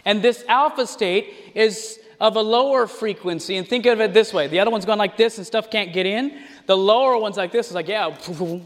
And 0.05 0.23
this 0.23 0.45
alpha 0.49 0.87
state 0.87 1.53
is 1.55 2.01
of 2.21 2.37
a 2.37 2.41
lower 2.41 2.87
frequency. 2.87 3.57
And 3.57 3.69
think 3.69 3.87
of 3.87 4.01
it 4.01 4.13
this 4.15 4.33
way 4.33 4.47
the 4.47 4.61
other 4.61 4.71
one's 4.71 4.85
going 4.85 4.99
like 4.99 5.17
this 5.17 5.39
and 5.39 5.47
stuff 5.47 5.71
can't 5.71 5.93
get 5.93 6.07
in. 6.07 6.41
The 6.67 6.77
lower 6.77 7.19
one's 7.19 7.37
like 7.37 7.53
this, 7.53 7.69
is 7.69 7.75
like, 7.75 7.89
yeah. 7.89 8.17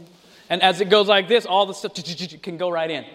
And 0.51 0.63
as 0.63 0.81
it 0.81 0.89
goes 0.89 1.07
like 1.07 1.27
this, 1.27 1.45
all 1.45 1.67
the 1.67 1.73
stuff 1.73 1.93
can 2.41 2.57
go 2.57 2.69
right 2.69 2.89
in. 2.89 3.05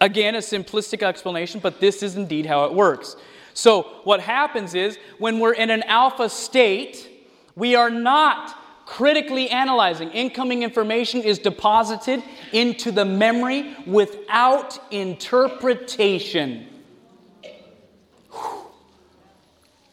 Again, 0.00 0.34
a 0.34 0.38
simplistic 0.38 1.02
explanation, 1.02 1.60
but 1.60 1.80
this 1.80 2.02
is 2.02 2.16
indeed 2.16 2.44
how 2.44 2.66
it 2.66 2.74
works. 2.74 3.16
So, 3.54 3.84
what 4.04 4.20
happens 4.20 4.74
is 4.74 4.98
when 5.18 5.38
we're 5.38 5.54
in 5.54 5.70
an 5.70 5.84
alpha 5.84 6.28
state, 6.28 7.08
we 7.54 7.76
are 7.76 7.88
not 7.88 8.54
critically 8.84 9.48
analyzing. 9.48 10.10
Incoming 10.10 10.62
information 10.62 11.22
is 11.22 11.38
deposited 11.38 12.22
into 12.52 12.90
the 12.90 13.04
memory 13.04 13.74
without 13.86 14.78
interpretation. 14.92 16.68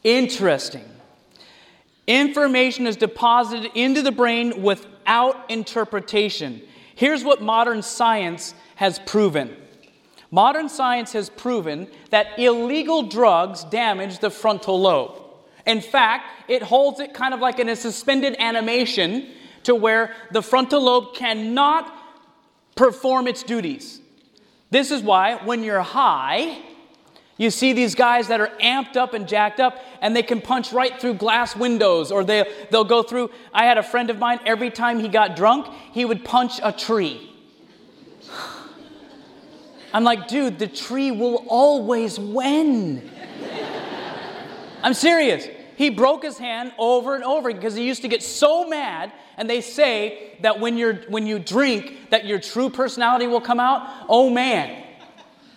Interesting. 0.04 0.86
Information 2.08 2.88
is 2.88 2.97
deposited 2.97 3.72
into 3.76 4.02
the 4.02 4.12
brain 4.12 4.62
without 4.62 5.49
interpretation. 5.49 6.62
Here's 6.95 7.24
what 7.24 7.41
modern 7.41 7.82
science 7.82 8.54
has 8.76 8.99
proven. 8.99 9.56
Modern 10.32 10.70
science 10.70 11.14
has 11.14 11.30
proven 11.30 11.88
that 12.10 12.39
illegal 12.39 13.04
drugs 13.04 13.64
damage 13.66 14.20
the 14.20 14.30
frontal 14.30 14.80
lobe. 14.80 15.22
In 15.68 15.82
fact, 15.82 16.26
it 16.47 16.64
holds 16.64 16.99
it 16.99 17.14
kind 17.14 17.34
of 17.34 17.39
like 17.39 17.60
in 17.60 17.70
a 17.70 17.76
suspended 17.76 18.36
animation 18.39 19.28
to 19.64 19.76
where 19.76 20.16
the 20.32 20.41
frontal 20.41 20.82
lobe 20.82 21.14
cannot 21.14 21.93
perform 22.76 23.28
its 23.28 23.43
duties. 23.43 23.99
This 24.72 24.89
is 24.89 25.04
why 25.04 25.36
when 25.43 25.64
you're 25.64 25.82
high, 25.82 26.58
you 27.42 27.50
see 27.50 27.74
these 27.74 27.96
guys 27.96 28.28
that 28.28 28.39
are 28.39 28.52
amped 28.62 28.96
up 28.96 29.14
and 29.14 29.28
jacked 29.28 29.60
up, 29.60 29.84
and 30.00 30.16
they 30.16 30.22
can 30.22 30.42
punch 30.42 30.72
right 30.72 31.00
through 31.02 31.16
glass 31.16 31.56
windows, 31.56 32.12
or 32.12 32.24
they, 32.24 32.46
they'll 32.70 32.84
go 32.84 33.02
through. 33.02 33.32
I 33.52 33.66
had 33.66 33.80
a 33.80 33.84
friend 33.84 34.10
of 34.12 34.20
mine, 34.20 34.39
every 34.46 34.70
time 34.70 35.00
he 35.00 35.08
got 35.08 35.36
drunk, 35.36 35.68
he 35.92 36.06
would 36.06 36.24
punch 36.24 36.60
a 36.62 36.72
tree. 36.72 37.30
I'm 39.94 40.04
like, 40.04 40.28
dude, 40.28 40.60
the 40.60 40.68
tree 40.68 41.10
will 41.12 41.44
always 41.48 42.20
win. 42.20 43.10
I'm 44.84 44.94
serious. 44.94 45.48
He 45.76 45.89
broke 45.89 46.24
his 46.24 46.38
hand 46.38 46.74
over 46.78 47.16
and 47.16 47.24
over 47.24 47.52
because 47.52 47.74
he 47.74 47.88
used 47.88 48.04
to 48.04 48.08
get 48.08 48.22
so 48.22 48.68
mad. 48.68 49.12
And 49.38 49.50
they 49.50 49.62
say 49.62 50.38
that 50.42 50.60
when, 50.60 50.78
you're, 50.78 50.98
when 51.10 51.26
you 51.26 51.39
drink, 51.39 52.12
that 52.12 52.26
your 52.26 52.39
true 52.39 52.70
personality 52.70 53.26
will 53.26 53.42
come 53.42 53.60
out. 53.60 54.06
Oh 54.08 54.30
man. 54.30 54.91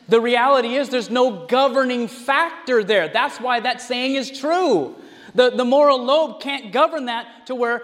The 0.08 0.20
reality 0.20 0.74
is 0.74 0.90
there's 0.90 1.10
no 1.10 1.46
governing 1.46 2.08
factor 2.08 2.84
there. 2.84 3.08
That's 3.08 3.40
why 3.40 3.60
that 3.60 3.80
saying 3.80 4.16
is 4.16 4.30
true. 4.30 4.96
The, 5.34 5.50
the 5.50 5.64
moral 5.64 6.04
lobe 6.04 6.40
can't 6.40 6.72
govern 6.72 7.06
that 7.06 7.46
to 7.46 7.54
where, 7.54 7.82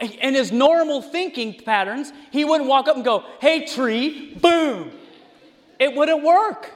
in 0.00 0.34
his 0.34 0.52
normal 0.52 1.00
thinking 1.00 1.54
patterns, 1.54 2.12
he 2.30 2.44
wouldn't 2.44 2.68
walk 2.68 2.88
up 2.88 2.96
and 2.96 3.04
go, 3.04 3.24
hey, 3.40 3.66
tree, 3.66 4.34
boom. 4.34 4.90
It 5.78 5.94
wouldn't 5.94 6.22
work, 6.22 6.72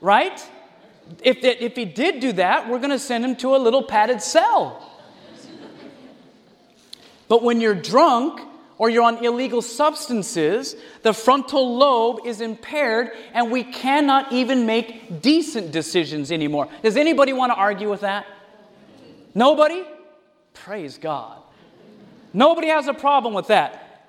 right? 0.00 0.44
If, 1.22 1.38
if 1.44 1.76
he 1.76 1.84
did 1.84 2.20
do 2.20 2.32
that, 2.32 2.68
we're 2.68 2.78
going 2.78 2.90
to 2.90 2.98
send 2.98 3.24
him 3.24 3.36
to 3.36 3.54
a 3.54 3.58
little 3.58 3.82
padded 3.82 4.20
cell. 4.20 4.82
But 7.28 7.42
when 7.42 7.60
you're 7.60 7.74
drunk 7.74 8.40
or 8.78 8.90
you're 8.90 9.02
on 9.02 9.24
illegal 9.24 9.62
substances, 9.62 10.76
the 11.02 11.12
frontal 11.12 11.76
lobe 11.76 12.20
is 12.26 12.40
impaired 12.40 13.10
and 13.32 13.50
we 13.50 13.64
cannot 13.64 14.32
even 14.32 14.66
make 14.66 15.22
decent 15.22 15.72
decisions 15.72 16.30
anymore. 16.30 16.68
Does 16.82 16.96
anybody 16.96 17.32
want 17.32 17.52
to 17.52 17.56
argue 17.56 17.88
with 17.88 18.02
that? 18.02 18.26
Nobody? 19.34 19.82
Praise 20.52 20.98
God. 20.98 21.38
Nobody 22.32 22.68
has 22.68 22.86
a 22.86 22.94
problem 22.94 23.32
with 23.34 23.48
that. 23.48 24.08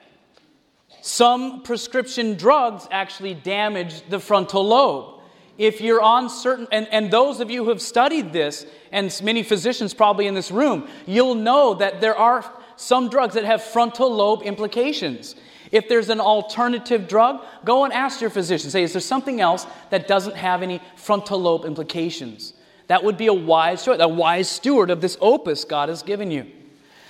Some 1.02 1.62
prescription 1.64 2.36
drugs 2.36 2.88
actually 2.92 3.34
damage 3.34 4.02
the 4.10 4.20
frontal 4.20 4.66
lobe 4.66 5.18
if 5.58 5.82
you're 5.82 6.02
on 6.02 6.30
certain, 6.30 6.68
and, 6.72 6.88
and 6.92 7.10
those 7.10 7.40
of 7.40 7.50
you 7.50 7.64
who 7.64 7.70
have 7.70 7.82
studied 7.82 8.32
this, 8.32 8.66
and 8.92 9.20
many 9.24 9.44
physicians 9.44 9.94
probably 9.94 10.28
in 10.28 10.36
this 10.36 10.52
room, 10.52 10.88
you'll 11.06 11.36
know 11.36 11.74
that 11.74 12.00
there 12.00 12.16
are 12.16 12.44
some 12.78 13.10
drugs 13.10 13.34
that 13.34 13.44
have 13.44 13.62
frontal 13.62 14.10
lobe 14.10 14.44
implications. 14.44 15.36
If 15.72 15.90
there's 15.90 16.10
an 16.10 16.22
alternative 16.22 17.08
drug, 17.08 17.44
go 17.66 17.84
and 17.84 17.92
ask 17.92 18.22
your 18.22 18.30
physician. 18.30 18.70
Say, 18.70 18.84
is 18.84 18.94
there 18.94 19.02
something 19.02 19.42
else 19.42 19.68
that 19.90 20.08
doesn't 20.08 20.38
have 20.38 20.64
any 20.64 20.82
frontal 20.96 21.42
lobe 21.42 21.66
implications? 21.66 22.54
That 22.88 23.04
would 23.04 23.18
be 23.18 23.28
a 23.28 23.34
wise 23.34 23.84
choice, 23.84 24.00
a 24.00 24.08
wise 24.08 24.48
steward 24.48 24.90
of 24.90 25.02
this 25.02 25.18
opus 25.20 25.66
God 25.66 25.90
has 25.90 26.04
given 26.04 26.32
you. 26.32 26.46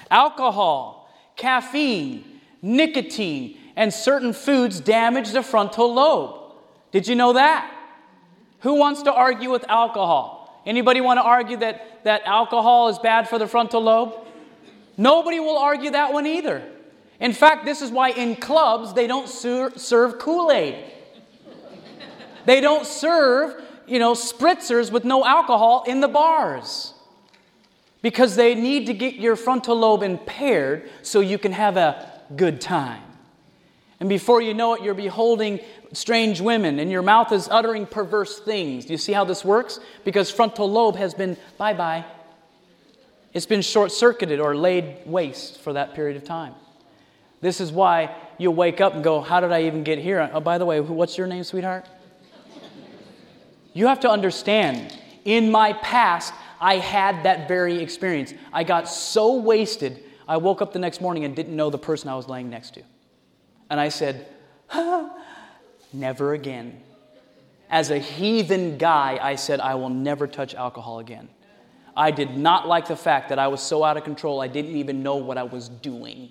Alcohol, 0.09 1.13
caffeine, 1.35 2.41
nicotine, 2.63 3.59
and 3.75 3.93
certain 3.93 4.33
foods 4.33 4.79
damage 4.79 5.31
the 5.31 5.43
frontal 5.43 5.93
lobe. 5.93 6.53
Did 6.91 7.07
you 7.07 7.15
know 7.15 7.33
that? 7.33 7.71
Who 8.61 8.75
wants 8.75 9.03
to 9.03 9.13
argue 9.13 9.51
with 9.51 9.69
alcohol? 9.69 10.61
Anybody 10.65 10.99
want 10.99 11.17
to 11.17 11.23
argue 11.23 11.57
that, 11.57 12.03
that 12.05 12.23
alcohol 12.25 12.89
is 12.89 12.97
bad 12.99 13.29
for 13.29 13.37
the 13.37 13.47
frontal 13.47 13.81
lobe? 13.81 14.26
Nobody 14.97 15.39
will 15.39 15.57
argue 15.57 15.91
that 15.91 16.11
one 16.11 16.25
either. 16.25 16.63
In 17.19 17.33
fact, 17.33 17.65
this 17.65 17.81
is 17.81 17.91
why 17.91 18.09
in 18.09 18.35
clubs 18.35 18.93
they 18.93 19.07
don't 19.07 19.29
ser- 19.29 19.77
serve 19.77 20.19
Kool 20.19 20.51
Aid. 20.51 20.83
They 22.45 22.61
don't 22.61 22.85
serve, 22.85 23.61
you 23.87 23.99
know, 23.99 24.13
spritzers 24.13 24.91
with 24.91 25.03
no 25.03 25.25
alcohol 25.25 25.83
in 25.87 25.99
the 25.99 26.07
bars. 26.07 26.93
Because 28.01 28.35
they 28.35 28.55
need 28.55 28.85
to 28.87 28.93
get 28.93 29.15
your 29.15 29.35
frontal 29.35 29.75
lobe 29.75 30.03
impaired 30.03 30.89
so 31.01 31.19
you 31.19 31.37
can 31.37 31.51
have 31.51 31.77
a 31.77 32.21
good 32.35 32.61
time. 32.61 33.03
And 33.99 34.07
before 34.07 34.41
you 34.41 34.53
know 34.53 34.75
it, 34.75 34.83
you're 34.83 34.93
beholding 34.93 35.59
strange 35.91 36.39
women 36.39 36.79
and 36.79 36.91
your 36.91 37.01
mouth 37.01 37.31
is 37.31 37.49
uttering 37.49 37.85
perverse 37.85 38.39
things. 38.39 38.85
Do 38.85 38.93
you 38.93 38.97
see 38.97 39.13
how 39.13 39.25
this 39.25 39.43
works? 39.43 39.79
Because 40.05 40.29
frontal 40.29 40.69
lobe 40.69 40.95
has 40.95 41.13
been 41.13 41.35
bye 41.57 41.73
bye. 41.73 42.05
It's 43.33 43.45
been 43.45 43.61
short 43.61 43.91
circuited 43.91 44.39
or 44.39 44.55
laid 44.55 45.05
waste 45.05 45.59
for 45.59 45.73
that 45.73 45.93
period 45.93 46.17
of 46.17 46.23
time. 46.23 46.55
This 47.41 47.61
is 47.61 47.71
why 47.71 48.15
you'll 48.37 48.55
wake 48.55 48.81
up 48.81 48.95
and 48.95 49.03
go, 49.03 49.21
How 49.21 49.39
did 49.39 49.51
I 49.51 49.63
even 49.63 49.83
get 49.83 49.99
here? 49.99 50.29
Oh, 50.33 50.39
by 50.39 50.57
the 50.57 50.65
way, 50.65 50.79
what's 50.79 51.17
your 51.17 51.27
name, 51.27 51.43
sweetheart? 51.43 51.85
You 53.73 53.87
have 53.87 53.99
to 54.01 54.09
understand, 54.09 54.97
in 55.23 55.51
my 55.51 55.73
past, 55.73 56.33
I 56.59 56.77
had 56.77 57.23
that 57.23 57.47
very 57.47 57.79
experience. 57.79 58.33
I 58.51 58.63
got 58.63 58.89
so 58.89 59.35
wasted, 59.35 60.03
I 60.27 60.37
woke 60.37 60.61
up 60.61 60.73
the 60.73 60.79
next 60.79 60.99
morning 60.99 61.25
and 61.25 61.35
didn't 61.35 61.55
know 61.55 61.69
the 61.69 61.77
person 61.77 62.09
I 62.09 62.15
was 62.15 62.27
laying 62.27 62.49
next 62.49 62.73
to. 62.73 62.81
And 63.69 63.79
I 63.79 63.89
said, 63.89 64.27
Never 65.93 66.33
again. 66.33 66.81
As 67.69 67.91
a 67.91 67.99
heathen 67.99 68.77
guy, 68.77 69.19
I 69.21 69.35
said, 69.35 69.59
I 69.59 69.75
will 69.75 69.89
never 69.89 70.25
touch 70.25 70.55
alcohol 70.55 70.99
again. 70.99 71.29
I 71.97 72.11
did 72.11 72.37
not 72.37 72.67
like 72.67 72.87
the 72.87 72.95
fact 72.95 73.29
that 73.29 73.39
I 73.39 73.47
was 73.47 73.59
so 73.59 73.83
out 73.83 73.97
of 73.97 74.03
control, 74.03 74.39
I 74.39 74.47
didn't 74.47 74.75
even 74.75 75.01
know 75.01 75.15
what 75.15 75.37
I 75.37 75.43
was 75.43 75.67
doing. 75.67 76.29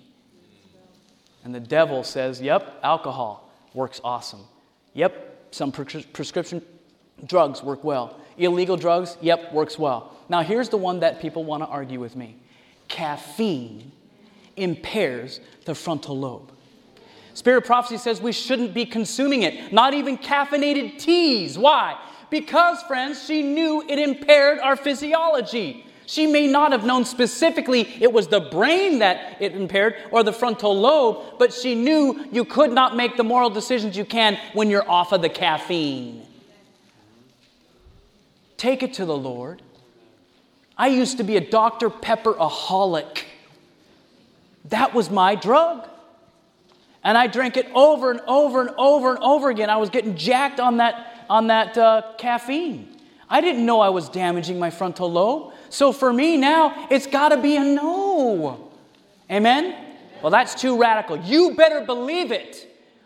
And 1.43 1.53
the 1.53 1.59
devil 1.59 2.03
says, 2.03 2.41
Yep, 2.41 2.79
alcohol 2.83 3.51
works 3.73 3.99
awesome. 4.03 4.45
Yep, 4.93 5.47
some 5.51 5.71
prescription 5.71 6.61
drugs 7.25 7.61
work 7.61 7.83
well. 7.83 8.19
Illegal 8.37 8.77
drugs, 8.77 9.17
yep, 9.21 9.51
works 9.51 9.77
well. 9.77 10.15
Now, 10.29 10.41
here's 10.41 10.69
the 10.69 10.77
one 10.77 11.01
that 11.01 11.21
people 11.21 11.43
want 11.43 11.63
to 11.63 11.67
argue 11.67 11.99
with 11.99 12.15
me 12.15 12.37
caffeine 12.87 13.91
impairs 14.55 15.41
the 15.65 15.75
frontal 15.75 16.17
lobe. 16.17 16.51
Spirit 17.33 17.65
prophecy 17.65 17.97
says 17.97 18.21
we 18.21 18.31
shouldn't 18.31 18.73
be 18.73 18.85
consuming 18.85 19.43
it, 19.43 19.71
not 19.71 19.93
even 19.93 20.17
caffeinated 20.17 20.97
teas. 20.97 21.57
Why? 21.57 21.99
Because, 22.29 22.81
friends, 22.83 23.23
she 23.25 23.41
knew 23.41 23.83
it 23.87 23.99
impaired 23.99 24.59
our 24.59 24.75
physiology. 24.75 25.85
She 26.07 26.25
may 26.25 26.47
not 26.47 26.71
have 26.71 26.85
known 26.85 27.03
specifically 27.03 27.81
it 27.99 28.11
was 28.13 28.27
the 28.27 28.39
brain 28.39 28.99
that 28.99 29.41
it 29.41 29.53
impaired 29.53 29.95
or 30.09 30.23
the 30.23 30.31
frontal 30.31 30.77
lobe, 30.77 31.37
but 31.37 31.53
she 31.53 31.75
knew 31.75 32.25
you 32.31 32.45
could 32.45 32.71
not 32.71 32.95
make 32.95 33.17
the 33.17 33.23
moral 33.25 33.49
decisions 33.49 33.97
you 33.97 34.05
can 34.05 34.37
when 34.53 34.69
you're 34.69 34.89
off 34.89 35.11
of 35.11 35.21
the 35.21 35.29
caffeine. 35.29 36.25
Take 38.55 38.83
it 38.83 38.93
to 38.95 39.05
the 39.05 39.17
Lord. 39.17 39.61
I 40.77 40.87
used 40.87 41.17
to 41.17 41.23
be 41.23 41.37
a 41.37 41.41
Dr. 41.41 41.89
Pepper 41.89 42.33
aholic. 42.33 43.23
That 44.65 44.93
was 44.93 45.09
my 45.09 45.35
drug. 45.35 45.87
And 47.03 47.17
I 47.17 47.27
drank 47.27 47.57
it 47.57 47.67
over 47.73 48.11
and 48.11 48.21
over 48.27 48.61
and 48.61 48.71
over 48.77 49.15
and 49.15 49.23
over 49.23 49.49
again. 49.49 49.69
I 49.69 49.77
was 49.77 49.89
getting 49.89 50.15
jacked 50.15 50.59
on 50.59 50.77
that, 50.77 51.16
on 51.29 51.47
that 51.47 51.77
uh, 51.77 52.01
caffeine. 52.17 52.97
I 53.29 53.41
didn't 53.41 53.65
know 53.65 53.81
I 53.81 53.89
was 53.89 54.09
damaging 54.09 54.57
my 54.57 54.69
frontal 54.69 55.11
lobe. 55.11 55.53
So 55.69 55.91
for 55.91 56.13
me 56.13 56.37
now, 56.37 56.87
it's 56.89 57.07
got 57.07 57.29
to 57.29 57.37
be 57.37 57.57
a 57.57 57.63
no. 57.63 58.71
Amen? 59.29 59.75
Well, 60.21 60.31
that's 60.31 60.55
too 60.55 60.79
radical. 60.79 61.17
You 61.17 61.53
better 61.55 61.81
believe 61.81 62.31
it. 62.31 62.63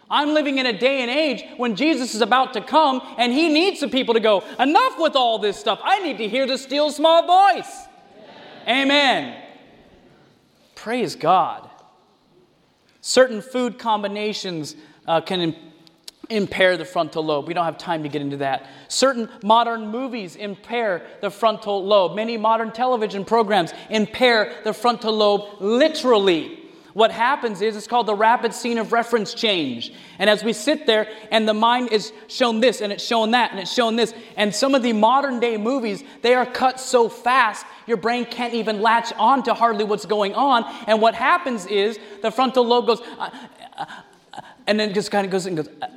I'm 0.10 0.34
living 0.34 0.58
in 0.58 0.66
a 0.66 0.78
day 0.78 1.02
and 1.02 1.10
age 1.10 1.44
when 1.58 1.76
Jesus 1.76 2.14
is 2.14 2.22
about 2.22 2.54
to 2.54 2.62
come 2.62 3.02
and 3.18 3.32
he 3.32 3.48
needs 3.48 3.80
some 3.80 3.90
people 3.90 4.14
to 4.14 4.20
go, 4.20 4.44
enough 4.60 5.00
with 5.00 5.16
all 5.16 5.40
this 5.40 5.58
stuff. 5.58 5.80
I 5.84 6.00
need 6.00 6.18
to 6.18 6.28
hear 6.28 6.46
the 6.46 6.58
still 6.58 6.92
small 6.92 7.26
voice. 7.26 7.88
Amen. 8.64 8.88
Amen. 9.24 9.44
Praise 10.76 11.16
God. 11.16 11.70
Certain 13.00 13.42
food 13.42 13.80
combinations 13.80 14.76
uh, 15.08 15.22
can 15.22 15.56
impair 16.32 16.78
the 16.78 16.86
frontal 16.86 17.24
lobe. 17.24 17.48
We 17.48 17.54
don't 17.54 17.66
have 17.66 17.78
time 17.78 18.04
to 18.04 18.10
get 18.10 18.22
into 18.22 18.38
that. 18.38 18.68
Certain 18.88 19.30
modern 19.44 19.88
movies 19.90 20.36
impair 20.36 21.06
the 21.22 21.30
frontal 21.30 21.86
lobe. 21.86 22.16
Many 22.16 22.38
modern 22.38 22.72
television 22.72 23.26
programs 23.26 23.74
impair 23.90 24.54
the 24.64 24.74
frontal 24.74 25.14
lobe 25.14 25.62
literally. 25.62 26.58
What 26.94 27.12
happens 27.12 27.62
is 27.62 27.78
it's 27.78 27.88
called 27.88 28.08
the 28.08 28.16
rapid 28.16 28.54
scene 28.54 28.78
of 28.78 28.92
reference 28.92 29.34
change. 29.34 29.94
And 30.20 30.30
as 30.30 30.44
we 30.44 30.52
sit 30.52 30.86
there 30.86 31.08
and 31.32 31.48
the 31.48 31.54
mind 31.54 31.90
is 31.92 32.12
shown 32.28 32.60
this 32.60 32.82
and 32.82 32.92
it's 32.92 33.04
shown 33.04 33.32
that 33.32 33.52
and 33.52 33.60
it's 33.62 33.74
shown 33.74 33.96
this, 33.96 34.14
and 34.36 34.54
some 34.54 34.76
of 34.76 34.84
the 34.84 34.94
modern 34.94 35.40
day 35.40 35.58
movies, 35.58 36.04
they 36.22 36.34
are 36.34 36.46
cut 36.46 36.80
so 36.80 37.08
fast 37.08 37.66
your 37.88 37.98
brain 37.98 38.26
can't 38.26 38.54
even 38.54 38.82
latch 38.82 39.14
on 39.18 39.44
to 39.44 39.54
hardly 39.54 39.84
what's 39.84 40.06
going 40.06 40.34
on. 40.34 40.66
And 40.88 41.02
what 41.02 41.16
happens 41.16 41.66
is 41.66 42.00
the 42.22 42.32
frontal 42.32 42.66
lobe 42.66 42.88
goes, 42.88 43.02
uh, 43.02 43.30
uh, 43.78 43.86
uh, 44.34 44.42
and 44.68 44.80
then 44.80 44.94
just 44.94 45.12
kind 45.12 45.26
of 45.26 45.32
goes 45.32 45.46
and 45.46 45.58
goes, 45.58 45.70
uh, 45.82 45.88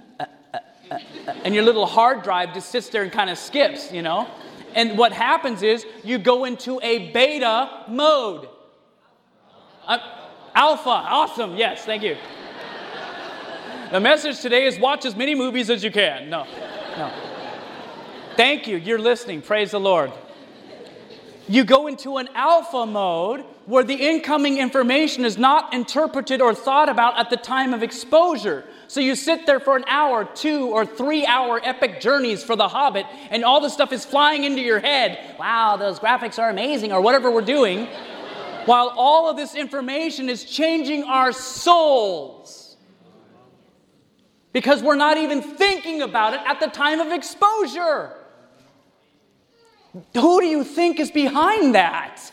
and 1.45 1.55
your 1.55 1.65
little 1.65 1.87
hard 1.87 2.23
drive 2.23 2.55
just 2.55 2.71
sits 2.71 2.89
there 2.89 3.03
and 3.03 3.13
kind 3.13 3.31
of 3.31 3.39
skips, 3.39 3.93
you 3.93 4.03
know? 4.03 4.29
And 4.75 4.99
what 4.99 5.13
happens 5.13 5.63
is 5.63 5.87
you 6.03 6.19
go 6.19 6.45
into 6.45 6.81
a 6.83 7.13
beta 7.13 7.85
mode. 7.89 8.49
Uh, 9.87 9.99
alpha, 10.55 10.91
awesome. 10.91 11.57
Yes, 11.57 11.85
thank 11.85 12.03
you. 12.03 12.17
The 13.93 14.01
message 14.01 14.41
today 14.41 14.67
is 14.67 14.79
watch 14.79 15.05
as 15.05 15.15
many 15.15 15.35
movies 15.35 15.71
as 15.71 15.85
you 15.85 15.91
can. 15.91 16.29
No, 16.29 16.45
no. 16.97 17.13
Thank 18.37 18.67
you. 18.67 18.77
You're 18.77 18.99
listening. 18.99 19.43
Praise 19.43 19.71
the 19.71 19.79
Lord. 19.79 20.11
You 21.47 21.63
go 21.65 21.87
into 21.87 22.17
an 22.17 22.29
alpha 22.35 22.87
mode 22.87 23.45
where 23.67 23.85
the 23.85 23.95
incoming 23.95 24.59
information 24.59 25.25
is 25.25 25.39
not 25.39 25.73
interpreted 25.73 26.41
or 26.41 26.55
thought 26.55 26.89
about 26.89 27.19
at 27.19 27.31
the 27.31 27.37
time 27.37 27.73
of 27.73 27.83
exposure. 27.83 28.65
So 28.95 29.01
you 29.01 29.17
sit 29.17 29.45
there 29.45 29.59
for 29.59 29.77
an 29.77 29.83
hour, 29.89 30.25
two 30.25 30.69
or 30.69 30.87
three 30.87 31.27
hour 31.27 31.61
epic 31.65 32.01
journeys 32.01 32.45
for 32.45 32.55
The 32.55 32.69
Hobbit, 32.69 33.07
and 33.29 33.45
all 33.45 33.61
the 33.61 33.69
stuff 33.69 33.93
is 33.93 34.05
flying 34.05 34.45
into 34.45 34.61
your 34.61 34.79
head. 34.79 35.35
Wow, 35.37 35.77
those 35.77 35.99
graphics 35.99 36.39
are 36.39 36.49
amazing, 36.49 36.93
or 36.93 37.01
whatever 37.01 37.29
we're 37.29 37.41
doing 37.41 37.89
while 38.67 38.93
all 38.97 39.29
of 39.29 39.37
this 39.37 39.57
information 39.57 40.29
is 40.29 40.45
changing 40.45 41.03
our 41.03 41.33
souls. 41.33 42.77
Because 44.53 44.81
we're 44.81 44.95
not 44.95 45.17
even 45.17 45.43
thinking 45.43 46.01
about 46.01 46.35
it 46.35 46.41
at 46.47 46.61
the 46.61 46.69
time 46.69 47.01
of 47.01 47.11
exposure. 47.11 48.13
Who 50.15 50.41
do 50.41 50.47
you 50.47 50.63
think 50.63 51.01
is 51.01 51.11
behind 51.11 51.75
that? 51.75 52.31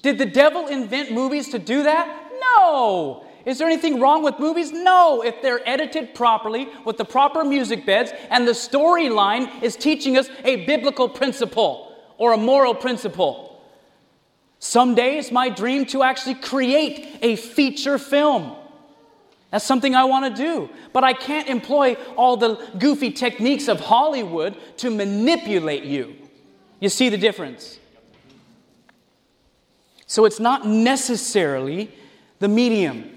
Did 0.00 0.16
the 0.16 0.24
devil 0.24 0.68
invent 0.68 1.12
movies 1.12 1.50
to 1.50 1.58
do 1.58 1.82
that? 1.82 2.32
No. 2.40 3.23
Is 3.46 3.58
there 3.58 3.68
anything 3.68 4.00
wrong 4.00 4.22
with 4.22 4.38
movies? 4.38 4.72
No. 4.72 5.22
If 5.22 5.42
they're 5.42 5.66
edited 5.68 6.14
properly 6.14 6.68
with 6.84 6.96
the 6.96 7.04
proper 7.04 7.44
music 7.44 7.84
beds 7.84 8.12
and 8.30 8.48
the 8.48 8.52
storyline 8.52 9.62
is 9.62 9.76
teaching 9.76 10.16
us 10.16 10.28
a 10.44 10.64
biblical 10.64 11.08
principle 11.08 11.94
or 12.16 12.32
a 12.32 12.36
moral 12.38 12.74
principle. 12.74 13.62
Someday 14.58 15.18
it's 15.18 15.30
my 15.30 15.50
dream 15.50 15.84
to 15.86 16.02
actually 16.02 16.36
create 16.36 17.18
a 17.20 17.36
feature 17.36 17.98
film. 17.98 18.56
That's 19.50 19.64
something 19.64 19.94
I 19.94 20.04
want 20.04 20.34
to 20.34 20.42
do. 20.42 20.70
But 20.92 21.04
I 21.04 21.12
can't 21.12 21.48
employ 21.48 21.94
all 22.16 22.36
the 22.36 22.54
goofy 22.78 23.10
techniques 23.10 23.68
of 23.68 23.78
Hollywood 23.78 24.56
to 24.78 24.90
manipulate 24.90 25.84
you. 25.84 26.16
You 26.80 26.88
see 26.88 27.08
the 27.08 27.18
difference? 27.18 27.78
So 30.06 30.24
it's 30.24 30.40
not 30.40 30.66
necessarily 30.66 31.90
the 32.38 32.48
medium, 32.48 33.13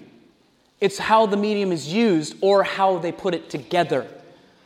it's 0.80 0.97
how 0.97 1.25
the 1.25 1.38
medium 1.38 1.71
is 1.71 1.91
used 1.91 2.36
or 2.41 2.63
how 2.63 2.97
they 2.99 3.11
put 3.11 3.34
it 3.34 3.49
together. 3.49 4.07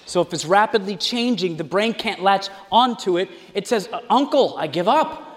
So 0.05 0.22
if 0.22 0.34
it's 0.34 0.45
rapidly 0.45 0.97
changing, 0.97 1.57
the 1.57 1.64
brain 1.64 1.93
can't 1.93 2.22
latch 2.22 2.49
onto 2.72 3.18
it. 3.18 3.30
It 3.53 3.68
says, 3.68 3.88
uh, 3.93 4.01
Uncle, 4.09 4.57
I 4.57 4.68
give 4.68 4.88
up. 4.88 5.28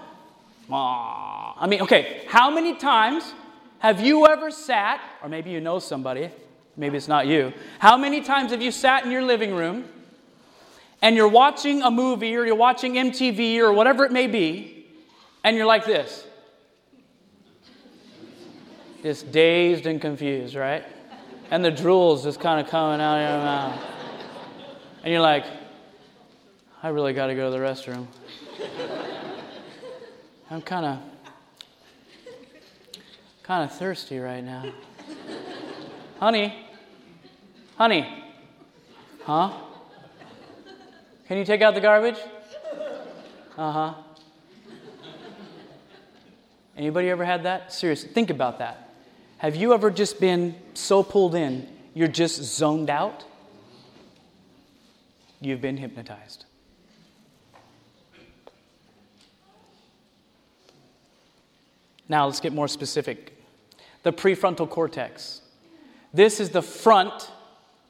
I 0.69 1.67
mean, 1.67 1.81
okay, 1.81 2.23
how 2.27 2.49
many 2.49 2.75
times 2.75 3.33
have 3.79 4.01
you 4.01 4.27
ever 4.27 4.51
sat, 4.51 4.99
or 5.21 5.29
maybe 5.29 5.51
you 5.51 5.61
know 5.61 5.79
somebody, 5.79 6.29
maybe 6.75 6.97
it's 6.97 7.07
not 7.07 7.27
you, 7.27 7.53
how 7.79 7.95
many 7.95 8.21
times 8.21 8.51
have 8.51 8.61
you 8.61 8.71
sat 8.71 9.05
in 9.05 9.11
your 9.11 9.21
living 9.21 9.53
room 9.53 9.85
and 11.01 11.15
you're 11.15 11.29
watching 11.29 11.83
a 11.83 11.91
movie 11.91 12.35
or 12.35 12.45
you're 12.45 12.55
watching 12.55 12.95
MTV 12.95 13.59
or 13.59 13.71
whatever 13.71 14.03
it 14.03 14.11
may 14.11 14.27
be, 14.27 14.87
and 15.43 15.55
you're 15.55 15.67
like 15.67 15.85
this? 15.85 16.25
Just 19.05 19.31
dazed 19.31 19.85
and 19.85 20.01
confused, 20.01 20.55
right? 20.55 20.83
And 21.51 21.63
the 21.63 21.69
drool's 21.69 22.23
just 22.23 22.39
kind 22.39 22.59
of 22.59 22.71
coming 22.71 22.99
out 22.99 23.17
of 23.17 23.29
your 23.29 23.39
mouth. 23.45 23.79
And 25.03 25.13
you're 25.13 25.21
like, 25.21 25.45
I 26.81 26.87
really 26.87 27.13
got 27.13 27.27
to 27.27 27.35
go 27.35 27.51
to 27.51 27.55
the 27.55 27.63
restroom. 27.63 28.07
I'm 30.49 30.59
kind 30.63 30.87
of 30.87 30.99
kind 33.43 33.69
of 33.69 33.77
thirsty 33.77 34.17
right 34.17 34.43
now. 34.43 34.73
honey, 36.19 36.65
honey, 37.77 38.23
huh? 39.21 39.53
Can 41.27 41.37
you 41.37 41.45
take 41.45 41.61
out 41.61 41.75
the 41.75 41.81
garbage? 41.81 42.17
Uh 43.55 43.71
huh. 43.71 43.93
Anybody 46.75 47.11
ever 47.11 47.23
had 47.23 47.43
that? 47.43 47.71
Seriously, 47.71 48.09
think 48.09 48.31
about 48.31 48.57
that. 48.57 48.84
Have 49.37 49.55
you 49.55 49.73
ever 49.73 49.91
just 49.91 50.19
been 50.19 50.55
so 50.73 51.03
pulled 51.03 51.35
in, 51.35 51.67
you're 51.93 52.07
just 52.07 52.41
zoned 52.41 52.89
out? 52.89 53.23
You've 55.41 55.61
been 55.61 55.77
hypnotized. 55.77 56.45
Now 62.07 62.25
let's 62.25 62.39
get 62.39 62.53
more 62.53 62.67
specific 62.67 63.31
the 64.03 64.13
prefrontal 64.13 64.69
cortex. 64.69 65.41
This 66.13 66.39
is 66.39 66.51
the 66.51 66.61
front, 66.61 67.31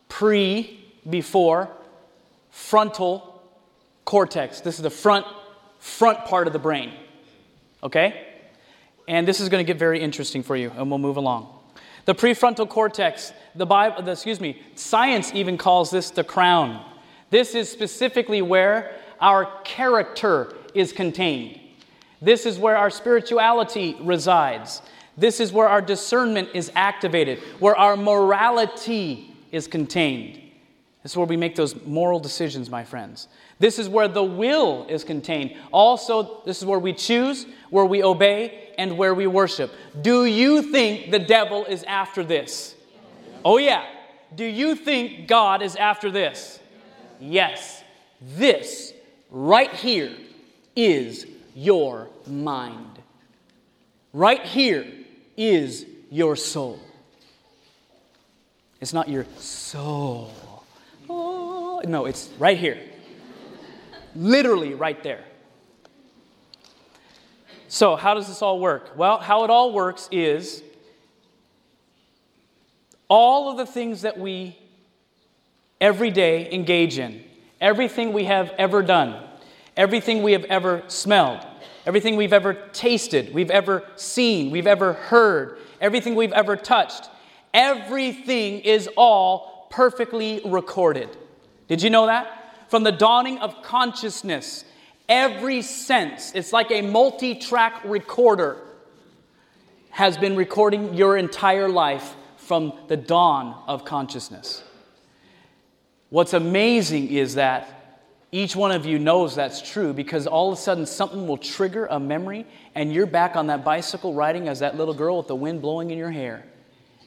pre, 0.07 0.79
before, 1.09 1.69
frontal 2.49 3.43
cortex. 4.05 4.61
This 4.61 4.75
is 4.75 4.81
the 4.81 4.89
front 4.89 5.25
front 5.79 6.25
part 6.25 6.47
of 6.47 6.53
the 6.53 6.59
brain. 6.59 6.93
Okay? 7.83 8.34
And 9.07 9.27
this 9.27 9.39
is 9.39 9.49
going 9.49 9.63
to 9.63 9.67
get 9.67 9.77
very 9.77 9.99
interesting 9.99 10.43
for 10.43 10.55
you, 10.55 10.71
and 10.75 10.89
we'll 10.89 10.99
move 10.99 11.17
along. 11.17 11.47
The 12.05 12.15
prefrontal 12.15 12.69
cortex, 12.69 13.33
the 13.55 13.65
Bible, 13.65 14.03
the, 14.03 14.11
excuse 14.11 14.39
me, 14.39 14.61
science 14.75 15.33
even 15.33 15.57
calls 15.57 15.89
this 15.91 16.11
the 16.11 16.23
crown. 16.23 16.83
This 17.29 17.55
is 17.55 17.69
specifically 17.69 18.41
where 18.41 18.95
our 19.19 19.49
character 19.63 20.53
is 20.73 20.91
contained. 20.91 21.59
This 22.21 22.45
is 22.45 22.59
where 22.59 22.77
our 22.77 22.89
spirituality 22.89 23.97
resides. 24.01 24.81
This 25.17 25.39
is 25.39 25.51
where 25.51 25.67
our 25.67 25.81
discernment 25.81 26.49
is 26.53 26.71
activated, 26.75 27.39
where 27.59 27.75
our 27.75 27.95
morality 27.95 29.33
is 29.51 29.67
contained. 29.67 30.41
This 31.01 31.13
is 31.13 31.17
where 31.17 31.27
we 31.27 31.37
make 31.37 31.55
those 31.55 31.75
moral 31.85 32.19
decisions, 32.19 32.69
my 32.69 32.83
friends. 32.83 33.27
This 33.59 33.79
is 33.79 33.87
where 33.87 34.07
the 34.07 34.23
will 34.23 34.85
is 34.89 35.03
contained. 35.03 35.55
Also, 35.71 36.41
this 36.45 36.57
is 36.57 36.65
where 36.65 36.79
we 36.79 36.93
choose, 36.93 37.45
where 37.69 37.85
we 37.85 38.03
obey, 38.03 38.64
and 38.77 38.97
where 38.97 39.13
we 39.13 39.27
worship. 39.27 39.71
Do 40.01 40.25
you 40.25 40.61
think 40.61 41.11
the 41.11 41.19
devil 41.19 41.65
is 41.65 41.83
after 41.83 42.23
this? 42.23 42.75
Oh, 43.43 43.57
yeah. 43.57 43.85
Do 44.35 44.45
you 44.45 44.75
think 44.75 45.27
God 45.27 45.61
is 45.61 45.75
after 45.75 46.11
this? 46.11 46.59
Yes. 47.19 47.83
This 48.21 48.93
right 49.29 49.71
here 49.71 50.11
is 50.75 51.27
your 51.53 52.09
mind. 52.27 52.99
Right 54.13 54.43
here 54.43 54.85
is 55.37 55.85
your 56.09 56.35
soul. 56.35 56.79
It's 58.81 58.93
not 58.93 59.09
your 59.09 59.25
soul. 59.37 60.31
Oh, 61.09 61.81
no, 61.85 62.05
it's 62.05 62.29
right 62.39 62.57
here. 62.57 62.79
Literally 64.15 64.73
right 64.73 65.01
there. 65.03 65.23
So, 67.75 67.97
how 67.97 68.13
does 68.13 68.29
this 68.29 68.41
all 68.41 68.57
work? 68.57 68.93
Well, 68.95 69.17
how 69.17 69.43
it 69.43 69.49
all 69.49 69.73
works 69.73 70.07
is 70.09 70.63
all 73.09 73.51
of 73.51 73.57
the 73.57 73.65
things 73.65 74.03
that 74.03 74.17
we 74.17 74.57
every 75.81 76.09
day 76.09 76.49
engage 76.53 76.99
in, 76.99 77.21
everything 77.59 78.13
we 78.13 78.23
have 78.23 78.53
ever 78.57 78.81
done, 78.81 79.21
everything 79.75 80.23
we 80.23 80.31
have 80.31 80.45
ever 80.45 80.83
smelled, 80.87 81.45
everything 81.85 82.15
we've 82.15 82.31
ever 82.31 82.53
tasted, 82.53 83.33
we've 83.33 83.51
ever 83.51 83.83
seen, 83.97 84.51
we've 84.51 84.67
ever 84.67 84.93
heard, 84.93 85.57
everything 85.81 86.15
we've 86.15 86.31
ever 86.31 86.55
touched, 86.55 87.09
everything 87.53 88.61
is 88.61 88.87
all 88.95 89.67
perfectly 89.69 90.41
recorded. 90.45 91.09
Did 91.67 91.81
you 91.81 91.89
know 91.89 92.05
that? 92.05 92.69
From 92.69 92.83
the 92.83 92.93
dawning 92.93 93.39
of 93.39 93.61
consciousness, 93.63 94.63
every 95.07 95.61
sense, 95.61 96.31
it's 96.33 96.53
like 96.53 96.71
a 96.71 96.81
multi 96.81 97.35
track 97.35 97.81
recorder, 97.83 98.57
has 99.89 100.17
been 100.17 100.35
recording 100.35 100.93
your 100.93 101.17
entire 101.17 101.69
life 101.69 102.15
from 102.37 102.73
the 102.87 102.97
dawn 102.97 103.63
of 103.67 103.85
consciousness. 103.85 104.63
What's 106.09 106.33
amazing 106.33 107.09
is 107.09 107.35
that 107.35 107.75
each 108.31 108.55
one 108.55 108.71
of 108.71 108.85
you 108.85 108.99
knows 108.99 109.35
that's 109.35 109.61
true 109.61 109.93
because 109.93 110.27
all 110.27 110.51
of 110.51 110.57
a 110.57 110.61
sudden 110.61 110.85
something 110.85 111.27
will 111.27 111.37
trigger 111.37 111.85
a 111.85 111.99
memory 111.99 112.45
and 112.75 112.93
you're 112.93 113.05
back 113.05 113.35
on 113.35 113.47
that 113.47 113.63
bicycle 113.63 114.13
riding 114.13 114.49
as 114.49 114.59
that 114.59 114.75
little 114.75 114.93
girl 114.93 115.17
with 115.17 115.27
the 115.27 115.35
wind 115.35 115.61
blowing 115.61 115.91
in 115.91 115.97
your 115.97 116.11
hair. 116.11 116.45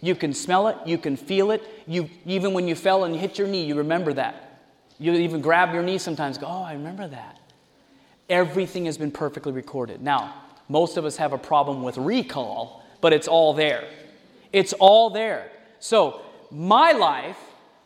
You 0.00 0.14
can 0.14 0.32
smell 0.32 0.68
it, 0.68 0.76
you 0.86 0.96
can 0.96 1.16
feel 1.16 1.50
it. 1.50 1.62
You, 1.86 2.08
even 2.24 2.54
when 2.54 2.66
you 2.66 2.74
fell 2.74 3.04
and 3.04 3.14
hit 3.14 3.38
your 3.38 3.48
knee, 3.48 3.64
you 3.64 3.74
remember 3.74 4.12
that. 4.14 4.62
You 4.98 5.12
even 5.12 5.40
grab 5.40 5.74
your 5.74 5.82
knee 5.82 5.98
sometimes, 5.98 6.38
go, 6.38 6.46
oh, 6.46 6.62
I 6.62 6.72
remember 6.72 7.06
that. 7.08 7.37
Everything 8.28 8.84
has 8.86 8.98
been 8.98 9.10
perfectly 9.10 9.52
recorded. 9.52 10.02
Now, 10.02 10.34
most 10.68 10.96
of 10.96 11.04
us 11.04 11.16
have 11.16 11.32
a 11.32 11.38
problem 11.38 11.82
with 11.82 11.96
recall, 11.96 12.84
but 13.00 13.12
it's 13.12 13.28
all 13.28 13.54
there. 13.54 13.88
It's 14.52 14.72
all 14.74 15.10
there. 15.10 15.50
So, 15.80 16.22
my 16.50 16.92
life, 16.92 17.38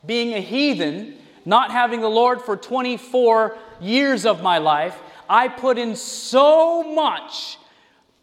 being 0.05 0.35
a 0.35 0.41
heathen, 0.41 1.17
not 1.45 1.71
having 1.71 2.01
the 2.01 2.09
Lord 2.09 2.41
for 2.41 2.57
24 2.57 3.57
years 3.81 4.27
of 4.27 4.43
my 4.43 4.59
life, 4.59 4.99
I 5.29 5.49
put 5.49 5.79
in 5.79 5.97
so 5.97 6.83
much 6.95 7.59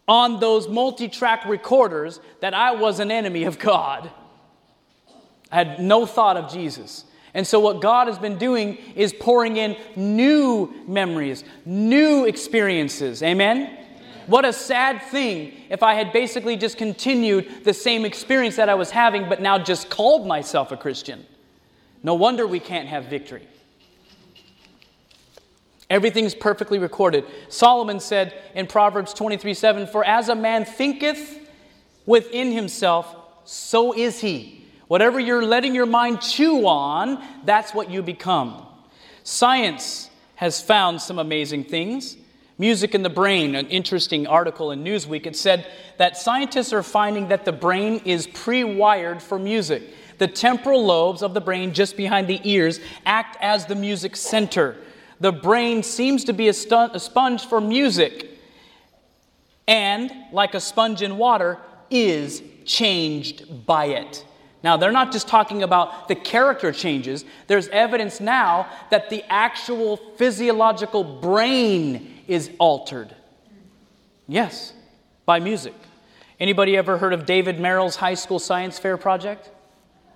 on 0.06 0.40
those 0.40 0.68
multi 0.68 1.08
track 1.08 1.44
recorders 1.46 2.20
that 2.40 2.54
I 2.54 2.72
was 2.72 3.00
an 3.00 3.10
enemy 3.10 3.44
of 3.44 3.58
God. 3.58 4.10
I 5.52 5.56
had 5.56 5.80
no 5.80 6.06
thought 6.06 6.36
of 6.36 6.52
Jesus. 6.52 7.04
And 7.34 7.46
so, 7.46 7.60
what 7.60 7.80
God 7.80 8.08
has 8.08 8.18
been 8.18 8.38
doing 8.38 8.78
is 8.96 9.12
pouring 9.12 9.56
in 9.56 9.76
new 9.94 10.72
memories, 10.86 11.44
new 11.64 12.24
experiences. 12.24 13.22
Amen? 13.22 13.78
What 14.26 14.44
a 14.44 14.52
sad 14.52 15.02
thing 15.02 15.52
if 15.70 15.82
I 15.82 15.94
had 15.94 16.12
basically 16.12 16.56
just 16.56 16.76
continued 16.76 17.64
the 17.64 17.74
same 17.74 18.04
experience 18.04 18.56
that 18.56 18.68
I 18.68 18.74
was 18.74 18.90
having, 18.90 19.28
but 19.28 19.40
now 19.40 19.58
just 19.58 19.90
called 19.90 20.26
myself 20.26 20.72
a 20.72 20.76
Christian. 20.76 21.26
No 22.02 22.14
wonder 22.14 22.46
we 22.46 22.60
can't 22.60 22.88
have 22.88 23.06
victory. 23.06 23.46
Everything's 25.88 26.34
perfectly 26.34 26.78
recorded. 26.78 27.24
Solomon 27.48 27.98
said 27.98 28.34
in 28.54 28.68
Proverbs 28.68 29.12
23 29.12 29.54
7, 29.54 29.86
For 29.88 30.04
as 30.04 30.28
a 30.28 30.36
man 30.36 30.64
thinketh 30.64 31.40
within 32.06 32.52
himself, 32.52 33.16
so 33.44 33.92
is 33.92 34.20
he. 34.20 34.59
Whatever 34.90 35.20
you're 35.20 35.46
letting 35.46 35.72
your 35.72 35.86
mind 35.86 36.20
chew 36.20 36.66
on, 36.66 37.24
that's 37.44 37.72
what 37.72 37.92
you 37.92 38.02
become. 38.02 38.66
Science 39.22 40.10
has 40.34 40.60
found 40.60 41.00
some 41.00 41.20
amazing 41.20 41.62
things. 41.62 42.16
Music 42.58 42.92
in 42.92 43.04
the 43.04 43.08
Brain, 43.08 43.54
an 43.54 43.68
interesting 43.68 44.26
article 44.26 44.72
in 44.72 44.82
Newsweek, 44.82 45.26
it 45.26 45.36
said 45.36 45.70
that 45.98 46.16
scientists 46.16 46.72
are 46.72 46.82
finding 46.82 47.28
that 47.28 47.44
the 47.44 47.52
brain 47.52 48.02
is 48.04 48.26
pre 48.26 48.64
wired 48.64 49.22
for 49.22 49.38
music. 49.38 49.84
The 50.18 50.26
temporal 50.26 50.84
lobes 50.84 51.22
of 51.22 51.34
the 51.34 51.40
brain, 51.40 51.72
just 51.72 51.96
behind 51.96 52.26
the 52.26 52.40
ears, 52.42 52.80
act 53.06 53.36
as 53.40 53.66
the 53.66 53.76
music 53.76 54.16
center. 54.16 54.76
The 55.20 55.30
brain 55.30 55.84
seems 55.84 56.24
to 56.24 56.32
be 56.32 56.48
a, 56.48 56.52
stu- 56.52 56.90
a 56.92 56.98
sponge 56.98 57.46
for 57.46 57.60
music, 57.60 58.28
and 59.68 60.10
like 60.32 60.54
a 60.54 60.60
sponge 60.60 61.00
in 61.00 61.16
water, 61.16 61.58
is 61.90 62.42
changed 62.64 63.66
by 63.66 63.84
it. 63.84 64.24
Now, 64.62 64.76
they're 64.76 64.92
not 64.92 65.10
just 65.10 65.26
talking 65.26 65.62
about 65.62 66.08
the 66.08 66.14
character 66.14 66.70
changes. 66.70 67.24
There's 67.46 67.68
evidence 67.68 68.20
now 68.20 68.68
that 68.90 69.08
the 69.08 69.24
actual 69.28 69.96
physiological 69.96 71.02
brain 71.02 72.18
is 72.28 72.50
altered. 72.58 73.14
Yes, 74.28 74.74
by 75.24 75.40
music. 75.40 75.74
Anybody 76.38 76.76
ever 76.76 76.98
heard 76.98 77.12
of 77.12 77.26
David 77.26 77.58
Merrill's 77.58 77.96
high 77.96 78.14
school 78.14 78.38
science 78.38 78.78
fair 78.78 78.96
project? 78.96 79.50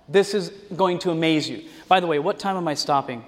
This 0.07 0.33
is 0.33 0.49
going 0.75 0.99
to 0.99 1.11
amaze 1.11 1.49
you. 1.49 1.63
By 1.87 1.99
the 1.99 2.07
way, 2.07 2.19
what 2.19 2.37
time 2.37 2.55
am 2.57 2.67
I 2.67 2.75
stopping? 2.75 3.25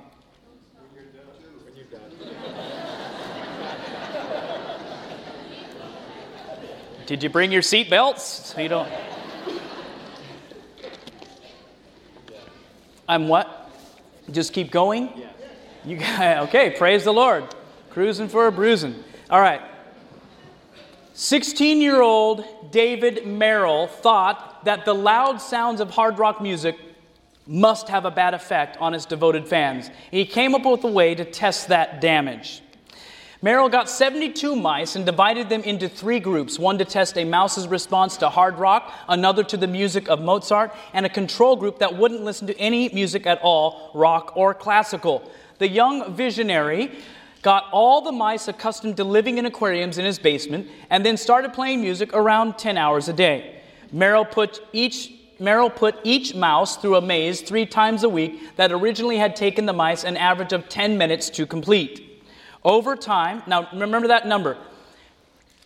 Did 7.07 7.23
you 7.23 7.29
bring 7.29 7.53
your 7.53 7.61
seat 7.61 7.89
belts 7.89 8.51
so 8.53 8.59
you 8.59 8.67
don't? 8.67 8.89
I'm 13.07 13.27
what? 13.27 13.71
Just 14.31 14.53
keep 14.53 14.71
going? 14.71 15.09
You 15.85 15.97
okay, 16.19 16.75
praise 16.77 17.03
the 17.03 17.13
Lord. 17.13 17.45
Cruising 17.89 18.27
for 18.27 18.47
a 18.47 18.51
bruising. 18.51 18.95
All 19.29 19.41
right. 19.41 19.61
16 21.13 21.81
year 21.81 22.01
old 22.01 22.71
David 22.71 23.25
Merrill 23.25 23.87
thought 23.87 24.65
that 24.65 24.85
the 24.85 24.93
loud 24.93 25.41
sounds 25.41 25.81
of 25.81 25.89
hard 25.89 26.19
rock 26.19 26.41
music 26.41 26.77
must 27.47 27.87
have 27.87 28.05
a 28.05 28.11
bad 28.11 28.33
effect 28.33 28.77
on 28.77 28.93
his 28.93 29.05
devoted 29.05 29.47
fans. 29.47 29.89
He 30.11 30.25
came 30.25 30.53
up 30.53 30.65
with 30.65 30.83
a 30.83 30.91
way 30.91 31.15
to 31.15 31.25
test 31.25 31.69
that 31.69 32.01
damage. 32.01 32.61
Merrill 33.43 33.69
got 33.69 33.87
72 33.87 34.55
mice 34.55 34.95
and 34.95 35.05
divided 35.05 35.47
them 35.47 35.61
into 35.61 35.87
three 35.87 36.19
groups 36.19 36.57
one 36.57 36.79
to 36.79 36.85
test 36.85 37.17
a 37.19 37.23
mouse's 37.23 37.67
response 37.67 38.17
to 38.17 38.29
hard 38.29 38.57
rock, 38.57 38.91
another 39.07 39.43
to 39.43 39.57
the 39.57 39.67
music 39.67 40.09
of 40.09 40.19
Mozart, 40.19 40.73
and 40.93 41.05
a 41.05 41.09
control 41.09 41.55
group 41.55 41.77
that 41.77 41.95
wouldn't 41.95 42.23
listen 42.23 42.47
to 42.47 42.57
any 42.57 42.89
music 42.89 43.27
at 43.27 43.39
all, 43.43 43.91
rock 43.93 44.35
or 44.35 44.55
classical. 44.55 45.31
The 45.59 45.69
young 45.69 46.15
visionary 46.15 46.97
got 47.43 47.65
all 47.71 48.01
the 48.01 48.11
mice 48.11 48.47
accustomed 48.47 48.97
to 48.97 49.03
living 49.03 49.37
in 49.37 49.45
aquariums 49.45 49.99
in 49.99 50.05
his 50.05 50.17
basement, 50.17 50.67
and 50.89 51.05
then 51.05 51.15
started 51.15 51.53
playing 51.53 51.79
music 51.79 52.13
around 52.13 52.57
10 52.57 52.75
hours 52.75 53.07
a 53.07 53.13
day. 53.13 53.61
Merrill 53.91 54.25
put 54.25 54.61
each 54.73 55.13
Merrill 55.39 55.69
put 55.69 55.95
each 56.03 56.33
mouse 56.33 56.77
through 56.77 56.95
a 56.95 57.01
maze 57.01 57.41
three 57.41 57.67
times 57.67 58.03
a 58.03 58.09
week 58.09 58.55
that 58.55 58.71
originally 58.71 59.17
had 59.17 59.35
taken 59.35 59.67
the 59.67 59.73
mice 59.73 60.03
an 60.03 60.17
average 60.17 60.51
of 60.51 60.67
10 60.67 60.97
minutes 60.97 61.29
to 61.29 61.45
complete. 61.45 62.06
Over 62.67 62.97
time, 62.97 63.43
now 63.47 63.69
remember 63.71 64.09
that 64.09 64.27
number 64.27 64.57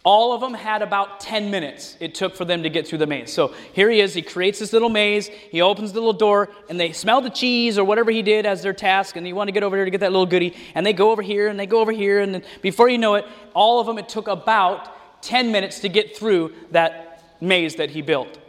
All 0.03 0.33
of 0.33 0.41
them 0.41 0.53
had 0.53 0.81
about 0.81 1.19
10 1.19 1.49
minutes 1.51 1.97
it 1.99 2.15
took 2.15 2.35
for 2.35 2.45
them 2.45 2.63
to 2.63 2.69
get 2.69 2.87
through 2.87 2.99
the 2.99 3.07
maze. 3.07 3.33
So 3.33 3.53
here 3.73 3.89
he 3.89 4.01
is, 4.01 4.13
he 4.13 4.21
creates 4.21 4.59
this 4.59 4.71
little 4.71 4.89
maze, 4.89 5.27
he 5.27 5.61
opens 5.61 5.93
the 5.93 5.99
little 5.99 6.13
door, 6.13 6.49
and 6.69 6.79
they 6.79 6.91
smell 6.91 7.21
the 7.21 7.29
cheese 7.29 7.77
or 7.77 7.83
whatever 7.83 8.09
he 8.09 8.21
did 8.21 8.45
as 8.47 8.63
their 8.63 8.73
task, 8.73 9.15
and 9.15 9.25
they 9.25 9.33
want 9.33 9.47
to 9.47 9.51
get 9.51 9.61
over 9.61 9.75
here 9.75 9.85
to 9.85 9.91
get 9.91 9.99
that 9.99 10.11
little 10.11 10.25
goodie, 10.25 10.55
and 10.73 10.85
they 10.85 10.93
go 10.93 11.11
over 11.11 11.21
here 11.21 11.47
and 11.49 11.59
they 11.59 11.67
go 11.67 11.81
over 11.81 11.91
here, 11.91 12.19
and 12.19 12.43
before 12.61 12.89
you 12.89 12.97
know 12.97 13.15
it, 13.15 13.25
all 13.53 13.79
of 13.79 13.85
them, 13.87 13.99
it 13.99 14.09
took 14.09 14.27
about 14.27 15.21
10 15.21 15.51
minutes 15.51 15.79
to 15.79 15.89
get 15.89 16.17
through 16.17 16.51
that 16.71 17.23
maze 17.39 17.75
that 17.75 17.91
he 17.91 18.01
built. 18.01 18.39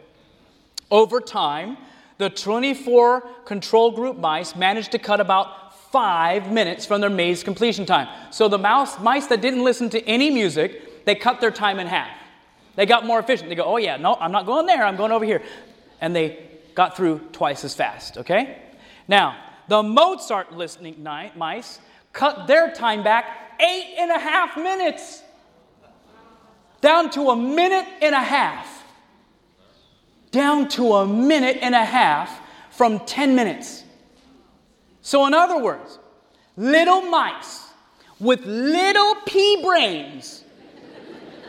Over 0.89 1.21
time, 1.21 1.77
the 2.17 2.29
24 2.29 3.21
control 3.45 3.91
group 3.91 4.17
mice 4.17 4.55
managed 4.55 4.91
to 4.91 4.99
cut 4.99 5.19
about 5.19 5.62
five 5.93 6.51
minutes 6.51 6.87
from 6.87 7.01
their 7.01 7.09
maze 7.11 7.43
completion 7.43 7.85
time. 7.85 8.07
So 8.31 8.47
the 8.47 8.57
mouse, 8.57 8.99
mice 8.99 9.27
that 9.27 9.41
didn't 9.41 9.63
listen 9.63 9.91
to 9.91 10.03
any 10.07 10.31
music, 10.31 11.05
they 11.05 11.13
cut 11.13 11.39
their 11.39 11.51
time 11.51 11.79
in 11.79 11.85
half. 11.85 12.09
They 12.75 12.87
got 12.87 13.05
more 13.05 13.19
efficient. 13.19 13.47
They 13.49 13.53
go, 13.55 13.63
oh, 13.63 13.77
yeah, 13.77 13.97
no, 13.97 14.15
I'm 14.15 14.31
not 14.31 14.47
going 14.47 14.65
there, 14.65 14.83
I'm 14.83 14.97
going 14.97 15.11
over 15.11 15.23
here. 15.23 15.43
And 16.01 16.15
they 16.15 16.49
got 16.73 16.97
through 16.97 17.19
twice 17.31 17.63
as 17.63 17.75
fast, 17.75 18.17
okay? 18.17 18.57
Now, 19.07 19.37
the 19.67 19.83
Mozart 19.83 20.53
listening 20.53 21.03
mice 21.35 21.79
cut 22.11 22.47
their 22.47 22.71
time 22.71 23.03
back 23.03 23.53
eight 23.59 23.93
and 23.99 24.09
a 24.09 24.17
half 24.17 24.57
minutes, 24.57 25.21
down 26.81 27.11
to 27.11 27.29
a 27.29 27.35
minute 27.35 27.85
and 28.01 28.15
a 28.15 28.23
half. 28.23 28.83
Down 30.31 30.67
to 30.69 30.93
a 30.93 31.05
minute 31.05 31.59
and 31.61 31.75
a 31.75 31.85
half 31.85 32.41
from 32.71 32.99
10 33.01 33.35
minutes. 33.35 33.82
So, 35.03 35.27
in 35.27 35.33
other 35.33 35.61
words, 35.61 35.99
little 36.55 37.01
mice 37.01 37.67
with 38.21 38.45
little 38.45 39.15
pea 39.25 39.61
brains 39.61 40.45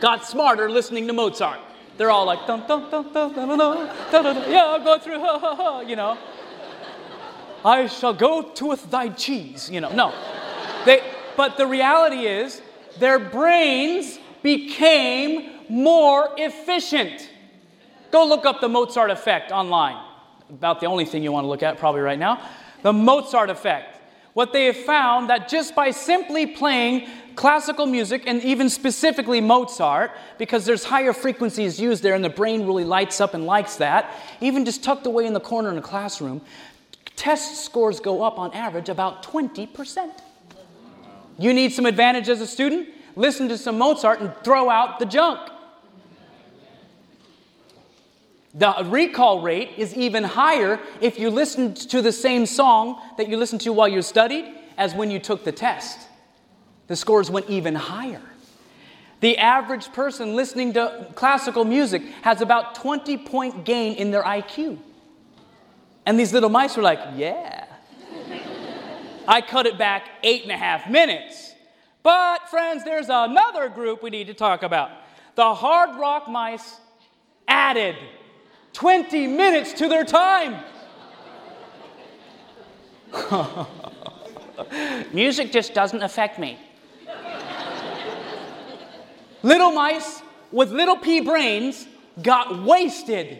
got 0.01 0.25
smarter 0.25 0.69
listening 0.69 1.07
to 1.07 1.13
Mozart. 1.13 1.59
They're 1.97 2.11
all 2.11 2.25
like, 2.25 2.45
dun, 2.45 2.67
dun, 2.67 2.91
dun, 2.91 3.13
dun, 3.13 3.33
dun, 3.33 3.57
dun, 3.57 3.89
dun, 4.11 4.23
dun, 4.23 4.51
yeah, 4.51 4.65
I'll 4.65 4.83
go 4.83 4.99
through, 4.99 5.19
ha, 5.21 5.39
ha, 5.39 5.55
ha, 5.55 5.79
you 5.79 5.95
know. 5.95 6.17
I 7.63 7.87
shall 7.87 8.13
go 8.13 8.41
to 8.41 8.65
with 8.65 8.91
thy 8.91 9.07
cheese, 9.07 9.69
you 9.71 9.79
know. 9.79 9.89
No. 9.93 10.13
They, 10.85 11.01
but 11.37 11.55
the 11.55 11.65
reality 11.65 12.27
is, 12.27 12.61
their 12.99 13.19
brains 13.19 14.19
became 14.43 15.61
more 15.69 16.29
efficient. 16.37 17.29
Go 18.11 18.25
look 18.27 18.45
up 18.45 18.59
the 18.59 18.69
Mozart 18.69 19.11
effect 19.11 19.53
online. 19.53 20.03
About 20.49 20.81
the 20.81 20.87
only 20.87 21.05
thing 21.05 21.23
you 21.23 21.31
want 21.31 21.45
to 21.45 21.47
look 21.47 21.63
at 21.63 21.77
probably 21.77 22.01
right 22.01 22.19
now. 22.19 22.45
The 22.81 22.93
Mozart 22.93 23.49
effect. 23.49 23.99
What 24.33 24.51
they 24.51 24.65
have 24.65 24.77
found 24.77 25.29
that 25.29 25.47
just 25.47 25.75
by 25.75 25.91
simply 25.91 26.45
playing 26.45 27.07
classical 27.35 27.85
music, 27.85 28.23
and 28.25 28.41
even 28.43 28.69
specifically 28.69 29.41
Mozart, 29.41 30.11
because 30.37 30.65
there's 30.65 30.83
higher 30.83 31.13
frequencies 31.13 31.79
used 31.79 32.03
there 32.03 32.15
and 32.15 32.23
the 32.23 32.29
brain 32.29 32.65
really 32.65 32.83
lights 32.83 33.21
up 33.21 33.33
and 33.33 33.45
likes 33.45 33.77
that, 33.77 34.13
even 34.41 34.65
just 34.65 34.83
tucked 34.83 35.05
away 35.05 35.25
in 35.25 35.33
the 35.33 35.39
corner 35.39 35.69
in 35.71 35.77
a 35.77 35.81
classroom, 35.81 36.41
test 37.15 37.63
scores 37.63 37.99
go 37.99 38.23
up 38.23 38.37
on 38.37 38.53
average 38.53 38.89
about 38.89 39.23
20%. 39.23 40.11
You 41.37 41.53
need 41.53 41.73
some 41.73 41.85
advantage 41.85 42.29
as 42.29 42.41
a 42.41 42.47
student? 42.47 42.89
Listen 43.15 43.49
to 43.49 43.57
some 43.57 43.77
Mozart 43.77 44.21
and 44.21 44.33
throw 44.43 44.69
out 44.69 44.99
the 44.99 45.05
junk. 45.05 45.39
The 48.55 48.73
recall 48.85 49.41
rate 49.41 49.71
is 49.77 49.93
even 49.93 50.23
higher 50.23 50.79
if 51.01 51.19
you 51.19 51.29
listened 51.29 51.75
to 51.89 52.01
the 52.01 52.13
same 52.13 52.45
song 52.45 53.01
that 53.17 53.27
you 53.27 53.35
listened 53.35 53.59
to 53.61 53.73
while 53.73 53.89
you 53.89 54.01
studied 54.01 54.45
as 54.77 54.95
when 54.95 55.11
you 55.11 55.19
took 55.19 55.43
the 55.43 55.51
test. 55.51 55.99
The 56.87 56.95
scores 56.95 57.29
went 57.29 57.49
even 57.49 57.75
higher. 57.75 58.21
The 59.19 59.37
average 59.37 59.91
person 59.91 60.35
listening 60.35 60.73
to 60.73 61.07
classical 61.15 61.65
music 61.65 62.01
has 62.21 62.39
about 62.39 62.75
20 62.75 63.17
point 63.17 63.65
gain 63.65 63.95
in 63.95 64.11
their 64.11 64.23
IQ. 64.23 64.77
And 66.05 66.17
these 66.17 66.31
little 66.31 66.49
mice 66.49 66.77
were 66.77 66.83
like, 66.83 66.99
yeah. 67.15 67.65
I 69.27 69.41
cut 69.41 69.65
it 69.65 69.77
back 69.77 70.07
eight 70.23 70.43
and 70.43 70.51
a 70.51 70.57
half 70.57 70.89
minutes. 70.89 71.53
But, 72.03 72.47
friends, 72.49 72.83
there's 72.85 73.09
another 73.09 73.67
group 73.67 74.03
we 74.03 74.11
need 74.11 74.27
to 74.27 74.33
talk 74.33 74.63
about. 74.63 74.91
The 75.33 75.55
hard 75.55 75.99
rock 75.99 76.29
mice 76.29 76.79
added 77.47 77.95
20 78.75 79.27
minutes 79.27 79.71
to 79.71 79.87
their 79.87 80.03
time. 80.03 80.61
Music 85.13 85.51
just 85.51 85.73
doesn't 85.73 86.03
affect 86.03 86.37
me. 86.37 86.59
Little 89.43 89.71
mice 89.71 90.21
with 90.51 90.71
little 90.71 90.97
pea 90.97 91.21
brains 91.21 91.87
got 92.21 92.63
wasted. 92.63 93.39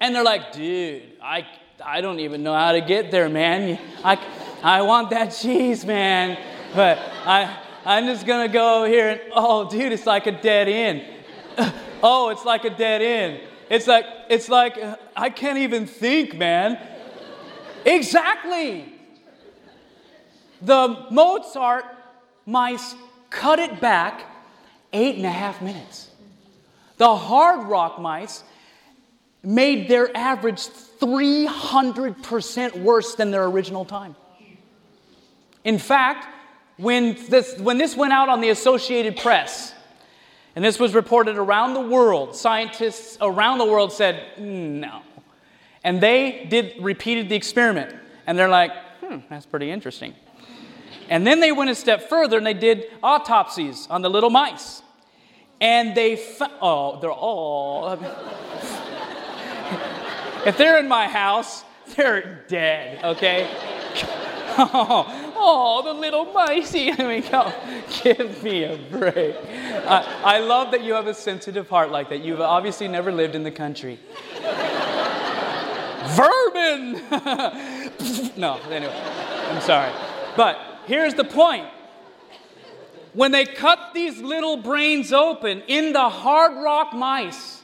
And 0.00 0.14
they're 0.14 0.22
like, 0.22 0.52
dude, 0.52 1.02
I, 1.20 1.44
I 1.84 2.00
don't 2.00 2.20
even 2.20 2.44
know 2.44 2.54
how 2.54 2.70
to 2.70 2.80
get 2.80 3.10
there, 3.10 3.28
man. 3.28 3.80
I, 4.04 4.16
I 4.62 4.82
want 4.82 5.10
that 5.10 5.30
cheese, 5.30 5.84
man. 5.84 6.38
But 6.72 6.98
I, 7.24 7.58
I'm 7.84 8.06
just 8.06 8.26
gonna 8.26 8.48
go 8.48 8.78
over 8.78 8.86
here 8.86 9.08
and, 9.08 9.20
oh, 9.34 9.68
dude, 9.68 9.90
it's 9.90 10.06
like 10.06 10.28
a 10.28 10.32
dead 10.32 10.68
end. 10.68 11.02
oh, 12.02 12.28
it's 12.28 12.44
like 12.44 12.64
a 12.64 12.70
dead 12.70 13.02
end. 13.02 13.40
It's 13.72 13.86
like, 13.86 14.06
it's 14.28 14.48
like, 14.50 14.76
I 15.16 15.30
can't 15.30 15.56
even 15.56 15.86
think, 15.86 16.36
man. 16.36 16.78
exactly. 17.86 18.84
The 20.60 21.06
Mozart 21.10 21.86
mice 22.44 22.94
cut 23.30 23.58
it 23.58 23.80
back 23.80 24.26
eight 24.92 25.16
and 25.16 25.24
a 25.24 25.30
half 25.30 25.62
minutes. 25.62 26.10
The 26.98 27.16
hard 27.16 27.66
rock 27.66 27.98
mice 27.98 28.44
made 29.42 29.88
their 29.88 30.14
average 30.14 30.58
300% 30.58 32.82
worse 32.82 33.14
than 33.14 33.30
their 33.30 33.46
original 33.46 33.86
time. 33.86 34.14
In 35.64 35.78
fact, 35.78 36.26
when 36.76 37.16
this, 37.30 37.58
when 37.58 37.78
this 37.78 37.96
went 37.96 38.12
out 38.12 38.28
on 38.28 38.42
the 38.42 38.50
Associated 38.50 39.16
Press, 39.16 39.72
and 40.54 40.64
this 40.64 40.78
was 40.78 40.94
reported 40.94 41.36
around 41.36 41.74
the 41.74 41.80
world, 41.80 42.36
scientists 42.36 43.18
around 43.20 43.58
the 43.58 43.64
world 43.64 43.92
said, 43.92 44.38
no. 44.38 45.02
And 45.84 46.00
they 46.00 46.46
did 46.48 46.74
repeated 46.80 47.28
the 47.28 47.34
experiment, 47.34 47.94
and 48.26 48.38
they're 48.38 48.48
like, 48.48 48.70
hmm, 49.00 49.18
that's 49.28 49.46
pretty 49.46 49.70
interesting. 49.70 50.14
And 51.08 51.26
then 51.26 51.40
they 51.40 51.52
went 51.52 51.70
a 51.70 51.74
step 51.74 52.08
further 52.08 52.38
and 52.38 52.46
they 52.46 52.54
did 52.54 52.86
autopsies 53.02 53.86
on 53.90 54.02
the 54.02 54.08
little 54.08 54.30
mice. 54.30 54.82
And 55.60 55.94
they, 55.94 56.16
fa- 56.16 56.50
oh, 56.60 57.00
they're 57.00 57.12
all, 57.12 57.92
if 60.46 60.56
they're 60.56 60.78
in 60.78 60.88
my 60.88 61.08
house, 61.08 61.64
they're 61.94 62.44
dead, 62.48 63.04
okay? 63.04 63.50
Oh, 64.58 65.32
oh, 65.36 65.82
the 65.84 65.92
little 65.92 66.26
micey. 66.26 66.94
I 66.98 67.04
mean, 67.06 67.22
give 68.02 68.42
me 68.42 68.64
a 68.64 68.76
break. 68.90 69.36
I 69.86 70.38
love 70.38 70.70
that 70.72 70.82
you 70.82 70.94
have 70.94 71.06
a 71.06 71.14
sensitive 71.14 71.68
heart 71.68 71.90
like 71.90 72.08
that. 72.10 72.24
You've 72.24 72.40
obviously 72.40 72.88
never 72.88 73.12
lived 73.12 73.34
in 73.34 73.42
the 73.42 73.50
country. 73.50 73.98
Vermin! 76.02 76.94
no, 78.36 78.60
anyway, 78.70 79.02
I'm 79.50 79.60
sorry. 79.60 79.92
But 80.36 80.58
here's 80.86 81.14
the 81.14 81.24
point. 81.24 81.68
When 83.14 83.30
they 83.30 83.44
cut 83.44 83.92
these 83.94 84.18
little 84.20 84.56
brains 84.56 85.12
open 85.12 85.62
in 85.68 85.92
the 85.92 86.08
hard 86.08 86.52
rock 86.62 86.92
mice, 86.92 87.61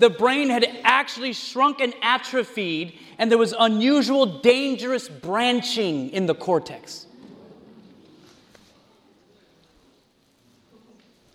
the 0.00 0.10
brain 0.10 0.48
had 0.48 0.66
actually 0.82 1.34
shrunk 1.34 1.80
and 1.80 1.94
atrophied, 2.02 2.98
and 3.18 3.30
there 3.30 3.38
was 3.38 3.54
unusual, 3.58 4.40
dangerous 4.40 5.08
branching 5.08 6.08
in 6.10 6.24
the 6.24 6.34
cortex. 6.34 7.06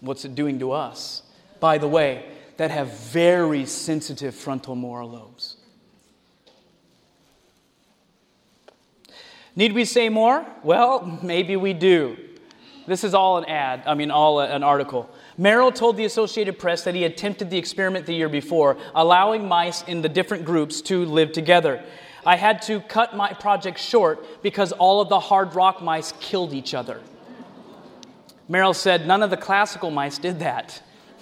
What's 0.02 0.26
it 0.26 0.34
doing 0.34 0.58
to 0.60 0.72
us? 0.72 1.22
By 1.60 1.78
the 1.78 1.88
way, 1.88 2.26
that 2.58 2.72
have 2.72 3.00
very 3.00 3.68
sensitive 3.68 4.34
frontal 4.34 4.76
moral 4.76 5.12
lobes. 5.12 5.58
Need 9.56 9.74
we 9.74 9.86
say 9.86 10.10
more? 10.10 10.44
Well, 10.64 11.20
maybe 11.24 11.56
we 11.56 11.74
do. 11.74 12.18
This 12.88 13.04
is 13.04 13.14
all 13.14 13.38
an 13.38 13.46
ad, 13.46 13.84
I 13.86 13.94
mean, 13.94 14.10
all 14.10 14.40
an 14.40 14.64
article. 14.64 15.10
Merrill 15.38 15.72
told 15.72 15.98
the 15.98 16.06
Associated 16.06 16.58
Press 16.58 16.84
that 16.84 16.96
he 16.96 17.04
attempted 17.04 17.50
the 17.50 17.58
experiment 17.58 18.06
the 18.06 18.14
year 18.14 18.30
before, 18.30 18.78
allowing 18.94 19.48
mice 19.48 19.84
in 19.84 20.02
the 20.02 20.10
different 20.10 20.46
groups 20.46 20.82
to 20.82 21.06
live 21.06 21.34
together. 21.34 21.84
I 22.26 22.38
had 22.38 22.62
to 22.64 22.80
cut 22.80 23.16
my 23.16 23.34
project 23.34 23.80
short 23.80 24.42
because 24.42 24.72
all 24.72 25.02
of 25.02 25.10
the 25.10 25.20
hard 25.20 25.54
rock 25.54 25.82
mice 25.82 26.14
killed 26.20 26.54
each 26.54 26.74
other. 26.74 27.02
Merrill 28.48 28.74
said, 28.74 29.06
None 29.06 29.24
of 29.24 29.30
the 29.30 29.38
classical 29.38 29.92
mice 29.92 30.18
did 30.18 30.40
that. 30.40 30.82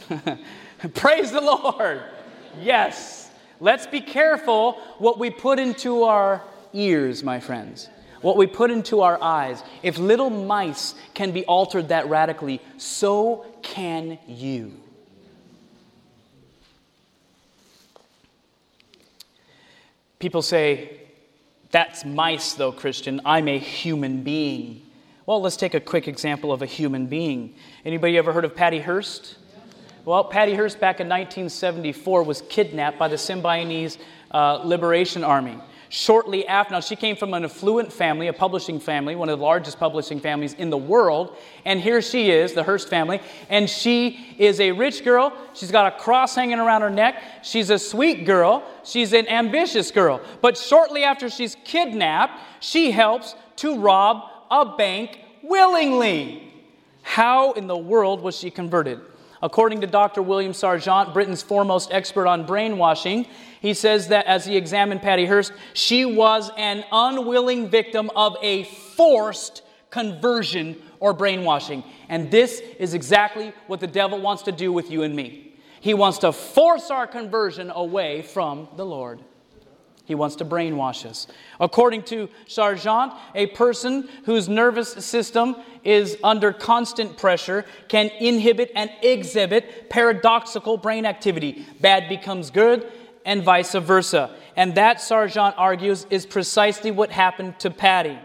Praise 0.94 1.32
the 1.32 1.42
Lord. 1.42 2.04
Yes. 2.62 3.32
Let's 3.60 3.88
be 3.88 4.02
careful 4.02 4.74
what 5.00 5.18
we 5.18 5.30
put 5.30 5.58
into 5.58 6.04
our 6.04 6.44
ears, 6.74 7.24
my 7.24 7.40
friends 7.40 7.90
what 8.24 8.38
we 8.38 8.48
put 8.48 8.72
into 8.72 9.02
our 9.02 9.22
eyes, 9.22 9.62
if 9.84 10.00
little 10.00 10.30
mice 10.30 10.96
can 11.14 11.32
be 11.32 11.46
altered 11.46 11.90
that 11.90 12.10
radically, 12.10 12.62
so 12.78 13.46
can 13.62 14.18
you. 14.28 14.74
People 20.20 20.42
say, 20.42 21.02
that's 21.70 22.06
mice, 22.06 22.54
though, 22.54 22.72
Christian. 22.72 23.20
I'm 23.26 23.50
a 23.50 23.60
human 23.60 24.24
being. 24.24 24.82
Well, 25.26 25.42
let's 25.42 25.58
take 25.58 25.74
a 25.74 25.82
quick 25.82 26.08
example 26.08 26.54
of 26.54 26.62
a 26.62 26.66
human 26.66 27.08
being. 27.08 27.56
Anybody 27.84 28.18
ever 28.18 28.32
heard 28.32 28.46
of 28.46 28.56
Patty 28.56 28.80
Hearst? 28.80 29.36
Well, 30.06 30.24
Patty 30.24 30.56
Hearst 30.56 30.80
back 30.80 31.02
in 31.02 31.10
1974 31.10 32.24
was 32.24 32.42
kidnapped 32.48 32.98
by 32.98 33.10
the 33.10 33.18
Symbionese 33.18 33.98
uh, 34.32 34.62
Liberation 34.64 35.26
Army. 35.26 35.58
Shortly 35.96 36.48
after, 36.48 36.74
now 36.74 36.80
she 36.80 36.96
came 36.96 37.16
from 37.16 37.36
an 37.36 37.46
affluent 37.46 37.94
family, 37.94 38.26
a 38.26 38.34
publishing 38.34 38.80
family, 38.80 39.16
one 39.16 39.30
of 39.30 39.38
the 39.38 39.46
largest 39.46 39.78
publishing 39.80 40.20
families 40.20 40.54
in 40.54 40.72
the 40.72 40.78
world. 40.78 41.38
And 41.66 41.80
here 41.80 42.02
she 42.02 42.32
is, 42.32 42.54
the 42.54 42.64
Hearst 42.64 42.90
family, 42.90 43.22
and 43.48 43.70
she 43.70 44.36
is 44.40 44.60
a 44.60 44.72
rich 44.72 45.04
girl. 45.04 45.32
She's 45.54 45.70
got 45.70 45.94
a 45.94 45.96
cross 46.00 46.34
hanging 46.34 46.58
around 46.58 46.82
her 46.82 46.90
neck. 46.90 47.22
She's 47.44 47.70
a 47.70 47.78
sweet 47.78 48.26
girl. 48.26 48.64
She's 48.84 49.14
an 49.14 49.28
ambitious 49.28 49.92
girl. 49.92 50.20
But 50.42 50.58
shortly 50.58 51.04
after 51.04 51.30
she's 51.30 51.56
kidnapped, 51.64 52.42
she 52.60 52.90
helps 52.90 53.36
to 53.58 53.78
rob 53.78 54.32
a 54.50 54.76
bank 54.76 55.20
willingly. 55.44 56.52
How 57.04 57.52
in 57.52 57.68
the 57.68 57.78
world 57.78 58.20
was 58.20 58.36
she 58.36 58.50
converted? 58.50 59.00
According 59.44 59.82
to 59.82 59.88
Dr. 59.88 60.22
William 60.22 60.54
Sargant, 60.54 61.14
Britain's 61.14 61.44
foremost 61.44 61.92
expert 61.92 62.28
on 62.28 62.46
brainwashing, 62.46 63.28
he 63.64 63.74
says 63.74 64.10
that 64.10 64.26
as 64.26 64.44
he 64.44 64.58
examined 64.58 65.02
Patty 65.02 65.26
Hearst, 65.26 65.54
she 65.72 66.04
was 66.04 66.52
an 66.58 66.84
unwilling 66.92 67.70
victim 67.70 68.12
of 68.14 68.36
a 68.42 68.66
forced 68.66 69.64
conversion 69.90 70.82
or 71.00 71.14
brainwashing. 71.14 71.86
And 72.10 72.30
this 72.30 72.60
is 72.78 72.94
exactly 72.94 73.54
what 73.68 73.80
the 73.80 73.88
devil 73.88 74.20
wants 74.20 74.44
to 74.44 74.52
do 74.52 74.74
with 74.74 74.92
you 74.92 75.04
and 75.04 75.16
me. 75.16 75.56
He 75.80 75.94
wants 75.94 76.18
to 76.20 76.34
force 76.34 76.92
our 76.92 77.08
conversion 77.08 77.72
away 77.74 78.22
from 78.22 78.68
the 78.76 78.86
Lord. 78.86 79.22
He 80.04 80.14
wants 80.14 80.36
to 80.38 80.46
brainwash 80.46 81.06
us. 81.06 81.28
According 81.58 82.04
to 82.04 82.28
Sargant, 82.46 83.18
a 83.34 83.48
person 83.48 84.10
whose 84.26 84.50
nervous 84.50 84.92
system 84.92 85.56
is 85.86 86.18
under 86.22 86.52
constant 86.52 87.18
pressure 87.18 87.64
can 87.88 88.08
inhibit 88.20 88.74
and 88.76 88.92
exhibit 89.02 89.90
paradoxical 89.90 90.76
brain 90.76 91.06
activity. 91.06 91.66
Bad 91.80 92.10
becomes 92.10 92.52
good, 92.52 92.92
and 93.26 93.44
vice 93.44 93.74
versa. 93.74 94.36
And 94.56 94.76
that, 94.76 94.98
Sargant 94.98 95.56
argues, 95.58 96.06
is 96.10 96.26
precisely 96.26 96.92
what 96.92 97.12
happened 97.12 97.60
to 97.60 97.70
Patty. 97.70 98.18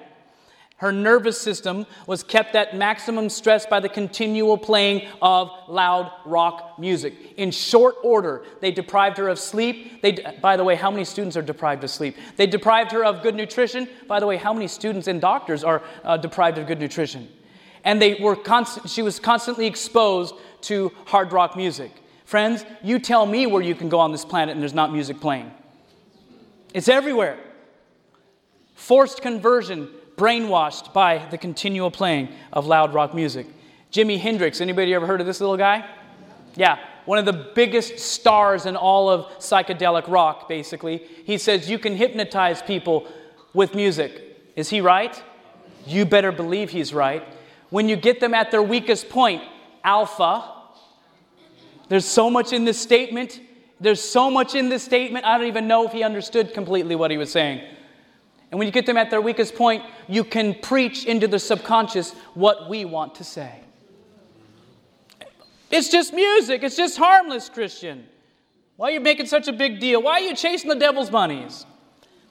Her 0.79 0.93
nervous 0.93 1.41
system 1.41 1.87
was 2.07 2.23
kept 2.23 2.55
at 2.55 2.77
maximum 2.77 3.29
stress 3.31 3.67
by 3.67 3.81
the 3.81 3.89
continual 3.89 4.57
playing 4.57 5.09
of 5.21 5.51
loud 5.67 6.13
rock 6.25 6.79
music. 6.79 7.35
In 7.37 7.51
short 7.51 7.97
order, 8.05 8.45
they 8.61 8.71
deprived 8.71 9.19
her 9.19 9.27
of 9.27 9.41
sleep. 9.41 10.01
They, 10.03 10.19
by 10.41 10.57
the 10.57 10.63
way, 10.63 10.77
how 10.77 10.93
many 10.93 11.05
students 11.05 11.37
are 11.37 11.43
deprived 11.43 11.83
of 11.83 11.91
sleep? 11.91 12.17
They 12.37 12.47
deprived 12.47 12.93
her 12.93 13.05
of 13.05 13.25
good 13.25 13.35
nutrition. 13.35 13.89
By 14.07 14.21
the 14.21 14.27
way, 14.27 14.37
how 14.37 14.53
many 14.53 14.69
students 14.69 15.09
and 15.09 15.21
doctors 15.21 15.65
are 15.65 15.83
uh, 16.05 16.17
deprived 16.17 16.59
of 16.59 16.69
good 16.69 16.79
nutrition? 16.79 17.29
And 17.83 18.01
they 18.01 18.15
were 18.15 18.37
constant, 18.37 18.89
she 18.89 19.03
was 19.03 19.19
constantly 19.19 19.67
exposed 19.67 20.37
to 20.63 20.93
hard 21.07 21.33
rock 21.33 21.57
music. 21.57 21.91
Friends, 22.29 22.63
you 22.83 22.99
tell 22.99 23.25
me 23.25 23.47
where 23.47 23.63
you 23.63 23.75
can 23.75 23.89
go 23.89 23.99
on 23.99 24.13
this 24.13 24.23
planet 24.27 24.53
and 24.53 24.61
there's 24.61 24.75
not 24.75 24.93
music 24.93 25.19
playing. 25.19 25.51
It's 26.75 26.87
everywhere. 26.87 27.39
Forced 28.75 29.23
conversion 29.23 29.89
brainwashed 30.15 30.93
by 30.93 31.27
the 31.31 31.39
continual 31.39 31.91
playing 31.91 32.29
of 32.53 32.67
loud 32.67 32.93
rock 32.93 33.15
music. 33.15 33.47
Jimi 33.91 34.19
Hendrix, 34.21 34.61
anybody 34.61 34.93
ever 34.93 35.07
heard 35.07 35.23
of 35.23 35.27
this 35.27 35.41
little 35.41 35.57
guy? 35.57 35.89
Yeah, 36.55 36.79
one 37.07 37.17
of 37.17 37.25
the 37.25 37.33
biggest 37.55 37.99
stars 37.99 38.67
in 38.67 38.77
all 38.77 39.09
of 39.09 39.25
psychedelic 39.39 40.07
rock, 40.07 40.51
basically. 40.51 40.99
He 41.25 41.39
says 41.39 41.71
you 41.71 41.79
can 41.79 41.97
hypnotize 41.97 42.61
people 42.61 43.09
with 43.55 43.75
music. 43.75 44.53
Is 44.55 44.69
he 44.69 44.83
right? 44.83 45.23
You 45.87 46.05
better 46.05 46.31
believe 46.31 46.69
he's 46.69 46.93
right. 46.93 47.27
When 47.71 47.89
you 47.89 47.97
get 47.97 48.21
them 48.21 48.35
at 48.35 48.51
their 48.51 48.63
weakest 48.63 49.09
point, 49.09 49.43
alpha, 49.83 50.57
there's 51.89 52.05
so 52.05 52.31
much 52.31 52.53
in 52.53 52.65
this 52.65 52.81
statement. 52.81 53.41
There's 53.81 54.03
so 54.03 54.31
much 54.31 54.55
in 54.55 54.69
this 54.69 54.83
statement, 54.83 55.25
I 55.25 55.39
don't 55.39 55.47
even 55.47 55.69
know 55.69 55.87
if 55.87 55.93
he 55.93 56.03
understood 56.03 56.53
completely 56.53 56.97
what 56.97 57.11
he 57.11 57.17
was 57.17 57.31
saying. 57.31 57.63
And 58.51 58.59
when 58.59 58.67
you 58.67 58.73
get 58.73 58.87
them 58.87 58.97
at 58.97 59.11
their 59.11 59.21
weakest 59.21 59.55
point, 59.55 59.85
you 60.09 60.25
can 60.25 60.55
preach 60.55 61.05
into 61.05 61.29
the 61.29 61.39
subconscious 61.39 62.13
what 62.35 62.69
we 62.69 62.85
want 62.85 63.15
to 63.17 63.25
say. 63.25 63.61
It's 65.71 65.91
just 65.91 66.15
music, 66.15 66.63
it's 66.63 66.77
just 66.77 66.97
harmless, 66.97 67.49
Christian. 67.49 68.07
Why 68.77 68.89
are 68.89 68.93
you 68.93 69.01
making 69.01 69.27
such 69.27 69.49
a 69.49 69.53
big 69.53 69.81
deal? 69.81 70.03
Why 70.03 70.13
are 70.13 70.21
you 70.21 70.35
chasing 70.35 70.69
the 70.69 70.77
devil's 70.77 71.11
bunnies? 71.11 71.67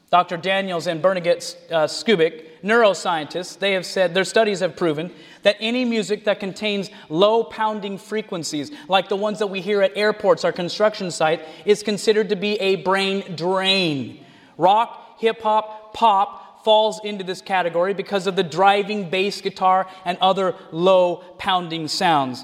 Dr. 0.10 0.38
Daniels 0.38 0.88
and 0.88 1.01
Bernadette 1.01 1.58
uh, 1.70 1.86
Skubick, 1.86 2.45
neuroscientists, 2.64 3.60
they 3.60 3.74
have 3.74 3.86
said 3.86 4.14
their 4.14 4.24
studies 4.24 4.62
have 4.62 4.76
proven 4.76 5.12
that 5.48 5.56
any 5.62 5.86
music 5.86 6.26
that 6.26 6.41
contains 6.41 6.89
low 7.08 7.41
pounding 7.41 7.98
frequencies, 7.98 8.70
like 8.89 9.08
the 9.08 9.16
ones 9.16 9.39
that 9.39 9.48
we 9.48 9.62
hear 9.62 9.82
at 9.82 9.95
airports 9.95 10.43
or 10.43 10.52
construction 10.52 11.10
sites, 11.10 11.41
is 11.64 11.82
considered 11.82 12.28
to 12.28 12.36
be 12.36 12.56
a 12.60 12.76
brain 12.76 13.34
drain. 13.34 14.26
Rock, 14.58 15.18
hip 15.22 15.39
hop, 15.39 15.93
pop 15.93 16.66
falls 16.66 17.00
into 17.06 17.24
this 17.24 17.39
category 17.39 17.93
because 17.93 18.28
of 18.28 18.36
the 18.36 18.43
driving 18.43 19.10
bass 19.10 19.39
guitar 19.39 19.88
and 20.04 20.18
other 20.20 20.54
low 20.74 21.24
pounding 21.38 21.88
sounds. 21.88 22.43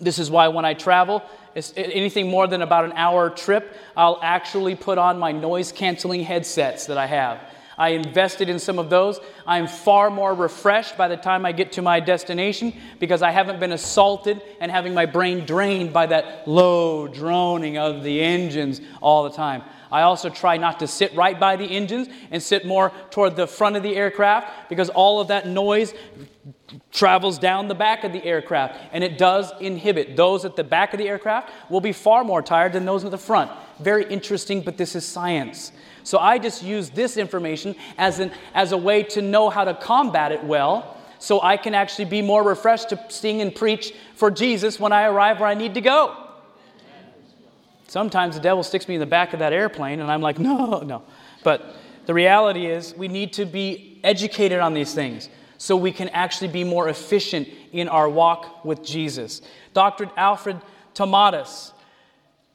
This 0.00 0.18
is 0.18 0.30
why 0.30 0.48
when 0.48 0.64
I 0.64 0.72
travel, 0.72 1.22
anything 1.76 2.30
more 2.30 2.46
than 2.46 2.62
about 2.62 2.86
an 2.86 2.92
hour 2.92 3.28
trip, 3.28 3.76
I'll 3.94 4.20
actually 4.22 4.74
put 4.74 4.96
on 4.96 5.18
my 5.18 5.32
noise 5.32 5.70
canceling 5.70 6.22
headsets 6.22 6.86
that 6.86 6.96
I 6.96 7.04
have. 7.08 7.42
I 7.78 7.90
invested 7.90 8.48
in 8.48 8.58
some 8.58 8.78
of 8.78 8.88
those. 8.90 9.20
I'm 9.46 9.66
far 9.66 10.10
more 10.10 10.34
refreshed 10.34 10.96
by 10.96 11.08
the 11.08 11.16
time 11.16 11.44
I 11.44 11.52
get 11.52 11.72
to 11.72 11.82
my 11.82 12.00
destination 12.00 12.72
because 12.98 13.22
I 13.22 13.30
haven't 13.30 13.60
been 13.60 13.72
assaulted 13.72 14.40
and 14.60 14.70
having 14.70 14.94
my 14.94 15.06
brain 15.06 15.44
drained 15.44 15.92
by 15.92 16.06
that 16.06 16.48
low 16.48 17.06
droning 17.06 17.76
of 17.76 18.02
the 18.02 18.20
engines 18.20 18.80
all 19.02 19.24
the 19.24 19.30
time. 19.30 19.62
I 19.90 20.02
also 20.02 20.30
try 20.30 20.56
not 20.56 20.80
to 20.80 20.86
sit 20.86 21.14
right 21.14 21.38
by 21.38 21.56
the 21.56 21.64
engines 21.64 22.08
and 22.30 22.42
sit 22.42 22.66
more 22.66 22.92
toward 23.10 23.36
the 23.36 23.46
front 23.46 23.76
of 23.76 23.82
the 23.82 23.94
aircraft 23.94 24.68
because 24.68 24.88
all 24.88 25.20
of 25.20 25.28
that 25.28 25.46
noise 25.46 25.94
travels 26.90 27.38
down 27.38 27.68
the 27.68 27.74
back 27.74 28.04
of 28.04 28.12
the 28.12 28.24
aircraft 28.24 28.78
and 28.92 29.04
it 29.04 29.18
does 29.18 29.52
inhibit. 29.60 30.16
Those 30.16 30.44
at 30.44 30.56
the 30.56 30.64
back 30.64 30.92
of 30.92 30.98
the 30.98 31.08
aircraft 31.08 31.50
will 31.70 31.80
be 31.80 31.92
far 31.92 32.24
more 32.24 32.42
tired 32.42 32.72
than 32.72 32.84
those 32.84 33.04
at 33.04 33.10
the 33.10 33.18
front. 33.18 33.50
Very 33.80 34.04
interesting, 34.06 34.62
but 34.62 34.76
this 34.76 34.96
is 34.96 35.04
science. 35.04 35.72
So 36.06 36.18
I 36.18 36.38
just 36.38 36.62
use 36.62 36.88
this 36.90 37.16
information 37.16 37.74
as, 37.98 38.20
an, 38.20 38.30
as 38.54 38.70
a 38.70 38.76
way 38.76 39.02
to 39.02 39.20
know 39.20 39.50
how 39.50 39.64
to 39.64 39.74
combat 39.74 40.30
it 40.30 40.44
well 40.44 40.96
so 41.18 41.42
I 41.42 41.56
can 41.56 41.74
actually 41.74 42.04
be 42.04 42.22
more 42.22 42.44
refreshed 42.44 42.90
to 42.90 43.04
sing 43.08 43.40
and 43.40 43.52
preach 43.52 43.92
for 44.14 44.30
Jesus 44.30 44.78
when 44.78 44.92
I 44.92 45.08
arrive 45.08 45.40
where 45.40 45.48
I 45.48 45.54
need 45.54 45.74
to 45.74 45.80
go. 45.80 46.16
Sometimes 47.88 48.36
the 48.36 48.40
devil 48.40 48.62
sticks 48.62 48.86
me 48.86 48.94
in 48.94 49.00
the 49.00 49.06
back 49.06 49.32
of 49.32 49.40
that 49.40 49.52
airplane, 49.52 49.98
and 49.98 50.08
I'm 50.08 50.20
like, 50.20 50.38
no, 50.38 50.78
no. 50.78 51.02
But 51.42 51.74
the 52.06 52.14
reality 52.14 52.66
is, 52.66 52.94
we 52.96 53.08
need 53.08 53.32
to 53.32 53.44
be 53.44 53.98
educated 54.04 54.60
on 54.60 54.74
these 54.74 54.94
things 54.94 55.28
so 55.58 55.76
we 55.76 55.90
can 55.90 56.08
actually 56.10 56.48
be 56.48 56.62
more 56.62 56.88
efficient 56.88 57.48
in 57.72 57.88
our 57.88 58.08
walk 58.08 58.64
with 58.64 58.84
Jesus. 58.84 59.42
Dr. 59.74 60.08
Alfred 60.16 60.60
Tomatis, 60.94 61.72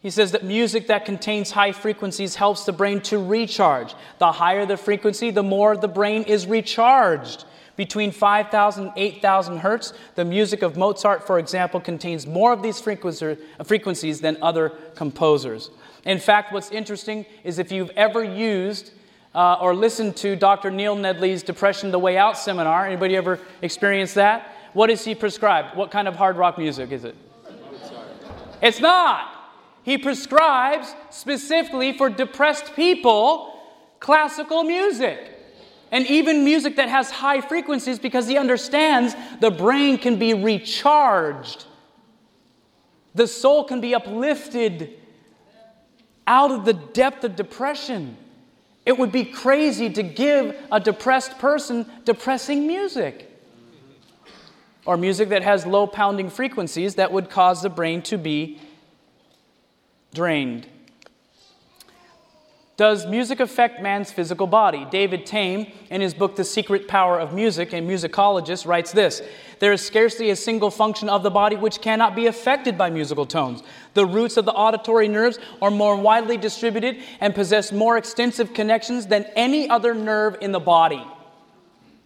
he 0.01 0.09
says 0.09 0.31
that 0.31 0.43
music 0.43 0.87
that 0.87 1.05
contains 1.05 1.51
high 1.51 1.71
frequencies 1.71 2.35
helps 2.35 2.65
the 2.65 2.73
brain 2.73 3.01
to 3.01 3.19
recharge. 3.19 3.93
The 4.17 4.31
higher 4.31 4.65
the 4.65 4.77
frequency, 4.77 5.29
the 5.29 5.43
more 5.43 5.77
the 5.77 5.87
brain 5.87 6.23
is 6.23 6.47
recharged. 6.47 7.45
Between 7.75 8.11
5,000 8.11 8.83
and 8.87 8.93
8,000 8.95 9.57
hertz, 9.59 9.93
the 10.15 10.25
music 10.25 10.63
of 10.63 10.75
Mozart, 10.75 11.25
for 11.25 11.39
example, 11.39 11.79
contains 11.79 12.25
more 12.25 12.51
of 12.51 12.63
these 12.63 12.79
frequencies 12.81 14.21
than 14.21 14.37
other 14.41 14.69
composers. 14.95 15.69
In 16.03 16.19
fact, 16.19 16.51
what's 16.51 16.71
interesting 16.71 17.25
is 17.43 17.59
if 17.59 17.71
you've 17.71 17.91
ever 17.91 18.23
used 18.23 18.91
uh, 19.35 19.57
or 19.61 19.75
listened 19.75 20.17
to 20.17 20.35
Dr. 20.35 20.71
Neil 20.71 20.95
Nedley's 20.95 21.43
Depression 21.43 21.91
the 21.91 21.99
Way 21.99 22.17
Out 22.17 22.37
seminar, 22.37 22.87
anybody 22.87 23.15
ever 23.15 23.39
experienced 23.61 24.15
that? 24.15 24.55
What 24.73 24.87
does 24.87 25.05
he 25.05 25.13
prescribe? 25.13 25.75
What 25.75 25.91
kind 25.91 26.07
of 26.07 26.15
hard 26.15 26.37
rock 26.37 26.57
music 26.57 26.91
is 26.91 27.05
it? 27.05 27.15
It's 28.61 28.79
not. 28.79 29.40
He 29.83 29.97
prescribes 29.97 30.93
specifically 31.09 31.97
for 31.97 32.09
depressed 32.09 32.75
people 32.75 33.59
classical 33.99 34.63
music 34.63 35.19
and 35.91 36.05
even 36.07 36.43
music 36.43 36.77
that 36.77 36.89
has 36.89 37.11
high 37.11 37.41
frequencies 37.41 37.99
because 37.99 38.27
he 38.27 38.37
understands 38.37 39.15
the 39.39 39.51
brain 39.51 39.97
can 39.97 40.17
be 40.17 40.33
recharged. 40.33 41.65
The 43.13 43.27
soul 43.27 43.65
can 43.65 43.81
be 43.81 43.93
uplifted 43.93 44.97
out 46.25 46.51
of 46.51 46.63
the 46.65 46.73
depth 46.73 47.23
of 47.23 47.35
depression. 47.35 48.15
It 48.85 48.97
would 48.97 49.11
be 49.11 49.25
crazy 49.25 49.89
to 49.91 50.01
give 50.01 50.55
a 50.71 50.79
depressed 50.79 51.37
person 51.39 51.85
depressing 52.05 52.65
music 52.65 53.27
or 54.85 54.97
music 54.97 55.29
that 55.29 55.43
has 55.43 55.65
low 55.65 55.85
pounding 55.85 56.29
frequencies 56.29 56.95
that 56.95 57.11
would 57.11 57.29
cause 57.29 57.61
the 57.61 57.69
brain 57.69 58.01
to 58.03 58.17
be 58.17 58.59
drained. 60.13 60.67
Does 62.81 63.05
music 63.05 63.39
affect 63.39 63.79
man's 63.79 64.11
physical 64.11 64.47
body? 64.47 64.87
David 64.89 65.23
Tame, 65.23 65.71
in 65.91 66.01
his 66.01 66.15
book 66.15 66.35
The 66.35 66.43
Secret 66.43 66.87
Power 66.87 67.19
of 67.19 67.31
Music, 67.31 67.73
a 67.73 67.75
musicologist, 67.75 68.65
writes 68.65 68.91
this 68.91 69.21
There 69.59 69.71
is 69.71 69.85
scarcely 69.85 70.31
a 70.31 70.35
single 70.35 70.71
function 70.71 71.07
of 71.07 71.21
the 71.21 71.29
body 71.29 71.55
which 71.55 71.81
cannot 71.81 72.15
be 72.15 72.25
affected 72.25 72.79
by 72.79 72.89
musical 72.89 73.27
tones. 73.27 73.61
The 73.93 74.07
roots 74.07 74.35
of 74.35 74.45
the 74.45 74.53
auditory 74.53 75.07
nerves 75.07 75.37
are 75.61 75.69
more 75.69 75.95
widely 75.95 76.37
distributed 76.37 76.97
and 77.19 77.35
possess 77.35 77.71
more 77.71 77.97
extensive 77.97 78.55
connections 78.55 79.05
than 79.05 79.25
any 79.35 79.69
other 79.69 79.93
nerve 79.93 80.37
in 80.41 80.51
the 80.51 80.59
body. 80.59 81.05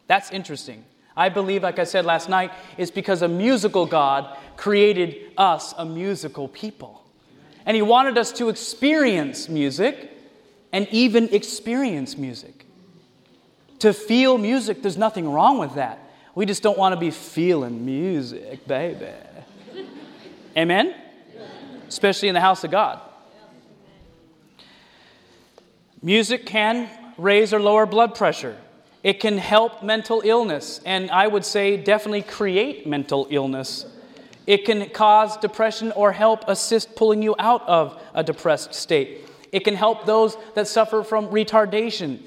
That's 0.07 0.29
interesting. 0.31 0.83
I 1.15 1.29
believe, 1.29 1.63
like 1.63 1.79
I 1.79 1.85
said 1.85 2.03
last 2.03 2.27
night, 2.27 2.51
it's 2.77 2.91
because 2.91 3.21
a 3.21 3.29
musical 3.29 3.85
God 3.85 4.37
created 4.57 5.31
us 5.37 5.73
a 5.77 5.85
musical 5.85 6.49
people. 6.49 7.04
And 7.65 7.75
He 7.75 7.81
wanted 7.81 8.17
us 8.17 8.31
to 8.33 8.49
experience 8.49 9.49
music 9.49 10.11
and 10.71 10.87
even 10.91 11.33
experience 11.33 12.17
music. 12.17 12.65
To 13.79 13.93
feel 13.93 14.37
music, 14.37 14.81
there's 14.81 14.97
nothing 14.97 15.29
wrong 15.29 15.57
with 15.57 15.75
that. 15.75 15.99
We 16.35 16.45
just 16.45 16.61
don't 16.63 16.77
want 16.77 16.93
to 16.93 16.99
be 16.99 17.11
feeling 17.11 17.85
music, 17.85 18.67
baby. 18.67 19.07
Amen? 20.57 20.93
Especially 21.87 22.27
in 22.27 22.33
the 22.33 22.41
house 22.41 22.63
of 22.63 22.71
God. 22.71 22.99
Music 26.01 26.45
can 26.45 26.89
raise 27.17 27.53
or 27.53 27.59
lower 27.59 27.85
blood 27.85 28.15
pressure. 28.15 28.57
It 29.01 29.19
can 29.19 29.37
help 29.37 29.83
mental 29.83 30.21
illness, 30.25 30.81
and 30.85 31.09
I 31.11 31.27
would 31.27 31.45
say 31.45 31.77
definitely 31.77 32.23
create 32.23 32.87
mental 32.87 33.27
illness. 33.29 33.85
It 34.45 34.65
can 34.65 34.89
cause 34.89 35.37
depression 35.37 35.91
or 35.93 36.11
help 36.11 36.43
assist 36.47 36.95
pulling 36.95 37.21
you 37.21 37.35
out 37.39 37.67
of 37.67 38.01
a 38.13 38.23
depressed 38.23 38.73
state. 38.73 39.27
It 39.51 39.63
can 39.63 39.75
help 39.75 40.05
those 40.05 40.37
that 40.53 40.67
suffer 40.67 41.03
from 41.03 41.27
retardation. 41.29 42.19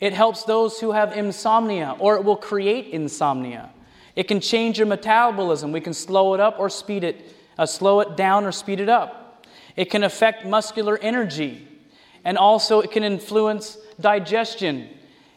It 0.00 0.12
helps 0.12 0.44
those 0.44 0.80
who 0.80 0.92
have 0.92 1.16
insomnia, 1.16 1.94
or 1.98 2.16
it 2.16 2.24
will 2.24 2.36
create 2.36 2.86
insomnia. 2.86 3.70
It 4.16 4.24
can 4.24 4.40
change 4.40 4.78
your 4.78 4.86
metabolism. 4.86 5.72
We 5.72 5.80
can 5.80 5.94
slow 5.94 6.34
it 6.34 6.40
up 6.40 6.58
or 6.58 6.68
speed 6.70 7.04
it, 7.04 7.36
uh, 7.58 7.66
slow 7.66 8.00
it 8.00 8.16
down 8.16 8.44
or 8.44 8.52
speed 8.52 8.80
it 8.80 8.88
up. 8.88 9.46
It 9.76 9.90
can 9.90 10.02
affect 10.02 10.44
muscular 10.44 10.98
energy, 10.98 11.68
and 12.24 12.38
also 12.38 12.80
it 12.80 12.90
can 12.90 13.04
influence 13.04 13.78
digestion. 14.00 14.88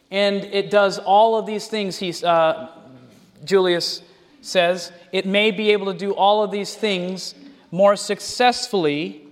And 0.09 0.43
it 0.45 0.71
does 0.71 0.97
all 0.97 1.37
of 1.37 1.45
these 1.45 1.67
things. 1.67 1.97
He's, 1.97 2.23
uh, 2.23 2.69
Julius 3.43 4.01
says 4.43 4.91
it 5.11 5.25
may 5.25 5.51
be 5.51 5.71
able 5.71 5.91
to 5.91 5.97
do 5.97 6.11
all 6.11 6.43
of 6.43 6.51
these 6.51 6.75
things 6.75 7.33
more 7.71 7.95
successfully 7.95 9.25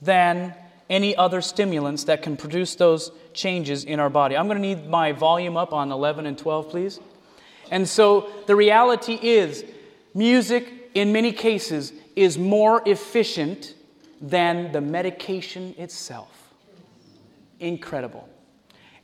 than 0.00 0.54
any 0.88 1.14
other 1.16 1.40
stimulants 1.40 2.04
that 2.04 2.22
can 2.22 2.36
produce 2.36 2.74
those 2.74 3.10
changes 3.32 3.84
in 3.84 4.00
our 4.00 4.10
body. 4.10 4.36
I'm 4.36 4.46
going 4.46 4.60
to 4.60 4.66
need 4.66 4.88
my 4.88 5.12
volume 5.12 5.56
up 5.56 5.72
on 5.72 5.92
11 5.92 6.26
and 6.26 6.38
12, 6.38 6.68
please. 6.70 7.00
And 7.70 7.88
so 7.88 8.30
the 8.46 8.56
reality 8.56 9.18
is, 9.20 9.64
music 10.14 10.90
in 10.94 11.12
many 11.12 11.32
cases 11.32 11.92
is 12.14 12.38
more 12.38 12.82
efficient 12.86 13.74
than 14.20 14.72
the 14.72 14.80
medication 14.80 15.74
itself. 15.76 16.52
Incredible. 17.60 18.28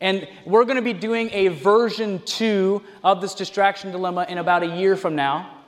And 0.03 0.29
we're 0.45 0.65
going 0.65 0.77
to 0.77 0.83
be 0.83 0.93
doing 0.93 1.31
a 1.33 1.49
version 1.49 2.21
two 2.27 2.83
of 3.03 3.23
this 3.23 3.35
distraction 3.35 3.91
dilemma 3.91 4.27
in 4.29 4.37
about 4.37 4.63
a 4.63 4.77
year 4.77 4.97
from 4.97 5.17
now. 5.17 5.63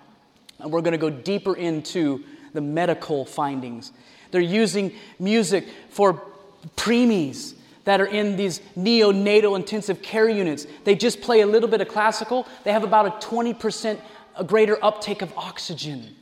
And 0.58 0.70
we're 0.70 0.82
going 0.82 0.92
to 0.92 0.98
go 0.98 1.08
deeper 1.08 1.56
into 1.56 2.22
the 2.52 2.60
medical 2.60 3.24
findings 3.24 3.92
they're 4.34 4.40
using 4.40 4.90
music 5.20 5.64
for 5.90 6.20
preemies 6.76 7.54
that 7.84 8.00
are 8.00 8.06
in 8.06 8.34
these 8.34 8.60
neonatal 8.76 9.54
intensive 9.54 10.02
care 10.02 10.28
units. 10.28 10.66
They 10.82 10.96
just 10.96 11.20
play 11.20 11.42
a 11.42 11.46
little 11.46 11.68
bit 11.68 11.80
of 11.80 11.86
classical, 11.86 12.44
they 12.64 12.72
have 12.72 12.82
about 12.82 13.06
a 13.06 13.10
20% 13.24 13.96
greater 14.44 14.76
uptake 14.84 15.22
of 15.22 15.32
oxygen. 15.38 16.16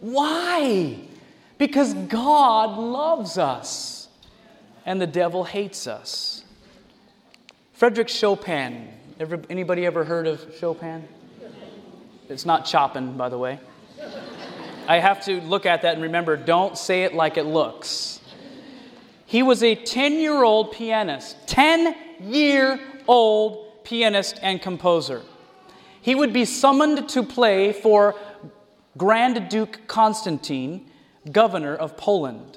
Why? 0.00 0.98
Because 1.56 1.94
God 1.94 2.76
loves 2.76 3.38
us 3.38 4.08
and 4.84 5.00
the 5.00 5.06
devil 5.06 5.44
hates 5.44 5.86
us. 5.86 6.35
Frederick 7.76 8.08
Chopin. 8.08 8.88
Ever, 9.20 9.38
anybody 9.50 9.84
ever 9.84 10.02
heard 10.02 10.26
of 10.26 10.40
Chopin? 10.58 11.06
It's 12.26 12.46
not 12.46 12.66
Chopin, 12.66 13.18
by 13.18 13.28
the 13.28 13.36
way. 13.36 13.60
I 14.88 14.98
have 14.98 15.22
to 15.26 15.42
look 15.42 15.66
at 15.66 15.82
that 15.82 15.92
and 15.92 16.02
remember 16.02 16.38
don't 16.38 16.78
say 16.78 17.04
it 17.04 17.12
like 17.12 17.36
it 17.36 17.42
looks. 17.42 18.18
He 19.26 19.42
was 19.42 19.62
a 19.62 19.74
10 19.74 20.14
year 20.14 20.42
old 20.42 20.72
pianist, 20.72 21.36
10 21.48 21.94
year 22.20 22.80
old 23.06 23.84
pianist 23.84 24.38
and 24.40 24.62
composer. 24.62 25.20
He 26.00 26.14
would 26.14 26.32
be 26.32 26.46
summoned 26.46 27.10
to 27.10 27.22
play 27.22 27.74
for 27.74 28.14
Grand 28.96 29.50
Duke 29.50 29.80
Constantine, 29.86 30.90
governor 31.30 31.74
of 31.74 31.98
Poland. 31.98 32.56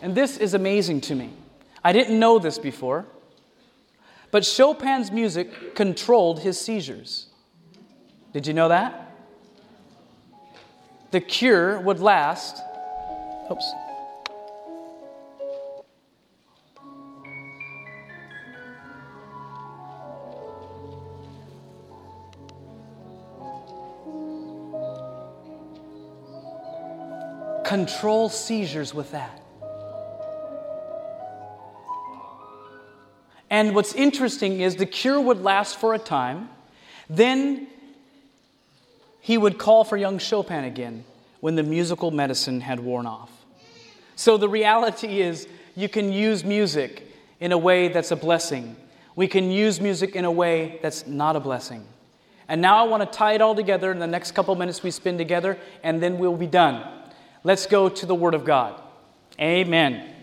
And 0.00 0.14
this 0.14 0.36
is 0.36 0.54
amazing 0.54 1.00
to 1.02 1.16
me. 1.16 1.32
I 1.82 1.92
didn't 1.92 2.20
know 2.20 2.38
this 2.38 2.58
before, 2.58 3.04
but 4.30 4.44
Chopin's 4.44 5.10
music 5.10 5.74
controlled 5.74 6.40
his 6.40 6.60
seizures. 6.60 7.26
Did 8.32 8.46
you 8.46 8.54
know 8.54 8.68
that? 8.68 9.08
the 11.10 11.20
cure 11.20 11.80
would 11.80 12.00
last. 12.00 12.62
Oops. 13.50 13.72
Control 27.64 28.28
seizures 28.30 28.94
with 28.94 29.10
that. 29.12 29.42
And 33.58 33.74
what's 33.74 33.92
interesting 33.92 34.60
is 34.60 34.76
the 34.76 34.86
cure 34.86 35.20
would 35.20 35.42
last 35.42 35.80
for 35.80 35.92
a 35.92 35.98
time, 35.98 36.48
then 37.10 37.66
he 39.20 39.36
would 39.36 39.58
call 39.58 39.82
for 39.82 39.96
young 39.96 40.20
Chopin 40.20 40.62
again 40.62 41.02
when 41.40 41.56
the 41.56 41.64
musical 41.64 42.12
medicine 42.12 42.60
had 42.60 42.78
worn 42.78 43.04
off. 43.04 43.32
So 44.14 44.36
the 44.36 44.48
reality 44.48 45.20
is, 45.20 45.48
you 45.74 45.88
can 45.88 46.12
use 46.12 46.44
music 46.44 47.02
in 47.40 47.50
a 47.50 47.58
way 47.58 47.88
that's 47.88 48.12
a 48.12 48.16
blessing. 48.16 48.76
We 49.16 49.26
can 49.26 49.50
use 49.50 49.80
music 49.80 50.14
in 50.14 50.24
a 50.24 50.30
way 50.30 50.78
that's 50.80 51.08
not 51.08 51.34
a 51.34 51.40
blessing. 51.40 51.84
And 52.46 52.62
now 52.62 52.84
I 52.84 52.88
want 52.88 53.10
to 53.10 53.18
tie 53.18 53.32
it 53.32 53.42
all 53.42 53.56
together 53.56 53.90
in 53.90 53.98
the 53.98 54.06
next 54.06 54.36
couple 54.36 54.54
minutes 54.54 54.84
we 54.84 54.92
spend 54.92 55.18
together, 55.18 55.58
and 55.82 56.00
then 56.00 56.18
we'll 56.18 56.36
be 56.36 56.46
done. 56.46 56.88
Let's 57.42 57.66
go 57.66 57.88
to 57.88 58.06
the 58.06 58.14
Word 58.14 58.34
of 58.34 58.44
God. 58.44 58.80
Amen. 59.40 60.14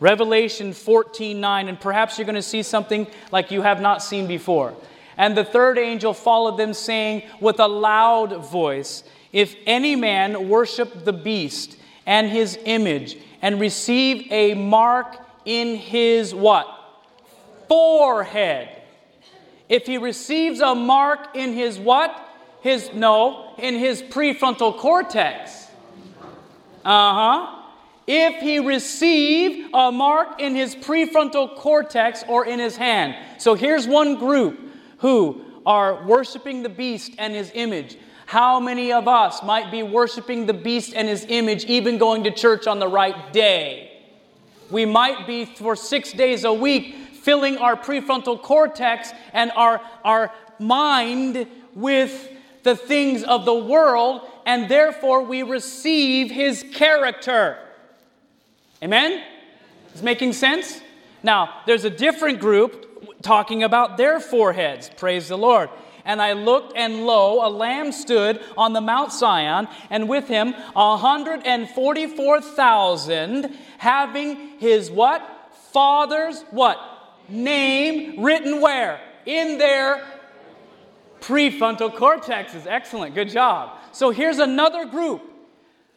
Revelation 0.00 0.72
14 0.72 1.38
9, 1.38 1.68
and 1.68 1.78
perhaps 1.78 2.18
you're 2.18 2.24
going 2.24 2.34
to 2.34 2.42
see 2.42 2.62
something 2.62 3.06
like 3.30 3.50
you 3.50 3.62
have 3.62 3.80
not 3.80 4.02
seen 4.02 4.26
before. 4.26 4.74
And 5.18 5.36
the 5.36 5.44
third 5.44 5.78
angel 5.78 6.14
followed 6.14 6.56
them, 6.56 6.72
saying 6.72 7.24
with 7.40 7.60
a 7.60 7.68
loud 7.68 8.46
voice, 8.46 9.04
If 9.32 9.54
any 9.66 9.94
man 9.94 10.48
worship 10.48 11.04
the 11.04 11.12
beast 11.12 11.76
and 12.06 12.30
his 12.30 12.58
image, 12.64 13.18
and 13.42 13.60
receive 13.60 14.30
a 14.32 14.54
mark 14.54 15.18
in 15.44 15.76
his 15.76 16.34
what? 16.34 16.66
Forehead. 17.68 18.68
If 19.68 19.86
he 19.86 19.98
receives 19.98 20.60
a 20.60 20.74
mark 20.74 21.36
in 21.36 21.52
his 21.52 21.78
what? 21.78 22.28
His, 22.62 22.92
no, 22.92 23.54
in 23.58 23.76
his 23.76 24.02
prefrontal 24.02 24.76
cortex. 24.76 25.66
Uh 26.84 27.14
huh. 27.14 27.59
If 28.12 28.42
he 28.42 28.58
receive 28.58 29.68
a 29.72 29.92
mark 29.92 30.40
in 30.40 30.56
his 30.56 30.74
prefrontal 30.74 31.54
cortex 31.54 32.24
or 32.26 32.44
in 32.44 32.58
his 32.58 32.76
hand. 32.76 33.14
So 33.38 33.54
here's 33.54 33.86
one 33.86 34.16
group 34.16 34.58
who 34.98 35.44
are 35.64 36.04
worshiping 36.04 36.64
the 36.64 36.68
beast 36.68 37.12
and 37.18 37.36
his 37.36 37.52
image. 37.54 37.96
How 38.26 38.58
many 38.58 38.92
of 38.92 39.06
us 39.06 39.44
might 39.44 39.70
be 39.70 39.84
worshiping 39.84 40.46
the 40.46 40.52
beast 40.52 40.92
and 40.92 41.06
his 41.06 41.24
image, 41.28 41.66
even 41.66 41.98
going 41.98 42.24
to 42.24 42.32
church 42.32 42.66
on 42.66 42.80
the 42.80 42.88
right 42.88 43.32
day? 43.32 44.02
We 44.72 44.86
might 44.86 45.24
be 45.28 45.44
for 45.44 45.76
six 45.76 46.12
days 46.12 46.42
a 46.42 46.52
week 46.52 46.96
filling 47.12 47.58
our 47.58 47.76
prefrontal 47.76 48.42
cortex 48.42 49.12
and 49.32 49.52
our, 49.52 49.80
our 50.04 50.32
mind 50.58 51.46
with 51.76 52.28
the 52.64 52.74
things 52.74 53.22
of 53.22 53.44
the 53.44 53.54
world, 53.54 54.22
and 54.46 54.68
therefore 54.68 55.22
we 55.22 55.44
receive 55.44 56.28
his 56.32 56.64
character. 56.74 57.56
Amen? 58.82 59.22
Is 59.94 60.02
making 60.02 60.32
sense? 60.32 60.80
Now, 61.22 61.60
there's 61.66 61.84
a 61.84 61.90
different 61.90 62.40
group 62.40 63.22
talking 63.22 63.62
about 63.62 63.98
their 63.98 64.20
foreheads. 64.20 64.90
Praise 64.96 65.28
the 65.28 65.36
Lord. 65.36 65.68
And 66.04 66.22
I 66.22 66.32
looked, 66.32 66.74
and 66.76 67.06
lo, 67.06 67.46
a 67.46 67.50
lamb 67.50 67.92
stood 67.92 68.42
on 68.56 68.72
the 68.72 68.80
Mount 68.80 69.12
Zion, 69.12 69.68
and 69.90 70.08
with 70.08 70.28
him 70.28 70.54
a 70.74 70.96
144,000, 70.96 73.54
having 73.76 74.58
his 74.58 74.90
what? 74.90 75.20
Father's 75.72 76.42
what? 76.50 76.78
Name 77.28 78.22
written 78.22 78.62
where? 78.62 78.98
In 79.26 79.58
their 79.58 80.02
prefrontal 81.20 81.94
cortexes. 81.94 82.66
Excellent. 82.66 83.14
Good 83.14 83.28
job. 83.28 83.76
So 83.92 84.08
here's 84.10 84.38
another 84.38 84.86
group. 84.86 85.20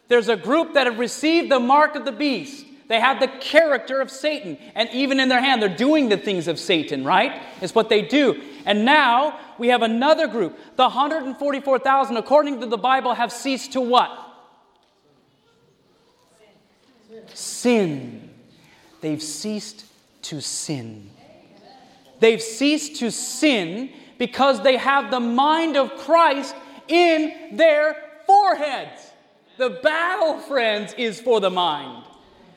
There's 0.10 0.28
a 0.28 0.36
group 0.36 0.74
that 0.74 0.86
have 0.86 1.00
received 1.00 1.50
the 1.50 1.62
mark 1.62 1.96
of 1.96 2.04
the 2.04 2.12
beast. 2.12 2.66
They 2.94 3.00
have 3.00 3.20
the 3.20 3.28
character 3.28 4.02
of 4.02 4.12
Satan. 4.12 4.56
And 4.76 4.88
even 4.94 5.20
in 5.20 5.28
their 5.28 5.42
hand, 5.42 5.64
they're 5.64 5.68
doing 5.68 6.10
the 6.10 6.18
things 6.18 6.48
of 6.48 6.60
Satan, 6.60 7.04
right? 7.04 7.42
It's 7.60 7.74
what 7.74 7.90
they 7.90 8.04
do. 8.04 8.40
And 8.68 8.86
now 8.86 9.40
we 9.58 9.70
have 9.70 9.82
another 9.82 10.28
group. 10.28 10.56
The 10.76 10.84
144,000, 10.84 12.18
according 12.18 12.60
to 12.60 12.68
the 12.68 12.78
Bible, 12.78 13.16
have 13.16 13.32
ceased 13.32 13.74
to 13.74 13.82
what? 13.82 14.12
Sin. 17.34 18.30
They've 19.02 19.24
ceased 19.24 19.86
to 20.26 20.40
sin. 20.40 21.10
They've 22.20 22.44
ceased 22.44 22.98
to 22.98 23.10
sin 23.10 23.90
because 24.20 24.62
they 24.62 24.78
have 24.78 25.10
the 25.10 25.20
mind 25.20 25.78
of 25.78 25.98
Christ 25.98 26.54
in 26.88 27.58
their 27.58 27.96
foreheads. 28.28 29.02
The 29.58 29.72
battle, 29.82 30.38
friends, 30.38 30.94
is 30.96 31.20
for 31.20 31.40
the 31.40 31.50
mind 31.50 32.04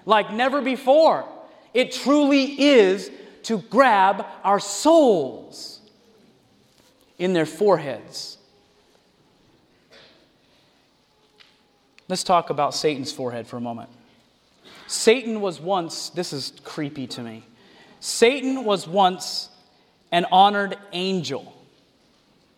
like 0.06 0.32
never 0.32 0.62
before. 0.62 1.28
It 1.74 1.92
truly 1.92 2.44
is 2.58 3.10
to 3.42 3.58
grab 3.58 4.24
our 4.42 4.58
souls 4.58 5.80
in 7.18 7.32
their 7.34 7.44
foreheads. 7.44 8.38
Let's 12.08 12.22
talk 12.24 12.50
about 12.50 12.74
Satan's 12.74 13.12
forehead 13.12 13.46
for 13.46 13.56
a 13.56 13.60
moment. 13.60 13.90
Satan 14.86 15.40
was 15.40 15.60
once, 15.60 16.10
this 16.10 16.32
is 16.32 16.52
creepy 16.62 17.08
to 17.08 17.20
me. 17.20 17.44
Satan 17.98 18.64
was 18.64 18.86
once 18.86 19.48
an 20.12 20.24
honored 20.30 20.76
angel. 20.92 21.52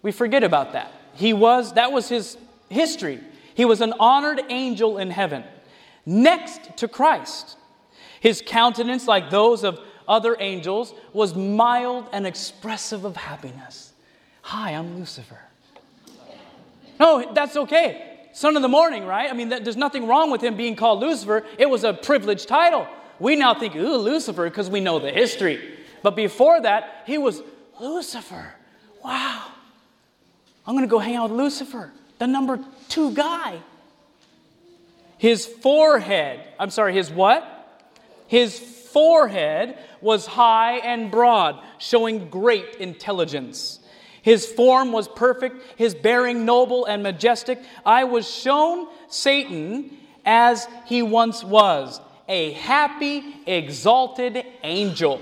We 0.03 0.13
forget 0.13 0.45
about 0.45 0.75
that. 0.75 0.93
He 1.15 1.33
was, 1.33 1.73
that 1.73 1.91
was 1.91 2.09
his 2.09 2.37
history. 2.69 3.21
He 3.55 3.65
was 3.65 3.81
an 3.81 3.95
honored 3.99 4.43
angel 4.51 4.99
in 4.99 5.11
heaven 5.11 5.45
next 6.09 6.79
to 6.79 6.89
Christ. 6.89 7.57
His 8.21 8.43
countenance, 8.45 9.07
like 9.07 9.31
those 9.31 9.63
of 9.63 9.79
other 10.09 10.37
angels, 10.41 10.95
was 11.13 11.35
mild 11.35 12.09
and 12.13 12.27
expressive 12.27 13.05
of 13.05 13.17
happiness. 13.17 13.93
Hi, 14.41 14.71
I'm 14.71 14.99
Lucifer. 14.99 15.39
No, 16.99 17.31
that's 17.33 17.57
okay. 17.57 18.29
Son 18.33 18.57
of 18.57 18.63
the 18.63 18.69
morning, 18.69 19.05
right? 19.05 19.31
I 19.31 19.35
mean, 19.35 19.51
there's 19.51 19.77
nothing 19.77 20.07
wrong 20.07 20.31
with 20.31 20.41
him 20.41 20.57
being 20.57 20.77
called 20.77 21.01
Lucifer. 21.01 21.45
It 21.59 21.69
was 21.69 21.85
a 21.85 21.93
privileged 21.93 22.49
title. 22.49 22.89
We 23.21 23.37
now 23.37 23.53
think, 23.53 23.77
ooh, 23.77 23.97
Lucifer, 23.97 24.45
because 24.45 24.71
we 24.71 24.81
know 24.81 24.99
the 24.99 25.11
history. 25.11 25.77
But 26.03 26.17
before 26.17 26.61
that, 26.63 27.03
he 27.07 27.19
was 27.19 27.43
Lucifer. 27.81 28.55
Wow. 29.05 29.45
I'm 30.67 30.75
going 30.75 30.87
to 30.87 30.91
go 30.91 30.99
hang 30.99 31.17
out 31.17 31.31
with 31.31 31.39
Lucifer, 31.39 31.93
the 32.19 32.27
number 32.27 32.61
two 32.89 33.13
guy. 33.13 33.61
His 35.19 35.45
forehead, 35.47 36.41
I'm 36.59 36.71
sorry, 36.71 36.95
his 36.95 37.11
what? 37.11 37.45
His 38.29 38.59
forehead 38.59 39.77
was 40.01 40.27
high 40.27 40.79
and 40.79 41.11
broad, 41.11 41.63
showing 41.79 42.31
great 42.31 42.77
intelligence. 42.77 43.81
His 44.23 44.47
form 44.47 44.93
was 44.93 45.09
perfect, 45.09 45.63
his 45.77 45.95
bearing 45.95 46.45
noble 46.45 46.85
and 46.85 47.03
majestic. 47.03 47.61
I 47.85 48.05
was 48.05 48.29
shown 48.31 48.89
Satan 49.09 49.97
as 50.25 50.69
he 50.87 51.03
once 51.03 51.43
was, 51.43 52.01
a 52.29 52.53
happy, 52.53 53.25
exalted 53.47 54.45
angel. 54.63 55.21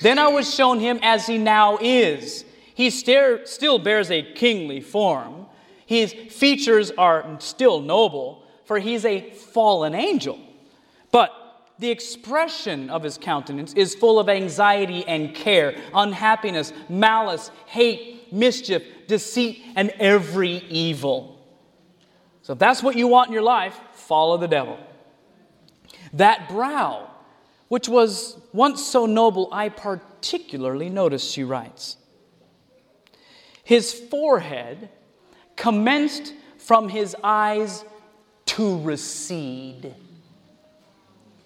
Then 0.00 0.18
I 0.18 0.28
was 0.28 0.54
shown 0.54 0.78
him 0.78 1.00
as 1.02 1.26
he 1.26 1.38
now 1.38 1.78
is. 1.80 2.44
He 2.74 2.90
still 2.90 3.78
bears 3.80 4.10
a 4.10 4.22
kingly 4.22 4.80
form. 4.80 5.46
His 5.84 6.12
features 6.12 6.92
are 6.92 7.38
still 7.40 7.80
noble 7.80 8.44
for 8.68 8.78
he's 8.78 9.06
a 9.06 9.30
fallen 9.30 9.94
angel. 9.94 10.38
But 11.10 11.32
the 11.78 11.90
expression 11.90 12.90
of 12.90 13.02
his 13.02 13.16
countenance 13.16 13.72
is 13.72 13.94
full 13.94 14.20
of 14.20 14.28
anxiety 14.28 15.06
and 15.06 15.34
care, 15.34 15.74
unhappiness, 15.94 16.74
malice, 16.86 17.50
hate, 17.64 18.30
mischief, 18.30 18.82
deceit, 19.06 19.62
and 19.74 19.88
every 19.98 20.58
evil. 20.68 21.42
So 22.42 22.52
if 22.52 22.58
that's 22.58 22.82
what 22.82 22.94
you 22.94 23.08
want 23.08 23.28
in 23.28 23.32
your 23.32 23.42
life, 23.42 23.80
follow 23.92 24.36
the 24.36 24.48
devil. 24.48 24.78
That 26.12 26.50
brow, 26.50 27.10
which 27.68 27.88
was 27.88 28.36
once 28.52 28.84
so 28.84 29.06
noble, 29.06 29.48
I 29.50 29.70
particularly 29.70 30.90
noticed, 30.90 31.32
she 31.32 31.42
writes. 31.42 31.96
His 33.64 33.94
forehead 33.94 34.90
commenced 35.56 36.34
from 36.58 36.90
his 36.90 37.16
eyes 37.24 37.82
to 38.58 38.80
recede. 38.80 39.94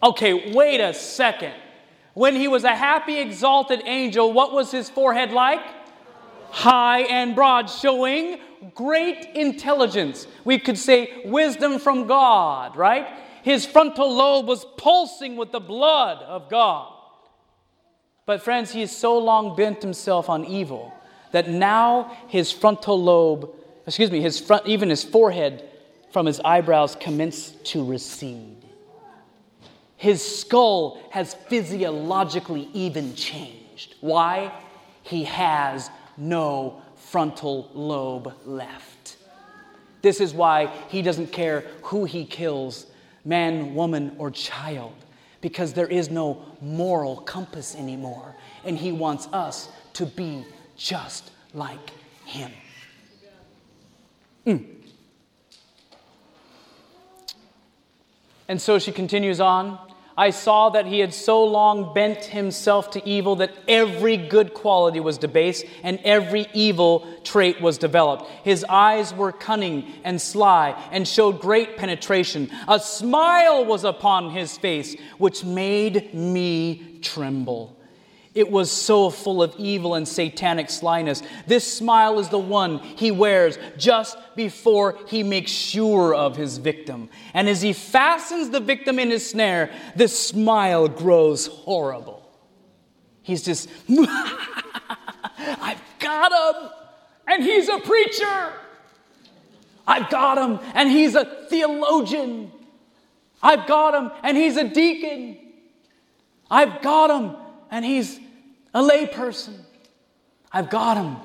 Okay, 0.03 0.55
wait 0.55 0.81
a 0.81 0.95
second. 0.95 1.53
When 2.15 2.35
he 2.35 2.49
was 2.49 2.65
a 2.65 2.75
happy, 2.75 3.19
exalted 3.19 3.83
angel, 3.85 4.33
what 4.33 4.55
was 4.55 4.71
his 4.71 4.89
forehead 4.89 5.31
like? 5.31 5.61
High 6.53 7.01
and 7.01 7.35
broad, 7.35 7.69
showing 7.69 8.41
great 8.75 9.27
intelligence. 9.35 10.27
We 10.47 10.59
could 10.59 10.79
say 10.79 11.21
wisdom 11.27 11.79
from 11.79 12.07
God, 12.07 12.77
right? 12.79 13.07
His 13.43 13.67
frontal 13.67 14.11
lobe 14.11 14.47
was 14.47 14.65
pulsing 14.79 15.37
with 15.37 15.53
the 15.53 15.61
blood 15.61 16.23
of 16.23 16.49
God. 16.49 16.95
But, 18.25 18.41
friends, 18.41 18.73
he 18.73 18.81
has 18.81 18.97
so 18.97 19.19
long 19.19 19.55
bent 19.55 19.83
himself 19.83 20.31
on 20.31 20.47
evil 20.47 20.95
that 21.33 21.47
now 21.47 22.17
his 22.29 22.51
frontal 22.51 23.03
lobe, 23.03 23.51
excuse 23.87 24.11
me, 24.11 24.23
his 24.23 24.41
front, 24.41 24.67
even 24.67 24.89
his 24.89 25.05
forehead 25.05 25.69
from 26.13 26.27
his 26.27 26.41
eyebrows 26.41 26.97
commence 27.01 27.51
to 27.65 27.85
recede. 27.85 28.65
His 29.97 30.41
skull 30.41 31.03
has 31.11 31.35
physiologically 31.35 32.69
even 32.75 33.15
changed. 33.15 33.95
Why? 34.01 34.53
He 35.03 35.25
has 35.25 35.91
no 36.17 36.83
frontal 36.97 37.71
lobe 37.73 38.35
left. 38.45 39.17
This 40.03 40.21
is 40.21 40.35
why 40.35 40.67
he 40.89 41.03
doesn't 41.03 41.33
care 41.33 41.65
who 41.83 42.05
he 42.05 42.25
kills 42.25 42.87
man, 43.25 43.75
woman, 43.75 44.15
or 44.19 44.31
child 44.31 44.95
because 45.41 45.73
there 45.73 45.87
is 45.87 46.11
no 46.11 46.45
moral 46.61 47.17
compass 47.19 47.75
anymore. 47.75 48.35
And 48.65 48.77
he 48.77 48.93
wants 48.93 49.29
us 49.33 49.69
to 49.95 50.07
be 50.07 50.45
just 50.77 51.31
like 51.55 51.91
him. 52.25 52.51
Mm. 54.47 54.82
And 58.48 58.60
so 58.60 58.78
she 58.78 58.93
continues 58.93 59.40
on. 59.40 59.78
I 60.16 60.31
saw 60.31 60.69
that 60.70 60.86
he 60.86 60.98
had 60.98 61.14
so 61.14 61.43
long 61.44 61.94
bent 61.94 62.24
himself 62.24 62.90
to 62.90 63.09
evil 63.09 63.36
that 63.36 63.55
every 63.66 64.16
good 64.19 64.52
quality 64.52 65.01
was 65.01 65.16
debased 65.16 65.64
and 65.82 65.98
every 66.05 66.48
evil 66.52 67.06
trait 67.24 67.62
was 67.62 67.78
developed. 67.78 68.27
His 68.44 68.64
eyes 68.69 69.14
were 69.14 69.32
cunning 69.32 69.90
and 70.05 70.20
sly 70.20 70.78
and 70.90 71.09
showed 71.09 71.40
great 71.40 71.78
penetration. 71.78 72.51
A 72.69 72.78
smile 72.78 73.64
was 73.64 73.85
upon 73.85 74.31
his 74.31 74.59
face, 74.59 74.97
which 75.16 75.44
made 75.44 76.12
me 76.12 76.98
tremble. 77.01 77.74
It 78.35 78.51
was 78.51 78.71
so 78.71 79.11
full 79.11 79.43
of 79.43 79.55
evil 79.59 79.95
and 79.95 80.09
satanic 80.09 80.71
slyness. 80.71 81.23
This 81.47 81.71
smile 81.71 82.19
is 82.19 82.31
the 82.31 82.39
one 82.39 82.79
he 82.79 83.11
wears 83.11 83.59
just 83.77 84.17
before 84.35 84.99
he 85.07 85.23
makes 85.23 85.51
sure 85.51 86.15
of 86.15 86.35
his 86.37 86.57
victim. 86.57 87.11
And 87.35 87.47
as 87.47 87.61
he 87.61 87.75
fastens 87.75 88.49
the 88.49 88.61
victim 88.61 88.99
in 88.99 89.11
his 89.11 89.29
snare, 89.29 89.71
the 89.97 90.09
smile 90.09 90.89
grows 90.89 91.47
horrible. 91.47 92.27
He's 93.21 93.43
just, 93.43 93.69
I've 95.39 95.83
got 95.99 96.33
him, 96.33 96.71
and 97.29 97.43
he's 97.43 97.69
a 97.69 97.81
preacher. 97.81 98.53
I've 99.87 100.09
got 100.09 100.39
him, 100.39 100.59
and 100.75 100.91
he's 100.91 101.15
a 101.15 101.47
theologian. 101.51 102.51
I've 103.43 103.67
got 103.67 103.95
him, 103.95 104.11
and 104.23 104.39
he's 104.39 104.57
a 104.57 104.65
deacon. 104.65 105.37
I've 106.51 106.81
got 106.81 107.11
him, 107.11 107.37
and 107.71 107.85
he's 107.85 108.21
a 108.74 108.82
layperson. 108.82 109.55
I've 110.53 110.70
got 110.70 110.97
him, 110.97 111.16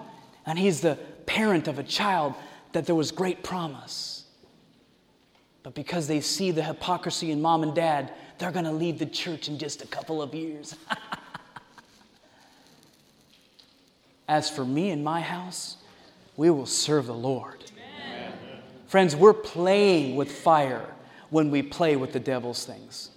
and 0.45 0.57
he's 0.57 0.81
the 0.81 0.97
parent 1.25 1.67
of 1.67 1.79
a 1.79 1.83
child 1.83 2.33
that 2.73 2.85
there 2.85 2.95
was 2.95 3.11
great 3.11 3.43
promise. 3.43 4.25
But 5.63 5.73
because 5.75 6.07
they 6.07 6.21
see 6.21 6.51
the 6.51 6.63
hypocrisy 6.63 7.31
in 7.31 7.41
mom 7.41 7.63
and 7.63 7.75
dad, 7.75 8.13
they're 8.37 8.51
going 8.51 8.65
to 8.65 8.71
leave 8.71 8.99
the 8.99 9.05
church 9.05 9.49
in 9.49 9.57
just 9.57 9.81
a 9.81 9.87
couple 9.87 10.21
of 10.21 10.33
years. 10.33 10.75
As 14.29 14.49
for 14.49 14.63
me 14.63 14.91
and 14.91 15.03
my 15.03 15.21
house, 15.21 15.77
we 16.35 16.49
will 16.49 16.65
serve 16.65 17.07
the 17.07 17.13
Lord. 17.13 17.63
Amen. 17.71 18.33
Friends, 18.87 19.15
we're 19.15 19.33
playing 19.33 20.15
with 20.15 20.31
fire 20.31 20.85
when 21.29 21.51
we 21.51 21.61
play 21.61 21.95
with 21.95 22.13
the 22.13 22.19
devil's 22.19 22.65
things. 22.65 23.09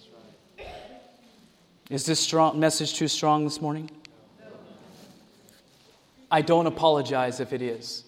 Is 1.90 2.06
this 2.06 2.20
strong, 2.20 2.58
message 2.58 2.94
too 2.94 3.08
strong 3.08 3.44
this 3.44 3.60
morning? 3.60 3.90
I 6.30 6.42
don't 6.42 6.66
apologize 6.66 7.40
if 7.40 7.52
it 7.52 7.62
is. 7.62 8.04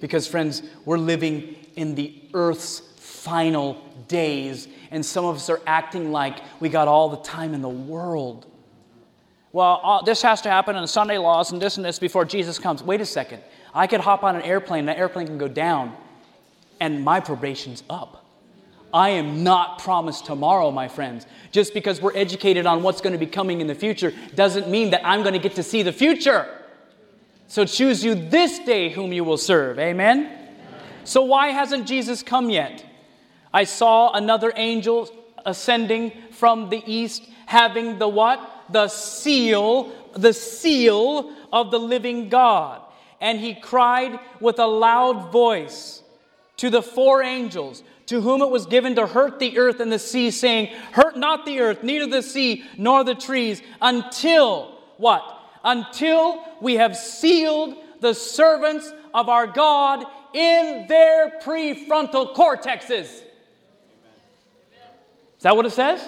Because, 0.00 0.26
friends, 0.26 0.62
we're 0.84 0.98
living 0.98 1.56
in 1.76 1.94
the 1.94 2.14
earth's 2.34 2.80
final 2.98 3.82
days, 4.08 4.68
and 4.90 5.04
some 5.04 5.24
of 5.24 5.36
us 5.36 5.48
are 5.50 5.60
acting 5.66 6.12
like 6.12 6.38
we 6.60 6.68
got 6.68 6.86
all 6.86 7.08
the 7.08 7.16
time 7.18 7.54
in 7.54 7.62
the 7.62 7.68
world. 7.68 8.46
Well, 9.52 9.80
uh, 9.82 10.02
this 10.02 10.20
has 10.22 10.42
to 10.42 10.50
happen 10.50 10.76
in 10.76 10.86
Sunday 10.86 11.18
laws 11.18 11.50
and 11.50 11.60
this 11.60 11.76
and 11.76 11.84
this 11.84 11.98
before 11.98 12.24
Jesus 12.24 12.58
comes. 12.58 12.82
Wait 12.82 13.00
a 13.00 13.06
second. 13.06 13.42
I 13.74 13.86
could 13.86 14.00
hop 14.00 14.22
on 14.22 14.36
an 14.36 14.42
airplane, 14.42 14.80
and 14.80 14.88
that 14.88 14.98
airplane 14.98 15.26
can 15.26 15.38
go 15.38 15.48
down, 15.48 15.96
and 16.78 17.02
my 17.02 17.20
probation's 17.20 17.82
up. 17.88 18.24
I 18.92 19.10
am 19.10 19.42
not 19.42 19.78
promised 19.78 20.26
tomorrow, 20.26 20.70
my 20.70 20.88
friends. 20.88 21.26
Just 21.52 21.74
because 21.74 22.00
we're 22.00 22.16
educated 22.16 22.66
on 22.66 22.82
what's 22.82 23.00
going 23.00 23.12
to 23.12 23.18
be 23.18 23.26
coming 23.26 23.60
in 23.60 23.66
the 23.66 23.74
future 23.74 24.12
doesn't 24.34 24.68
mean 24.68 24.90
that 24.90 25.04
I'm 25.04 25.22
going 25.22 25.32
to 25.32 25.38
get 25.38 25.56
to 25.56 25.62
see 25.62 25.82
the 25.82 25.92
future. 25.92 26.48
So 27.48 27.64
choose 27.64 28.04
you 28.04 28.14
this 28.14 28.58
day 28.60 28.90
whom 28.90 29.12
you 29.12 29.24
will 29.24 29.38
serve. 29.38 29.78
Amen? 29.78 30.30
So 31.04 31.22
why 31.22 31.48
hasn't 31.48 31.86
Jesus 31.86 32.22
come 32.22 32.50
yet? 32.50 32.84
I 33.52 33.64
saw 33.64 34.12
another 34.12 34.52
angel 34.56 35.08
ascending 35.44 36.12
from 36.32 36.68
the 36.68 36.82
east 36.86 37.28
having 37.46 37.98
the 37.98 38.08
what? 38.08 38.40
The 38.70 38.88
seal, 38.88 39.92
the 40.14 40.32
seal 40.32 41.32
of 41.52 41.70
the 41.70 41.78
living 41.78 42.28
God. 42.28 42.82
And 43.20 43.38
he 43.38 43.54
cried 43.54 44.18
with 44.40 44.58
a 44.58 44.66
loud 44.66 45.30
voice 45.32 46.02
to 46.58 46.68
the 46.68 46.82
four 46.82 47.22
angels 47.22 47.82
to 48.06 48.20
whom 48.20 48.42
it 48.42 48.50
was 48.50 48.66
given 48.66 48.94
to 48.96 49.06
hurt 49.06 49.38
the 49.38 49.58
earth 49.58 49.80
and 49.80 49.90
the 49.90 49.98
sea, 49.98 50.30
saying, 50.30 50.66
Hurt 50.92 51.16
not 51.16 51.44
the 51.44 51.60
earth, 51.60 51.82
neither 51.82 52.06
the 52.06 52.22
sea, 52.22 52.64
nor 52.76 53.04
the 53.04 53.14
trees, 53.14 53.62
until 53.80 54.78
what? 54.96 55.35
Until 55.66 56.42
we 56.62 56.74
have 56.74 56.96
sealed 56.96 57.76
the 58.00 58.14
servants 58.14 58.90
of 59.12 59.28
our 59.28 59.46
God 59.46 60.06
in 60.32 60.86
their 60.86 61.38
prefrontal 61.42 62.34
cortexes. 62.34 63.22
Is 65.36 65.42
that 65.42 65.56
what 65.56 65.66
it 65.66 65.72
says? 65.72 66.00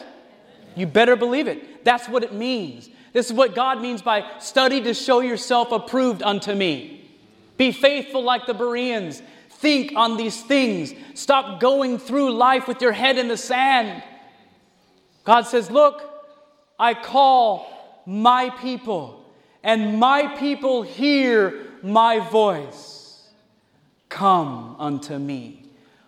You 0.76 0.86
better 0.86 1.16
believe 1.16 1.48
it. 1.48 1.84
That's 1.84 2.08
what 2.08 2.22
it 2.22 2.32
means. 2.32 2.88
This 3.12 3.26
is 3.26 3.32
what 3.32 3.54
God 3.54 3.80
means 3.80 4.00
by 4.00 4.24
study 4.38 4.80
to 4.82 4.94
show 4.94 5.20
yourself 5.20 5.72
approved 5.72 6.22
unto 6.22 6.54
me. 6.54 7.10
Be 7.56 7.72
faithful 7.72 8.22
like 8.22 8.46
the 8.46 8.54
Bereans. 8.54 9.22
Think 9.50 9.92
on 9.96 10.16
these 10.16 10.40
things. 10.42 10.94
Stop 11.14 11.58
going 11.58 11.98
through 11.98 12.32
life 12.32 12.68
with 12.68 12.80
your 12.80 12.92
head 12.92 13.18
in 13.18 13.26
the 13.26 13.36
sand. 13.36 14.04
God 15.24 15.42
says, 15.42 15.70
Look, 15.70 16.02
I 16.78 16.94
call 16.94 18.02
my 18.06 18.50
people, 18.50 19.17
and 19.62 19.98
my 19.98 20.26
people 20.36 20.82
hear 20.82 21.66
my 21.82 22.20
voice. 22.20 23.28
Come 24.08 24.76
unto 24.78 25.18
me, 25.18 25.64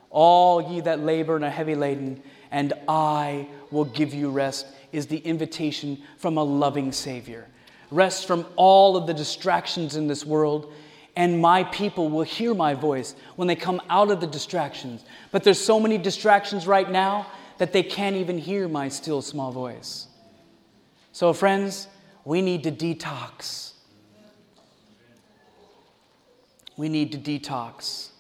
all 0.09 0.73
ye 0.73 0.81
that 0.81 1.01
labor 1.01 1.37
and 1.37 1.45
are 1.45 1.51
heavy 1.51 1.75
laden, 1.75 2.23
and 2.51 2.73
I 2.89 3.47
will 3.71 3.85
give 3.85 4.15
you 4.15 4.31
rest, 4.31 4.67
is 4.93 5.07
the 5.07 5.19
invitation 5.19 6.03
from 6.17 6.39
a 6.39 6.43
loving 6.43 6.93
Savior. 6.93 7.47
Rest 7.91 8.27
from 8.27 8.47
all 8.57 8.97
of 8.97 9.07
the 9.07 9.15
distractions 9.15 9.97
in 9.97 10.07
this 10.07 10.25
world 10.25 10.73
and 11.17 11.41
my 11.41 11.65
people 11.65 12.09
will 12.09 12.23
hear 12.23 12.55
my 12.55 12.75
voice 12.75 13.15
when 13.37 13.49
they 13.49 13.57
come 13.57 13.81
out 13.91 14.11
of 14.11 14.21
the 14.21 14.27
distractions. 14.27 15.05
But 15.31 15.45
there's 15.45 15.59
so 15.59 15.81
many 15.81 15.99
distractions 15.99 16.67
right 16.67 16.91
now 16.91 17.27
that 17.59 17.73
they 17.73 17.83
can't 17.83 18.17
even 18.17 18.39
hear 18.39 18.69
my 18.69 18.89
still 18.89 19.21
small 19.21 19.53
voice. 19.53 20.07
So, 21.13 21.33
friends, 21.33 21.89
we 22.31 22.43
need 22.43 22.63
to 22.63 22.71
detox. 22.71 23.73
We 26.77 26.89
need 26.89 27.11
to 27.11 27.19
detox. 27.19 28.11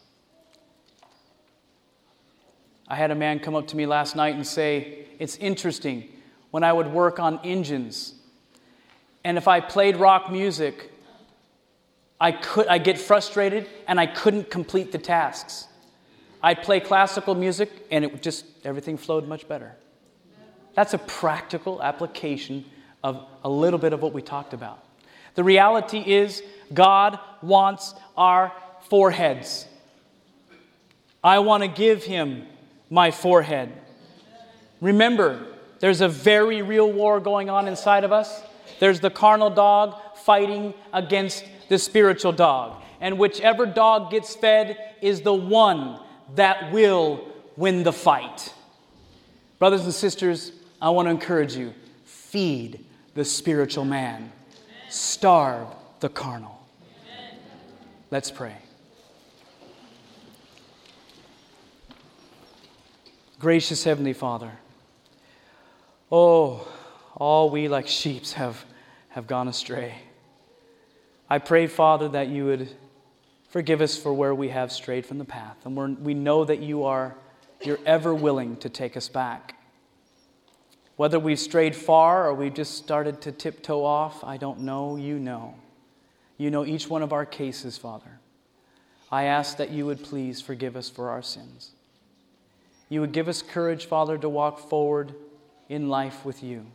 I 2.88 2.96
had 2.96 3.12
a 3.12 3.14
man 3.14 3.38
come 3.38 3.54
up 3.54 3.68
to 3.68 3.76
me 3.76 3.86
last 3.86 4.16
night 4.16 4.34
and 4.34 4.44
say, 4.44 5.06
It's 5.20 5.36
interesting 5.36 6.08
when 6.50 6.64
I 6.64 6.72
would 6.72 6.88
work 6.88 7.20
on 7.20 7.38
engines, 7.44 8.14
and 9.22 9.38
if 9.38 9.46
I 9.46 9.60
played 9.60 9.94
rock 9.94 10.28
music, 10.28 10.90
I 12.20 12.32
could 12.32 12.66
I 12.66 12.78
get 12.78 12.98
frustrated 12.98 13.68
and 13.86 14.00
I 14.00 14.06
couldn't 14.06 14.50
complete 14.50 14.90
the 14.90 14.98
tasks. 14.98 15.68
I'd 16.42 16.62
play 16.64 16.80
classical 16.80 17.36
music 17.36 17.70
and 17.92 18.04
it 18.04 18.22
just 18.22 18.44
everything 18.64 18.96
flowed 18.96 19.28
much 19.28 19.46
better. 19.46 19.76
That's 20.74 20.94
a 20.94 20.98
practical 20.98 21.80
application 21.80 22.64
of 23.02 23.26
a 23.44 23.48
little 23.48 23.78
bit 23.78 23.92
of 23.92 24.02
what 24.02 24.12
we 24.12 24.22
talked 24.22 24.52
about. 24.52 24.84
The 25.34 25.44
reality 25.44 25.98
is 25.98 26.42
God 26.72 27.18
wants 27.42 27.94
our 28.16 28.52
foreheads. 28.88 29.66
I 31.22 31.38
want 31.40 31.62
to 31.62 31.68
give 31.68 32.04
him 32.04 32.46
my 32.88 33.10
forehead. 33.10 33.72
Remember, 34.80 35.46
there's 35.78 36.00
a 36.00 36.08
very 36.08 36.62
real 36.62 36.90
war 36.90 37.20
going 37.20 37.50
on 37.50 37.68
inside 37.68 38.04
of 38.04 38.12
us. 38.12 38.42
There's 38.78 39.00
the 39.00 39.10
carnal 39.10 39.50
dog 39.50 39.96
fighting 40.16 40.74
against 40.92 41.44
the 41.68 41.78
spiritual 41.78 42.32
dog. 42.32 42.82
And 43.00 43.18
whichever 43.18 43.66
dog 43.66 44.10
gets 44.10 44.34
fed 44.34 44.76
is 45.00 45.22
the 45.22 45.34
one 45.34 46.00
that 46.34 46.72
will 46.72 47.26
win 47.56 47.82
the 47.82 47.92
fight. 47.92 48.52
Brothers 49.58 49.84
and 49.84 49.94
sisters, 49.94 50.52
I 50.80 50.90
want 50.90 51.06
to 51.06 51.10
encourage 51.10 51.54
you 51.54 51.74
feed 52.04 52.84
the 53.20 53.24
spiritual 53.26 53.84
man, 53.84 54.32
starve 54.88 55.66
the 56.00 56.08
carnal. 56.08 56.58
Let's 58.10 58.30
pray. 58.30 58.56
Gracious 63.38 63.84
Heavenly 63.84 64.14
Father, 64.14 64.52
oh, 66.10 66.66
all 67.14 67.50
we 67.50 67.68
like 67.68 67.88
sheep 67.88 68.26
have, 68.28 68.64
have 69.10 69.26
gone 69.26 69.48
astray. 69.48 69.96
I 71.28 71.40
pray, 71.40 71.66
Father, 71.66 72.08
that 72.08 72.28
you 72.28 72.46
would 72.46 72.70
forgive 73.50 73.82
us 73.82 73.98
for 73.98 74.14
where 74.14 74.34
we 74.34 74.48
have 74.48 74.72
strayed 74.72 75.04
from 75.04 75.18
the 75.18 75.26
path. 75.26 75.58
And 75.66 75.98
we 75.98 76.14
know 76.14 76.46
that 76.46 76.60
you 76.60 76.84
are 76.84 77.14
you're 77.60 77.80
ever 77.84 78.14
willing 78.14 78.56
to 78.56 78.70
take 78.70 78.96
us 78.96 79.10
back. 79.10 79.59
Whether 81.00 81.18
we've 81.18 81.40
strayed 81.40 81.74
far 81.74 82.28
or 82.28 82.34
we've 82.34 82.52
just 82.52 82.76
started 82.76 83.22
to 83.22 83.32
tiptoe 83.32 83.82
off, 83.82 84.22
I 84.22 84.36
don't 84.36 84.60
know. 84.60 84.96
You 84.96 85.18
know. 85.18 85.54
You 86.36 86.50
know 86.50 86.66
each 86.66 86.90
one 86.90 87.02
of 87.02 87.10
our 87.10 87.24
cases, 87.24 87.78
Father. 87.78 88.20
I 89.10 89.24
ask 89.24 89.56
that 89.56 89.70
you 89.70 89.86
would 89.86 90.04
please 90.04 90.42
forgive 90.42 90.76
us 90.76 90.90
for 90.90 91.08
our 91.08 91.22
sins. 91.22 91.70
You 92.90 93.00
would 93.00 93.12
give 93.12 93.28
us 93.28 93.40
courage, 93.40 93.86
Father, 93.86 94.18
to 94.18 94.28
walk 94.28 94.58
forward 94.58 95.14
in 95.70 95.88
life 95.88 96.22
with 96.26 96.42
you, 96.42 96.66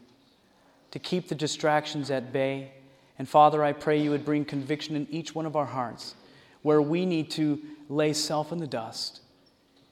to 0.90 0.98
keep 0.98 1.28
the 1.28 1.36
distractions 1.36 2.10
at 2.10 2.34
bay 2.34 2.72
and 3.20 3.30
Father, 3.30 3.64
I 3.64 3.74
pray 3.74 4.02
you 4.02 4.10
would 4.10 4.26
bring 4.26 4.44
conviction 4.44 4.96
in 4.96 5.08
each 5.12 5.36
one 5.36 5.46
of 5.46 5.56
our 5.56 5.68
hearts 5.68 6.16
where 6.64 6.82
we 6.82 7.06
need 7.06 7.30
to 7.30 7.62
lay 7.90 8.12
self 8.12 8.52
in 8.52 8.58
the 8.58 8.66
dust 8.66 9.22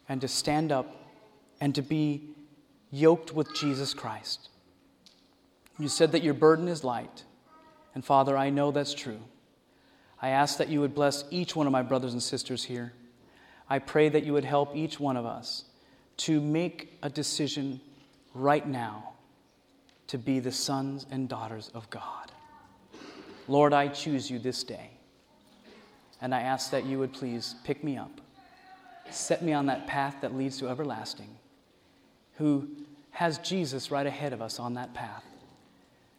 and 0.10 0.20
to 0.22 0.28
stand 0.28 0.72
up 0.72 0.88
and 1.62 1.76
to 1.76 1.84
be 1.84 2.34
yoked 2.94 3.34
with 3.34 3.52
Jesus 3.56 3.92
Christ. 3.92 4.50
You 5.80 5.88
said 5.88 6.12
that 6.12 6.22
your 6.22 6.36
burden 6.36 6.68
is 6.68 6.84
light. 6.84 7.24
And 7.96 8.06
Father, 8.06 8.38
I 8.38 8.52
know 8.52 8.70
that's 8.70 8.94
true. 8.94 9.20
I 10.22 10.30
ask 10.30 10.60
that 10.60 10.70
you 10.70 10.80
would 10.80 10.94
bless 10.94 11.26
each 11.32 11.56
one 11.56 11.66
of 11.66 11.74
my 11.74 11.82
brothers 11.82 12.14
and 12.14 12.22
sisters 12.22 12.64
here. 12.64 12.94
I 13.68 13.80
pray 13.80 14.10
that 14.10 14.24
you 14.24 14.34
would 14.34 14.46
help 14.46 14.76
each 14.76 15.00
one 15.00 15.18
of 15.18 15.26
us 15.26 15.66
to 16.18 16.40
make 16.40 16.94
a 17.02 17.10
decision 17.10 17.82
right 18.36 18.68
now 18.68 19.14
to 20.06 20.20
be 20.20 20.40
the 20.40 20.52
sons 20.52 21.08
and 21.10 21.28
daughters 21.28 21.72
of 21.74 21.90
God. 21.90 22.32
Lord, 23.48 23.74
I 23.74 23.88
choose 23.88 24.30
you 24.30 24.38
this 24.38 24.64
day. 24.64 24.92
And 26.22 26.34
I 26.36 26.42
ask 26.42 26.70
that 26.70 26.86
you 26.86 27.00
would 27.00 27.12
please 27.12 27.56
pick 27.64 27.84
me 27.84 27.98
up, 27.98 28.22
set 29.10 29.42
me 29.42 29.52
on 29.52 29.66
that 29.66 29.88
path 29.88 30.18
that 30.22 30.36
leads 30.36 30.60
to 30.60 30.70
everlasting, 30.70 31.36
who 32.36 32.68
has 33.12 33.38
Jesus 33.40 33.92
right 33.92 34.06
ahead 34.06 34.34
of 34.34 34.42
us 34.42 34.60
on 34.60 34.74
that 34.74 34.94
path. 34.94 35.24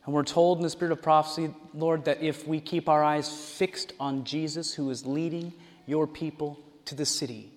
And 0.05 0.15
we're 0.15 0.23
told 0.23 0.59
in 0.59 0.63
the 0.63 0.71
spirit 0.71 0.93
of 0.93 1.03
prophecy, 1.03 1.53
Lord, 1.73 2.05
that 2.05 2.23
if 2.23 2.47
we 2.47 2.61
keep 2.61 2.89
our 2.89 3.03
eyes 3.03 3.29
fixed 3.29 3.95
on 3.99 4.25
Jesus, 4.25 4.75
who 4.75 4.91
is 4.91 5.07
leading 5.07 5.53
your 5.87 6.07
people 6.07 6.59
to 6.85 6.95
the 6.95 7.07
city, 7.07 7.51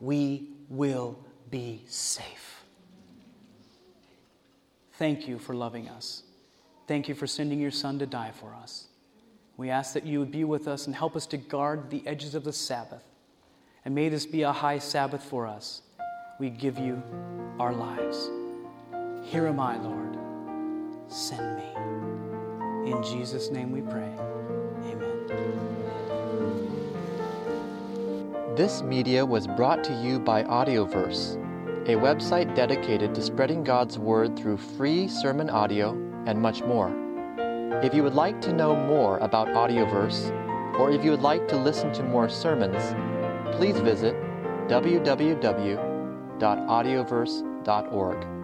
we 0.00 0.48
will 0.68 1.18
be 1.50 1.82
safe. 1.86 2.62
Thank 4.94 5.26
you 5.26 5.38
for 5.38 5.54
loving 5.54 5.88
us. 5.88 6.22
Thank 6.86 7.08
you 7.08 7.14
for 7.14 7.26
sending 7.26 7.60
your 7.60 7.70
Son 7.70 7.98
to 7.98 8.06
die 8.06 8.30
for 8.32 8.54
us. 8.54 8.86
We 9.56 9.70
ask 9.70 9.94
that 9.94 10.06
you 10.06 10.18
would 10.20 10.30
be 10.32 10.44
with 10.44 10.68
us 10.68 10.86
and 10.86 10.94
help 10.94 11.16
us 11.16 11.26
to 11.26 11.36
guard 11.36 11.90
the 11.90 12.06
edges 12.06 12.34
of 12.34 12.44
the 12.44 12.52
Sabbath. 12.52 13.02
And 13.84 13.94
may 13.94 14.08
this 14.08 14.26
be 14.26 14.42
a 14.42 14.52
high 14.52 14.78
Sabbath 14.78 15.24
for 15.24 15.46
us. 15.46 15.82
We 16.42 16.50
give 16.50 16.76
you 16.76 17.00
our 17.60 17.72
lives. 17.72 18.28
Here 19.22 19.46
am 19.46 19.60
I, 19.60 19.76
Lord. 19.76 20.18
send 21.06 21.56
me. 21.56 22.90
In 22.90 23.00
Jesus' 23.00 23.52
name 23.52 23.70
we 23.70 23.80
pray. 23.80 24.10
Amen. 24.90 25.26
This 28.56 28.82
media 28.82 29.24
was 29.24 29.46
brought 29.46 29.84
to 29.84 29.92
you 30.02 30.18
by 30.18 30.42
Audioverse, 30.42 31.36
a 31.86 31.94
website 31.94 32.56
dedicated 32.56 33.14
to 33.14 33.22
spreading 33.22 33.62
God's 33.62 33.96
Word 33.96 34.36
through 34.36 34.56
free 34.56 35.06
sermon 35.06 35.48
audio 35.48 35.92
and 36.26 36.42
much 36.42 36.64
more. 36.64 36.92
If 37.84 37.94
you 37.94 38.02
would 38.02 38.16
like 38.16 38.40
to 38.40 38.52
know 38.52 38.74
more 38.74 39.18
about 39.18 39.46
Audioverse, 39.46 40.32
or 40.76 40.90
if 40.90 41.04
you 41.04 41.12
would 41.12 41.22
like 41.22 41.46
to 41.46 41.56
listen 41.56 41.92
to 41.92 42.02
more 42.02 42.28
sermons, 42.28 42.96
please 43.56 43.78
visit 43.78 44.16
www.audioverse.org. 46.42 48.41